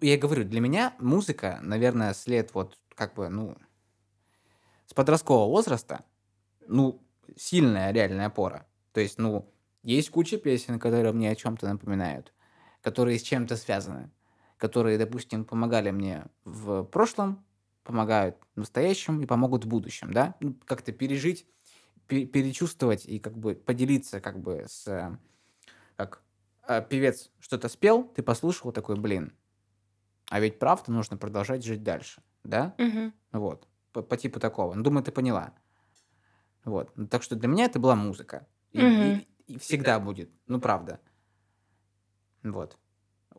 Я 0.00 0.18
говорю, 0.18 0.44
для 0.44 0.60
меня 0.60 0.94
музыка, 0.98 1.58
наверное, 1.62 2.12
след 2.14 2.52
вот 2.54 2.78
как 2.94 3.14
бы, 3.14 3.28
ну, 3.28 3.56
с 4.86 4.94
подросткового 4.94 5.48
возраста, 5.48 6.04
ну, 6.66 7.02
сильная 7.36 7.92
реальная 7.92 8.26
опора. 8.26 8.66
То 8.92 9.00
есть, 9.00 9.18
ну, 9.18 9.50
есть 9.82 10.10
куча 10.10 10.36
песен, 10.36 10.78
которые 10.78 11.12
мне 11.12 11.30
о 11.30 11.36
чем-то 11.36 11.66
напоминают, 11.66 12.34
которые 12.82 13.18
с 13.18 13.22
чем-то 13.22 13.56
связаны, 13.56 14.10
которые, 14.58 14.98
допустим, 14.98 15.44
помогали 15.44 15.90
мне 15.90 16.26
в 16.44 16.84
прошлом, 16.84 17.44
помогают 17.82 18.36
в 18.54 18.58
настоящем 18.58 19.22
и 19.22 19.26
помогут 19.26 19.64
в 19.64 19.68
будущем, 19.68 20.12
да? 20.12 20.34
Ну, 20.40 20.54
как-то 20.66 20.92
пережить, 20.92 21.46
перечувствовать 22.06 23.06
и 23.06 23.18
как 23.18 23.38
бы 23.38 23.54
поделиться 23.54 24.20
как 24.20 24.38
бы 24.38 24.64
с... 24.68 25.18
Как 25.96 26.22
э, 26.66 26.82
певец 26.88 27.30
что-то 27.40 27.68
спел, 27.68 28.04
ты 28.04 28.22
послушал 28.22 28.72
такой, 28.72 28.96
блин, 28.96 29.32
а 30.30 30.40
ведь 30.40 30.58
правда 30.60 30.92
нужно 30.92 31.18
продолжать 31.18 31.64
жить 31.64 31.84
дальше, 31.84 32.22
да? 32.44 32.76
Угу. 32.78 33.12
Вот, 33.32 33.68
по, 33.92 34.02
по 34.02 34.16
типу 34.16 34.40
такого. 34.40 34.74
Ну, 34.74 34.82
думаю, 34.84 35.04
ты 35.04 35.12
поняла. 35.12 35.54
Вот. 36.64 36.92
Ну, 36.96 37.06
так 37.06 37.22
что 37.22 37.36
для 37.36 37.48
меня 37.48 37.64
это 37.64 37.78
была 37.78 37.94
музыка. 37.96 38.46
И, 38.72 38.80
Мгм. 38.80 39.20
и- 39.46 39.54
и 39.54 39.58
всегда 39.58 39.98
будет. 39.98 40.30
Ну, 40.46 40.60
правда. 40.60 41.00
Вот. 42.42 42.78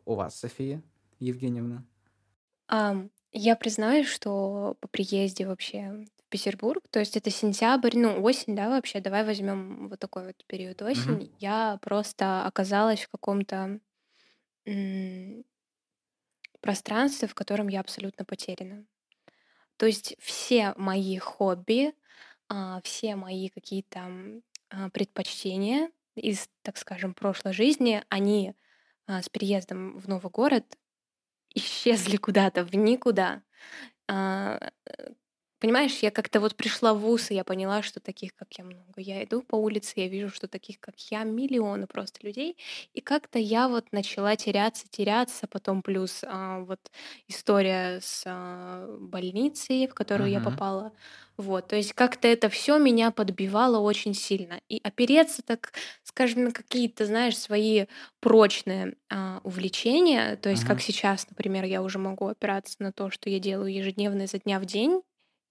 У 0.04 0.14
вас, 0.14 0.38
София 0.38 0.82
Евгеньевна? 1.20 1.84
Ам, 2.68 3.10
я 3.32 3.56
признаюсь, 3.56 4.06
что 4.08 4.76
по 4.80 4.88
приезде 4.88 5.46
вообще 5.46 6.04
в 6.18 6.30
Петербург, 6.30 6.82
то 6.90 7.00
есть 7.00 7.16
это 7.16 7.30
сентябрь, 7.30 7.96
ну, 7.98 8.22
осень, 8.22 8.56
да, 8.56 8.68
вообще, 8.70 9.00
давай 9.00 9.24
возьмем 9.24 9.88
вот 9.88 9.98
такой 9.98 10.26
вот 10.26 10.44
период 10.46 10.80
осень, 10.82 11.30
я 11.38 11.78
просто 11.82 12.44
оказалась 12.46 13.02
в 13.02 13.08
каком-то 13.10 13.80
м, 14.66 15.44
пространстве, 16.62 17.28
в 17.28 17.34
котором 17.34 17.68
я 17.68 17.80
абсолютно 17.80 18.24
потеряна. 18.24 18.86
То 19.76 19.86
есть 19.86 20.16
все 20.20 20.72
мои 20.76 21.18
хобби, 21.18 21.92
а, 22.48 22.80
все 22.82 23.16
мои 23.16 23.48
какие-то 23.48 24.08
а, 24.70 24.88
предпочтения 24.90 25.90
из, 26.14 26.48
так 26.62 26.78
скажем, 26.78 27.14
прошлой 27.14 27.52
жизни, 27.52 28.02
они 28.08 28.54
а, 29.06 29.22
с 29.22 29.28
переездом 29.28 29.98
в 29.98 30.08
новый 30.08 30.30
город 30.30 30.78
исчезли 31.54 32.16
куда-то 32.26 32.64
в 32.64 32.74
никуда. 32.74 33.42
Понимаешь, 35.62 36.00
я 36.02 36.10
как-то 36.10 36.40
вот 36.40 36.56
пришла 36.56 36.92
в 36.92 36.98
ВУЗ, 36.98 37.30
и 37.30 37.34
я 37.36 37.44
поняла, 37.44 37.82
что 37.82 38.00
таких, 38.00 38.34
как 38.34 38.48
я, 38.58 38.64
много. 38.64 39.00
Я 39.00 39.22
иду 39.22 39.42
по 39.42 39.54
улице, 39.54 39.92
я 40.00 40.08
вижу, 40.08 40.28
что 40.28 40.48
таких, 40.48 40.80
как 40.80 40.98
я, 41.12 41.22
миллионы 41.22 41.86
просто 41.86 42.26
людей. 42.26 42.56
И 42.94 43.00
как-то 43.00 43.38
я 43.38 43.68
вот 43.68 43.92
начала 43.92 44.34
теряться, 44.34 44.86
теряться. 44.90 45.46
Потом 45.46 45.82
плюс 45.82 46.24
а, 46.26 46.60
вот 46.64 46.80
история 47.28 48.00
с 48.02 48.24
а, 48.26 48.88
больницей, 48.98 49.86
в 49.86 49.94
которую 49.94 50.30
я 50.30 50.40
Мгм. 50.40 50.40
попала. 50.40 50.92
Вот, 51.36 51.68
то 51.68 51.76
есть 51.76 51.92
как-то 51.92 52.26
это 52.26 52.48
все 52.48 52.78
меня 52.78 53.12
подбивало 53.12 53.78
очень 53.78 54.14
сильно. 54.14 54.60
И 54.68 54.80
опереться, 54.82 55.42
так 55.42 55.74
скажем, 56.02 56.42
на 56.44 56.52
какие-то, 56.52 57.06
знаешь, 57.06 57.38
свои 57.38 57.86
прочные 58.20 58.96
а, 59.10 59.40
увлечения, 59.44 60.34
то 60.36 60.50
есть 60.50 60.64
как 60.64 60.80
Мгм. 60.80 60.82
сейчас, 60.82 61.28
например, 61.30 61.64
я 61.64 61.82
уже 61.82 62.00
могу 62.00 62.26
опираться 62.26 62.74
на 62.80 62.92
то, 62.92 63.10
что 63.10 63.30
я 63.30 63.38
делаю 63.38 63.72
ежедневно 63.72 64.22
изо 64.22 64.38
дня 64.40 64.58
в 64.60 64.66
день, 64.66 65.02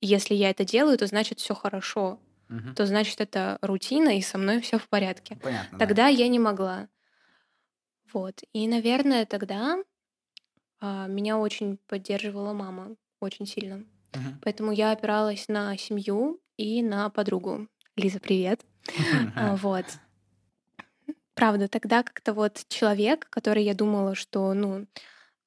если 0.02 0.34
я 0.36 0.50
это 0.50 0.66
делаю, 0.66 0.98
то 0.98 1.06
значит 1.08 1.40
все 1.40 1.54
хорошо, 1.54 2.20
Мгм. 2.50 2.76
то 2.76 2.86
значит 2.86 3.22
это 3.22 3.58
рутина, 3.62 4.18
и 4.18 4.22
со 4.22 4.38
мной 4.38 4.60
все 4.62 4.78
в 4.78 4.90
порядке. 4.90 5.38
Понятно, 5.42 5.78
да. 5.78 5.86
Тогда 5.86 6.08
я 6.08 6.28
не 6.28 6.40
могла. 6.40 6.90
Вот. 8.12 8.42
И, 8.52 8.68
наверное, 8.68 9.26
тогда 9.26 9.78
а, 10.80 11.08
меня 11.08 11.38
очень 11.38 11.78
поддерживала 11.88 12.52
мама, 12.54 12.96
очень 13.20 13.46
сильно. 13.46 13.86
Мгм. 14.14 14.40
Поэтому 14.44 14.72
я 14.72 14.92
опиралась 14.92 15.48
на 15.48 15.78
семью 15.78 16.42
и 16.58 16.82
на 16.84 17.10
подругу. 17.10 17.68
Лиза, 17.96 18.20
привет. 18.20 18.66
А, 19.36 19.56
Вот. 19.56 19.86
Правда, 21.34 21.68
тогда 21.68 22.04
как-то 22.04 22.34
вот 22.34 22.66
человек, 22.68 23.28
который 23.30 23.64
я 23.64 23.74
думала, 23.74 24.16
что, 24.16 24.54
ну, 24.54 24.86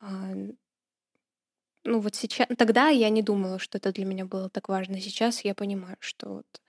а, 0.01 0.33
ну 1.85 2.01
вот 2.01 2.14
сейчас, 2.14 2.49
тогда 2.59 2.89
я 2.89 3.09
не 3.11 3.22
думала, 3.22 3.59
что 3.59 3.78
это 3.78 3.93
для 3.93 4.05
меня 4.05 4.24
было 4.26 4.49
так 4.51 4.68
важно. 4.68 5.01
Сейчас 5.01 5.45
я 5.45 5.55
понимаю, 5.55 5.97
что 6.01 6.35
вот 6.35 6.61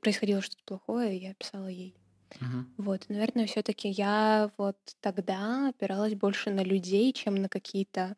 происходило 0.00 0.40
что-то 0.42 0.62
плохое, 0.64 1.16
и 1.16 1.22
я 1.22 1.34
писала 1.34 1.68
ей. 1.68 1.96
Мгм. 2.40 2.76
Вот, 2.78 3.08
наверное, 3.08 3.46
все-таки 3.46 3.88
я 3.88 4.52
вот 4.58 4.78
тогда 5.00 5.68
опиралась 5.70 6.14
больше 6.14 6.50
на 6.50 6.62
людей, 6.64 7.12
чем 7.12 7.36
на 7.36 7.48
какие-то, 7.48 8.16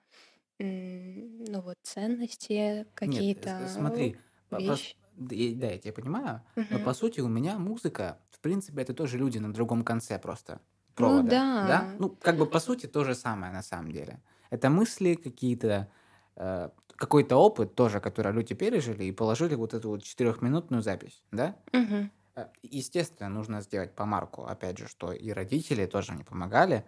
ну 0.59 1.63
вот, 1.63 1.79
ценности, 1.83 2.87
Нет, 3.05 3.27
с- 3.47 3.55
какие-то 3.55 3.73
смотри, 3.73 4.21
по- 4.49 4.61
по- 4.63 4.81
вещи. 4.81 4.97
да, 5.13 5.35
я 5.37 5.79
тебя 5.79 5.93
понимаю, 5.93 6.43
но 6.71 6.81
Мгм. 6.81 6.81
по 6.81 6.95
сути 6.95 7.21
у 7.21 7.29
меня 7.29 7.59
музыка, 7.59 8.21
в 8.31 8.41
принципе, 8.41 8.83
это 8.83 8.95
тоже 8.95 9.19
люди 9.19 9.39
на 9.39 9.53
другом 9.53 9.85
конце 9.85 10.19
просто 10.19 10.61
Ну 11.07 11.23
провода, 11.23 11.33
да. 11.33 11.47
да? 11.61 11.93
Ну, 11.99 12.11
как 12.11 12.37
бы 12.39 12.47
по 12.47 12.61
сути 12.61 12.87
то 12.87 13.05
же 13.05 13.15
самое 13.15 13.53
на 13.53 13.63
самом 13.63 13.93
деле. 13.93 14.23
Это 14.51 14.71
мысли 14.71 15.15
какие-то, 15.15 15.91
э, 16.37 16.71
какой-то 16.97 17.37
опыт 17.37 17.75
тоже, 17.75 18.01
который 18.01 18.33
люди 18.33 18.55
пережили 18.55 19.05
и 19.05 19.13
положили 19.13 19.55
вот 19.55 19.75
эту 19.75 19.91
вот 19.91 20.03
четырехминутную 20.03 20.83
запись, 20.83 21.23
да? 21.33 21.57
Э, 22.37 22.47
Естественно, 22.63 23.29
нужно 23.31 23.63
сделать 23.63 23.95
помарку, 23.95 24.45
опять 24.45 24.79
же, 24.79 24.89
что 24.89 25.13
и 25.13 25.31
родители 25.33 25.87
тоже 25.87 26.13
мне 26.13 26.25
помогали, 26.25 26.85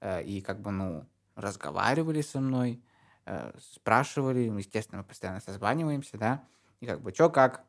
э, 0.00 0.22
и 0.24 0.40
как 0.42 0.60
бы, 0.62 0.70
ну, 0.72 1.06
разговаривали 1.36 2.22
со 2.22 2.40
мной, 2.40 2.84
э, 3.26 3.52
спрашивали, 3.60 4.40
естественно, 4.58 5.00
мы 5.02 5.04
постоянно 5.08 5.40
созваниваемся, 5.40 6.18
да, 6.18 6.48
и 6.80 6.86
как 6.86 7.02
бы, 7.02 7.12
чё 7.12 7.30
как, 7.30 7.66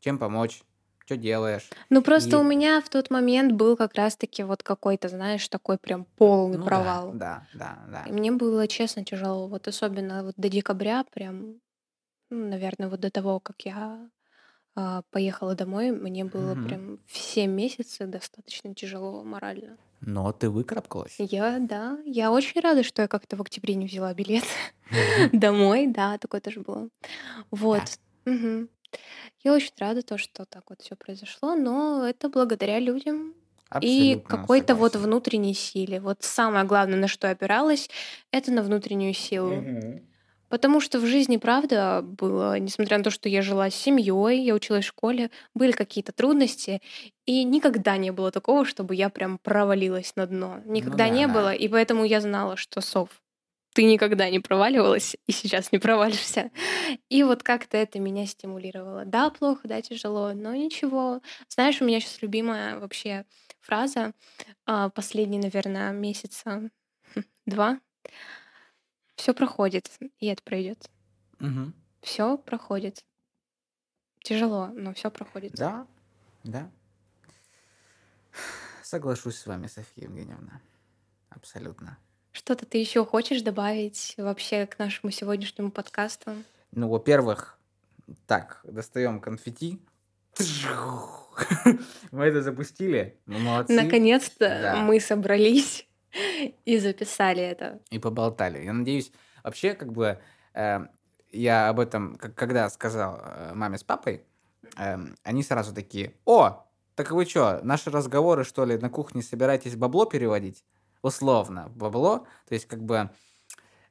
чем 0.00 0.18
помочь, 0.18 0.62
что 1.06 1.16
делаешь, 1.16 1.68
Ну 1.90 2.02
просто 2.02 2.38
у 2.38 2.42
и, 2.42 2.46
меня 2.46 2.80
в 2.80 2.88
тот 2.88 3.10
момент 3.10 3.52
был 3.52 3.76
как 3.76 3.94
раз-таки 3.94 4.42
вот 4.42 4.62
какой-то, 4.62 5.08
знаешь, 5.08 5.48
такой 5.48 5.78
прям 5.78 6.04
полный 6.16 6.58
ну 6.58 6.64
да, 6.64 6.70
провал. 6.70 7.12
да, 7.14 7.46
да, 7.54 7.78
И 8.06 8.10
да, 8.10 8.12
мне 8.12 8.32
было, 8.32 8.68
честно, 8.68 9.04
тяжело. 9.04 9.48
Вот 9.48 9.68
особенно 9.68 10.24
вот 10.24 10.34
до 10.36 10.48
декабря, 10.48 11.04
прям, 11.12 11.60
ну, 12.30 12.48
наверное, 12.48 12.88
вот 12.88 13.00
до 13.00 13.10
того, 13.10 13.40
как 13.40 13.62
я 13.66 14.10
а, 14.76 15.02
поехала 15.10 15.54
домой, 15.54 15.92
мне 15.92 16.24
было 16.24 16.54
Мгм. 16.54 16.64
прям 16.68 17.00
все 17.06 17.46
месяцы 17.46 18.06
достаточно 18.06 18.74
тяжело 18.74 19.24
морально. 19.24 19.78
но 20.00 20.32
ты 20.32 20.50
выкарабкалась. 20.50 21.16
Я, 21.18 21.58
да, 21.60 21.98
я 22.04 22.30
очень 22.30 22.60
рада, 22.60 22.82
что 22.82 23.02
я 23.02 23.08
как-то 23.08 23.36
в 23.36 23.40
октябре 23.42 23.74
не 23.74 23.86
взяла 23.86 24.12
билет 24.14 24.44
домой, 25.32 25.86
да, 25.86 26.18
такое 26.18 26.40
тоже 26.40 26.60
было. 26.60 26.88
Вот. 27.50 27.82
Я 29.42 29.52
очень 29.52 29.72
рада 29.78 30.02
то, 30.02 30.18
что 30.18 30.44
так 30.44 30.64
вот 30.70 30.82
все 30.82 30.96
произошло, 30.96 31.54
но 31.54 32.06
это 32.06 32.28
благодаря 32.28 32.78
людям 32.78 33.34
и 33.80 34.14
Абсолютно 34.16 34.28
какой-то 34.28 34.74
вот 34.74 34.96
внутренней 34.96 35.54
силе. 35.54 36.00
Вот 36.00 36.22
самое 36.22 36.64
главное, 36.64 36.98
на 36.98 37.08
что 37.08 37.26
я 37.26 37.32
опиралась, 37.32 37.88
это 38.30 38.52
на 38.52 38.62
внутреннюю 38.62 39.12
силу. 39.14 39.56
Мгм. 39.56 40.02
Потому 40.48 40.80
что 40.80 41.00
в 41.00 41.06
жизни, 41.06 41.38
правда, 41.38 42.02
было, 42.02 42.58
несмотря 42.60 42.98
на 42.98 43.04
то, 43.04 43.10
что 43.10 43.28
я 43.28 43.42
жила 43.42 43.68
с 43.68 43.74
семьей, 43.74 44.44
я 44.44 44.54
училась 44.54 44.84
в 44.84 44.88
школе, 44.88 45.30
были 45.54 45.72
какие-то 45.72 46.12
трудности, 46.12 46.80
и 47.24 47.42
никогда 47.42 47.96
не 47.96 48.12
было 48.12 48.30
такого, 48.30 48.64
чтобы 48.64 48.94
я 48.94 49.08
прям 49.08 49.38
провалилась 49.38 50.14
на 50.14 50.26
дно. 50.26 50.60
Ну 50.64 50.72
Никогда 50.72 51.08
да, 51.08 51.08
не 51.08 51.26
да. 51.26 51.32
было, 51.32 51.52
и 51.52 51.66
поэтому 51.66 52.04
я 52.04 52.20
знала, 52.20 52.56
что 52.56 52.80
Сов, 52.80 53.08
ты 53.76 53.84
никогда 53.84 54.30
не 54.30 54.40
проваливалась, 54.40 55.18
и 55.26 55.32
сейчас 55.32 55.70
не 55.70 55.78
провалишься. 55.78 56.50
И 57.10 57.22
вот 57.22 57.42
как-то 57.42 57.76
это 57.76 58.00
меня 58.00 58.24
стимулировало. 58.24 59.04
Да, 59.04 59.28
плохо, 59.28 59.68
да, 59.68 59.82
тяжело, 59.82 60.32
но 60.32 60.54
ничего. 60.54 61.20
Знаешь, 61.50 61.82
у 61.82 61.84
меня 61.84 62.00
сейчас 62.00 62.22
любимая 62.22 62.78
вообще 62.78 63.26
фраза 63.60 64.14
а, 64.64 64.88
последние, 64.88 65.42
наверное, 65.42 65.92
месяца 65.92 66.70
два. 67.44 67.78
Все 69.16 69.34
проходит, 69.34 69.90
и 70.20 70.26
это 70.26 70.42
пройдет. 70.42 70.88
Мгм. 71.38 71.74
Все 72.00 72.38
проходит. 72.38 73.04
Тяжело, 74.24 74.68
но 74.68 74.94
все 74.94 75.10
проходит. 75.10 75.52
Да, 75.52 75.86
да. 76.44 76.70
Соглашусь 78.82 79.36
с 79.36 79.44
вами, 79.44 79.66
Софья 79.66 80.04
Евгеньевна. 80.04 80.62
Абсолютно. 81.28 81.98
Что-то 82.36 82.66
ты 82.66 82.76
еще 82.76 83.02
хочешь 83.06 83.40
добавить 83.40 84.12
вообще 84.18 84.66
к 84.66 84.78
нашему 84.78 85.10
сегодняшнему 85.10 85.70
подкасту? 85.70 86.32
Ну, 86.70 86.90
во-первых, 86.90 87.58
так, 88.26 88.60
достаем 88.64 89.20
конфетти. 89.20 89.80
Мы 92.10 92.26
это 92.26 92.42
запустили. 92.42 93.18
Мы 93.24 93.38
молодцы. 93.38 93.72
Наконец-то 93.72 94.48
Да. 94.50 94.76
мы 94.76 95.00
собрались 95.00 95.86
И 96.66 96.78
записали 96.78 97.42
это. 97.42 97.80
И 97.88 97.98
поболтали. 97.98 98.64
Я 98.64 98.74
надеюсь, 98.74 99.12
вообще, 99.42 99.72
как 99.72 99.92
бы, 99.92 100.18
э, 100.52 100.80
я 101.32 101.68
об 101.70 101.80
этом, 101.80 102.16
как, 102.16 102.34
когда 102.34 102.68
сказал 102.68 103.18
э, 103.18 103.54
маме 103.54 103.78
с 103.78 103.82
папой, 103.82 104.24
э, 104.76 104.98
они 105.22 105.42
сразу 105.42 105.74
такие, 105.74 106.12
о, 106.26 106.66
так 106.96 107.12
вы 107.12 107.24
что, 107.24 107.60
наши 107.62 107.90
разговоры, 107.90 108.44
что 108.44 108.66
ли, 108.66 108.76
на 108.76 108.90
кухне 108.90 109.22
собираетесь 109.22 109.74
бабло 109.74 110.04
переводить? 110.04 110.64
Условно, 111.06 111.68
бабло. 111.74 112.26
То 112.48 112.54
есть, 112.54 112.66
как 112.66 112.82
бы, 112.84 113.10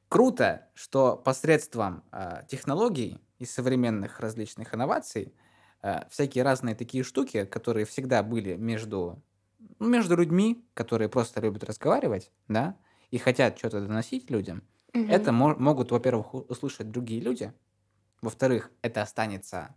круто, 0.08 0.70
что 0.74 1.16
посредством 1.16 2.04
э, 2.12 2.42
технологий 2.48 3.22
и 3.38 3.46
современных 3.46 4.20
различных 4.20 4.74
инноваций 4.74 5.34
э, 5.82 6.08
всякие 6.10 6.44
разные 6.44 6.74
такие 6.76 7.04
штуки, 7.04 7.44
которые 7.46 7.86
всегда 7.86 8.22
были 8.22 8.56
между, 8.56 9.24
ну, 9.80 9.88
между 9.88 10.16
людьми, 10.16 10.68
которые 10.74 11.08
просто 11.08 11.40
любят 11.40 11.64
разговаривать, 11.64 12.32
да, 12.48 12.78
и 13.10 13.18
хотят 13.18 13.58
что-то 13.58 13.80
доносить 13.80 14.30
людям, 14.30 14.68
Мгм. 14.94 15.06
это 15.06 15.32
мо- 15.32 15.56
могут, 15.56 15.92
во-первых, 15.92 16.34
услышать 16.34 16.90
другие 16.90 17.20
люди, 17.22 17.52
во-вторых, 18.22 18.72
это 18.82 19.02
останется 19.02 19.76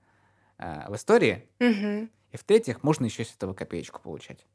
э, 0.60 0.90
в 0.92 0.96
истории, 0.96 1.52
Мгм. 1.60 2.10
и 2.32 2.38
в-третьих, 2.38 2.84
можно 2.84 3.06
еще 3.06 3.26
с 3.26 3.36
этого 3.36 3.54
копеечку 3.54 4.02
получать. 4.02 4.48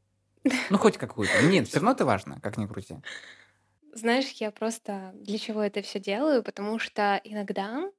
Ну, 0.71 0.79
хоть 0.79 0.97
какую-то. 0.99 1.43
Нет, 1.43 1.69
все 1.69 1.79
равно 1.79 1.93
это 1.93 2.05
важно, 2.05 2.41
как 2.41 2.57
ни 2.59 2.67
крути. 2.67 2.97
Знаешь, 3.93 4.31
я 4.41 4.51
просто 4.51 5.13
для 5.15 5.39
чего 5.39 5.63
это 5.63 5.81
все 5.83 6.01
делаю, 6.01 6.43
потому 6.43 6.79
что 6.79 7.21
иногда 7.25 7.91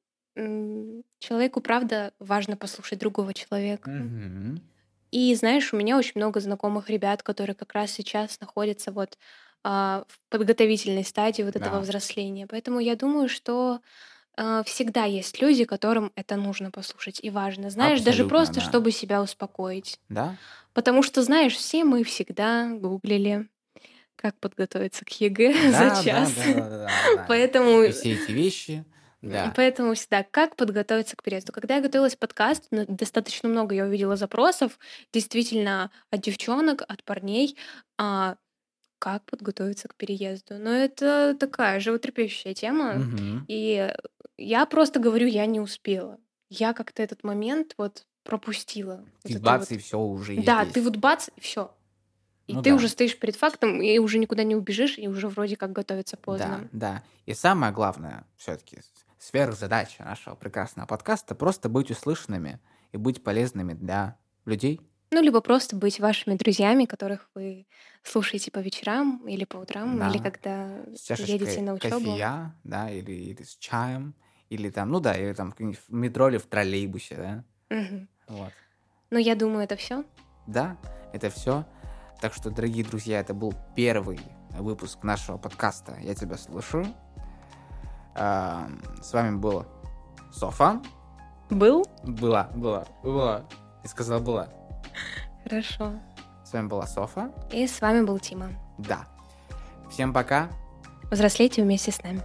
человеку, 1.19 1.61
правда, 1.61 2.13
важно 2.19 2.57
послушать 2.57 2.99
другого 2.99 3.33
человека. 3.33 3.89
И 5.11 5.33
знаешь, 5.35 5.73
у 5.73 5.77
меня 5.77 5.97
очень 5.97 6.13
много 6.15 6.39
знакомых 6.41 6.89
ребят, 6.89 7.23
которые 7.23 7.55
как 7.55 7.73
раз 7.73 7.91
сейчас 7.91 8.39
находятся 8.41 8.91
вот 8.91 9.17
а, 9.63 10.03
в 10.09 10.19
подготовительной 10.29 11.05
стадии 11.05 11.43
вот 11.43 11.55
этого 11.55 11.77
Да. 11.77 11.81
взросления. 11.81 12.47
Поэтому 12.47 12.79
я 12.79 12.95
думаю, 12.95 13.29
что 13.29 13.79
а, 14.37 14.63
всегда 14.63 15.05
есть 15.05 15.41
люди, 15.41 15.65
которым 15.65 16.11
это 16.15 16.35
нужно 16.37 16.71
послушать 16.71 17.19
и 17.23 17.29
важно. 17.29 17.69
Знаешь, 17.69 18.01
даже 18.01 18.23
Абсолютно, 18.23 18.37
просто, 18.37 18.55
да. 18.55 18.61
чтобы 18.61 18.91
себя 18.91 19.21
успокоить. 19.21 19.99
Да? 20.09 20.35
Потому 20.75 21.01
что, 21.01 21.23
знаешь, 21.23 21.55
все 21.55 21.83
мы 21.85 22.03
всегда 22.03 22.69
гуглили, 22.69 23.49
как 24.15 24.37
подготовиться 24.39 25.05
к 25.05 25.09
ЕГЭ 25.21 25.53
Да, 25.71 25.95
за 25.95 26.03
час. 26.03 26.33
да, 26.35 26.53
да, 26.53 26.69
да, 26.69 26.77
да. 27.15 27.25
Поэтому 27.27 27.81
И 27.81 27.91
все 27.91 28.13
эти 28.13 28.31
вещи, 28.31 28.85
да. 29.21 29.53
Поэтому 29.55 29.93
всегда, 29.95 30.23
как 30.23 30.55
подготовиться 30.57 31.15
к 31.15 31.23
переезду. 31.23 31.53
Когда 31.53 31.77
я 31.77 31.81
готовилась 31.81 32.15
к 32.15 32.19
подкасту, 32.19 32.67
достаточно 32.87 33.47
много 33.49 33.73
я 33.73 33.85
увидела 33.85 34.17
запросов, 34.17 34.77
действительно, 35.13 35.91
от 36.11 36.21
девчонок, 36.21 36.83
от 36.87 37.03
парней, 37.05 37.57
а, 37.97 38.35
как 38.99 39.23
подготовиться 39.25 39.87
к 39.87 39.95
переезду. 39.95 40.55
Но 40.57 40.69
это 40.71 41.35
такая 41.39 41.79
животрепещущая 41.79 42.53
тема, 42.53 42.95
Мгм. 42.95 43.45
и 43.47 43.93
я 44.37 44.65
просто 44.65 44.99
говорю, 44.99 45.27
я 45.27 45.45
не 45.45 45.61
успела. 45.61 46.17
Я 46.49 46.73
как-то 46.73 47.01
этот 47.01 47.23
момент 47.23 47.73
вот 47.77 48.05
пропустила. 48.25 49.05
Вот 49.23 49.25
И 49.25 49.35
это 49.35 49.39
бац, 49.39 49.71
вот. 49.71 49.71
и 49.71 49.77
все 49.77 49.99
уже 49.99 50.35
Да, 50.35 50.65
здесь. 50.65 50.73
ты 50.73 50.81
вот 50.81 50.97
бац, 50.97 51.29
и 51.35 51.41
все. 51.41 51.75
И 52.47 52.55
Ну 52.55 52.61
ты 52.61 52.73
да. 52.73 52.75
уже 52.75 52.89
стоишь 52.89 53.19
перед 53.19 53.35
фактом, 53.35 53.81
и 53.81 53.99
уже 53.99 54.19
никуда 54.19 54.43
не 54.43 54.55
убежишь, 54.55 54.97
и 54.99 55.07
уже 55.07 55.29
вроде 55.29 55.57
как 55.57 55.73
готовиться 55.73 56.17
Да, 56.27 56.57
поздно. 56.57 56.69
да. 56.71 57.03
И 57.25 57.33
самое 57.33 57.71
главное, 57.71 58.25
все-таки, 58.35 58.79
сверхзадача 59.19 60.03
нашего 60.03 60.35
прекрасного 60.35 60.87
подкаста 60.87 61.35
просто 61.35 61.69
быть 61.69 61.91
услышанными 61.91 62.59
и 62.91 62.97
быть 62.97 63.23
полезными 63.23 63.73
для 63.73 64.17
людей. 64.45 64.81
Ну, 65.11 65.21
либо 65.21 65.39
просто 65.41 65.75
быть 65.75 65.99
вашими 65.99 66.35
друзьями, 66.35 66.85
которых 66.85 67.29
вы 67.35 67.67
слушаете 68.03 68.51
по 68.51 68.59
вечерам 68.59 69.27
или 69.27 69.45
по 69.45 69.57
утрам, 69.57 70.03
или 70.03 70.17
Да. 70.17 70.21
когда 70.21 70.83
С 70.93 71.17
едете 71.19 71.61
на 71.61 71.73
учебу. 71.73 72.09
кофея, 72.09 72.55
да, 72.63 72.89
или, 72.91 73.11
или 73.11 73.43
с 73.43 73.55
чаем, 73.57 74.15
или 74.49 74.69
там, 74.69 74.89
ну 74.91 74.99
да, 74.99 75.15
или 75.17 75.33
там 75.33 75.53
в 75.53 75.59
метро 75.89 76.29
или 76.29 76.37
в 76.37 76.45
троллейбусе, 76.47 77.15
да. 77.15 77.45
Мгм. 77.69 78.07
Вот. 78.27 78.51
Ну, 79.11 79.19
я 79.19 79.35
думаю, 79.35 79.63
это 79.63 79.75
все. 79.75 80.03
Да, 80.47 80.77
это 81.13 81.29
все. 81.29 81.65
Так 82.21 82.33
что, 82.33 82.49
дорогие 82.49 82.83
друзья, 82.83 83.19
это 83.19 83.33
был 83.33 83.53
первый 83.75 84.19
выпуск 84.51 85.03
нашего 85.03 85.37
подкаста 85.37 85.97
«Я 85.99 86.15
тебя 86.15 86.37
слушаю». 86.37 86.87
А, 88.15 88.67
С 89.01 89.13
вами 89.13 89.35
был 89.35 89.65
Софа. 90.31 90.81
Был? 91.49 91.85
Была, 92.03 92.49
была, 92.55 92.85
была. 93.03 93.43
Ты 93.83 93.89
сказала 93.89 94.19
была. 94.19 94.49
Хорошо. 95.43 95.93
С 96.43 96.53
вами 96.53 96.67
была 96.67 96.87
Софа. 96.87 97.31
И 97.51 97.67
с 97.67 97.81
вами 97.81 98.01
был 98.01 98.17
Тима. 98.19 98.49
Да. 98.77 99.05
Всем 99.89 100.13
пока. 100.13 100.49
Взрослейте 101.11 101.61
вместе 101.63 101.91
с 101.91 102.01
нами. 102.01 102.21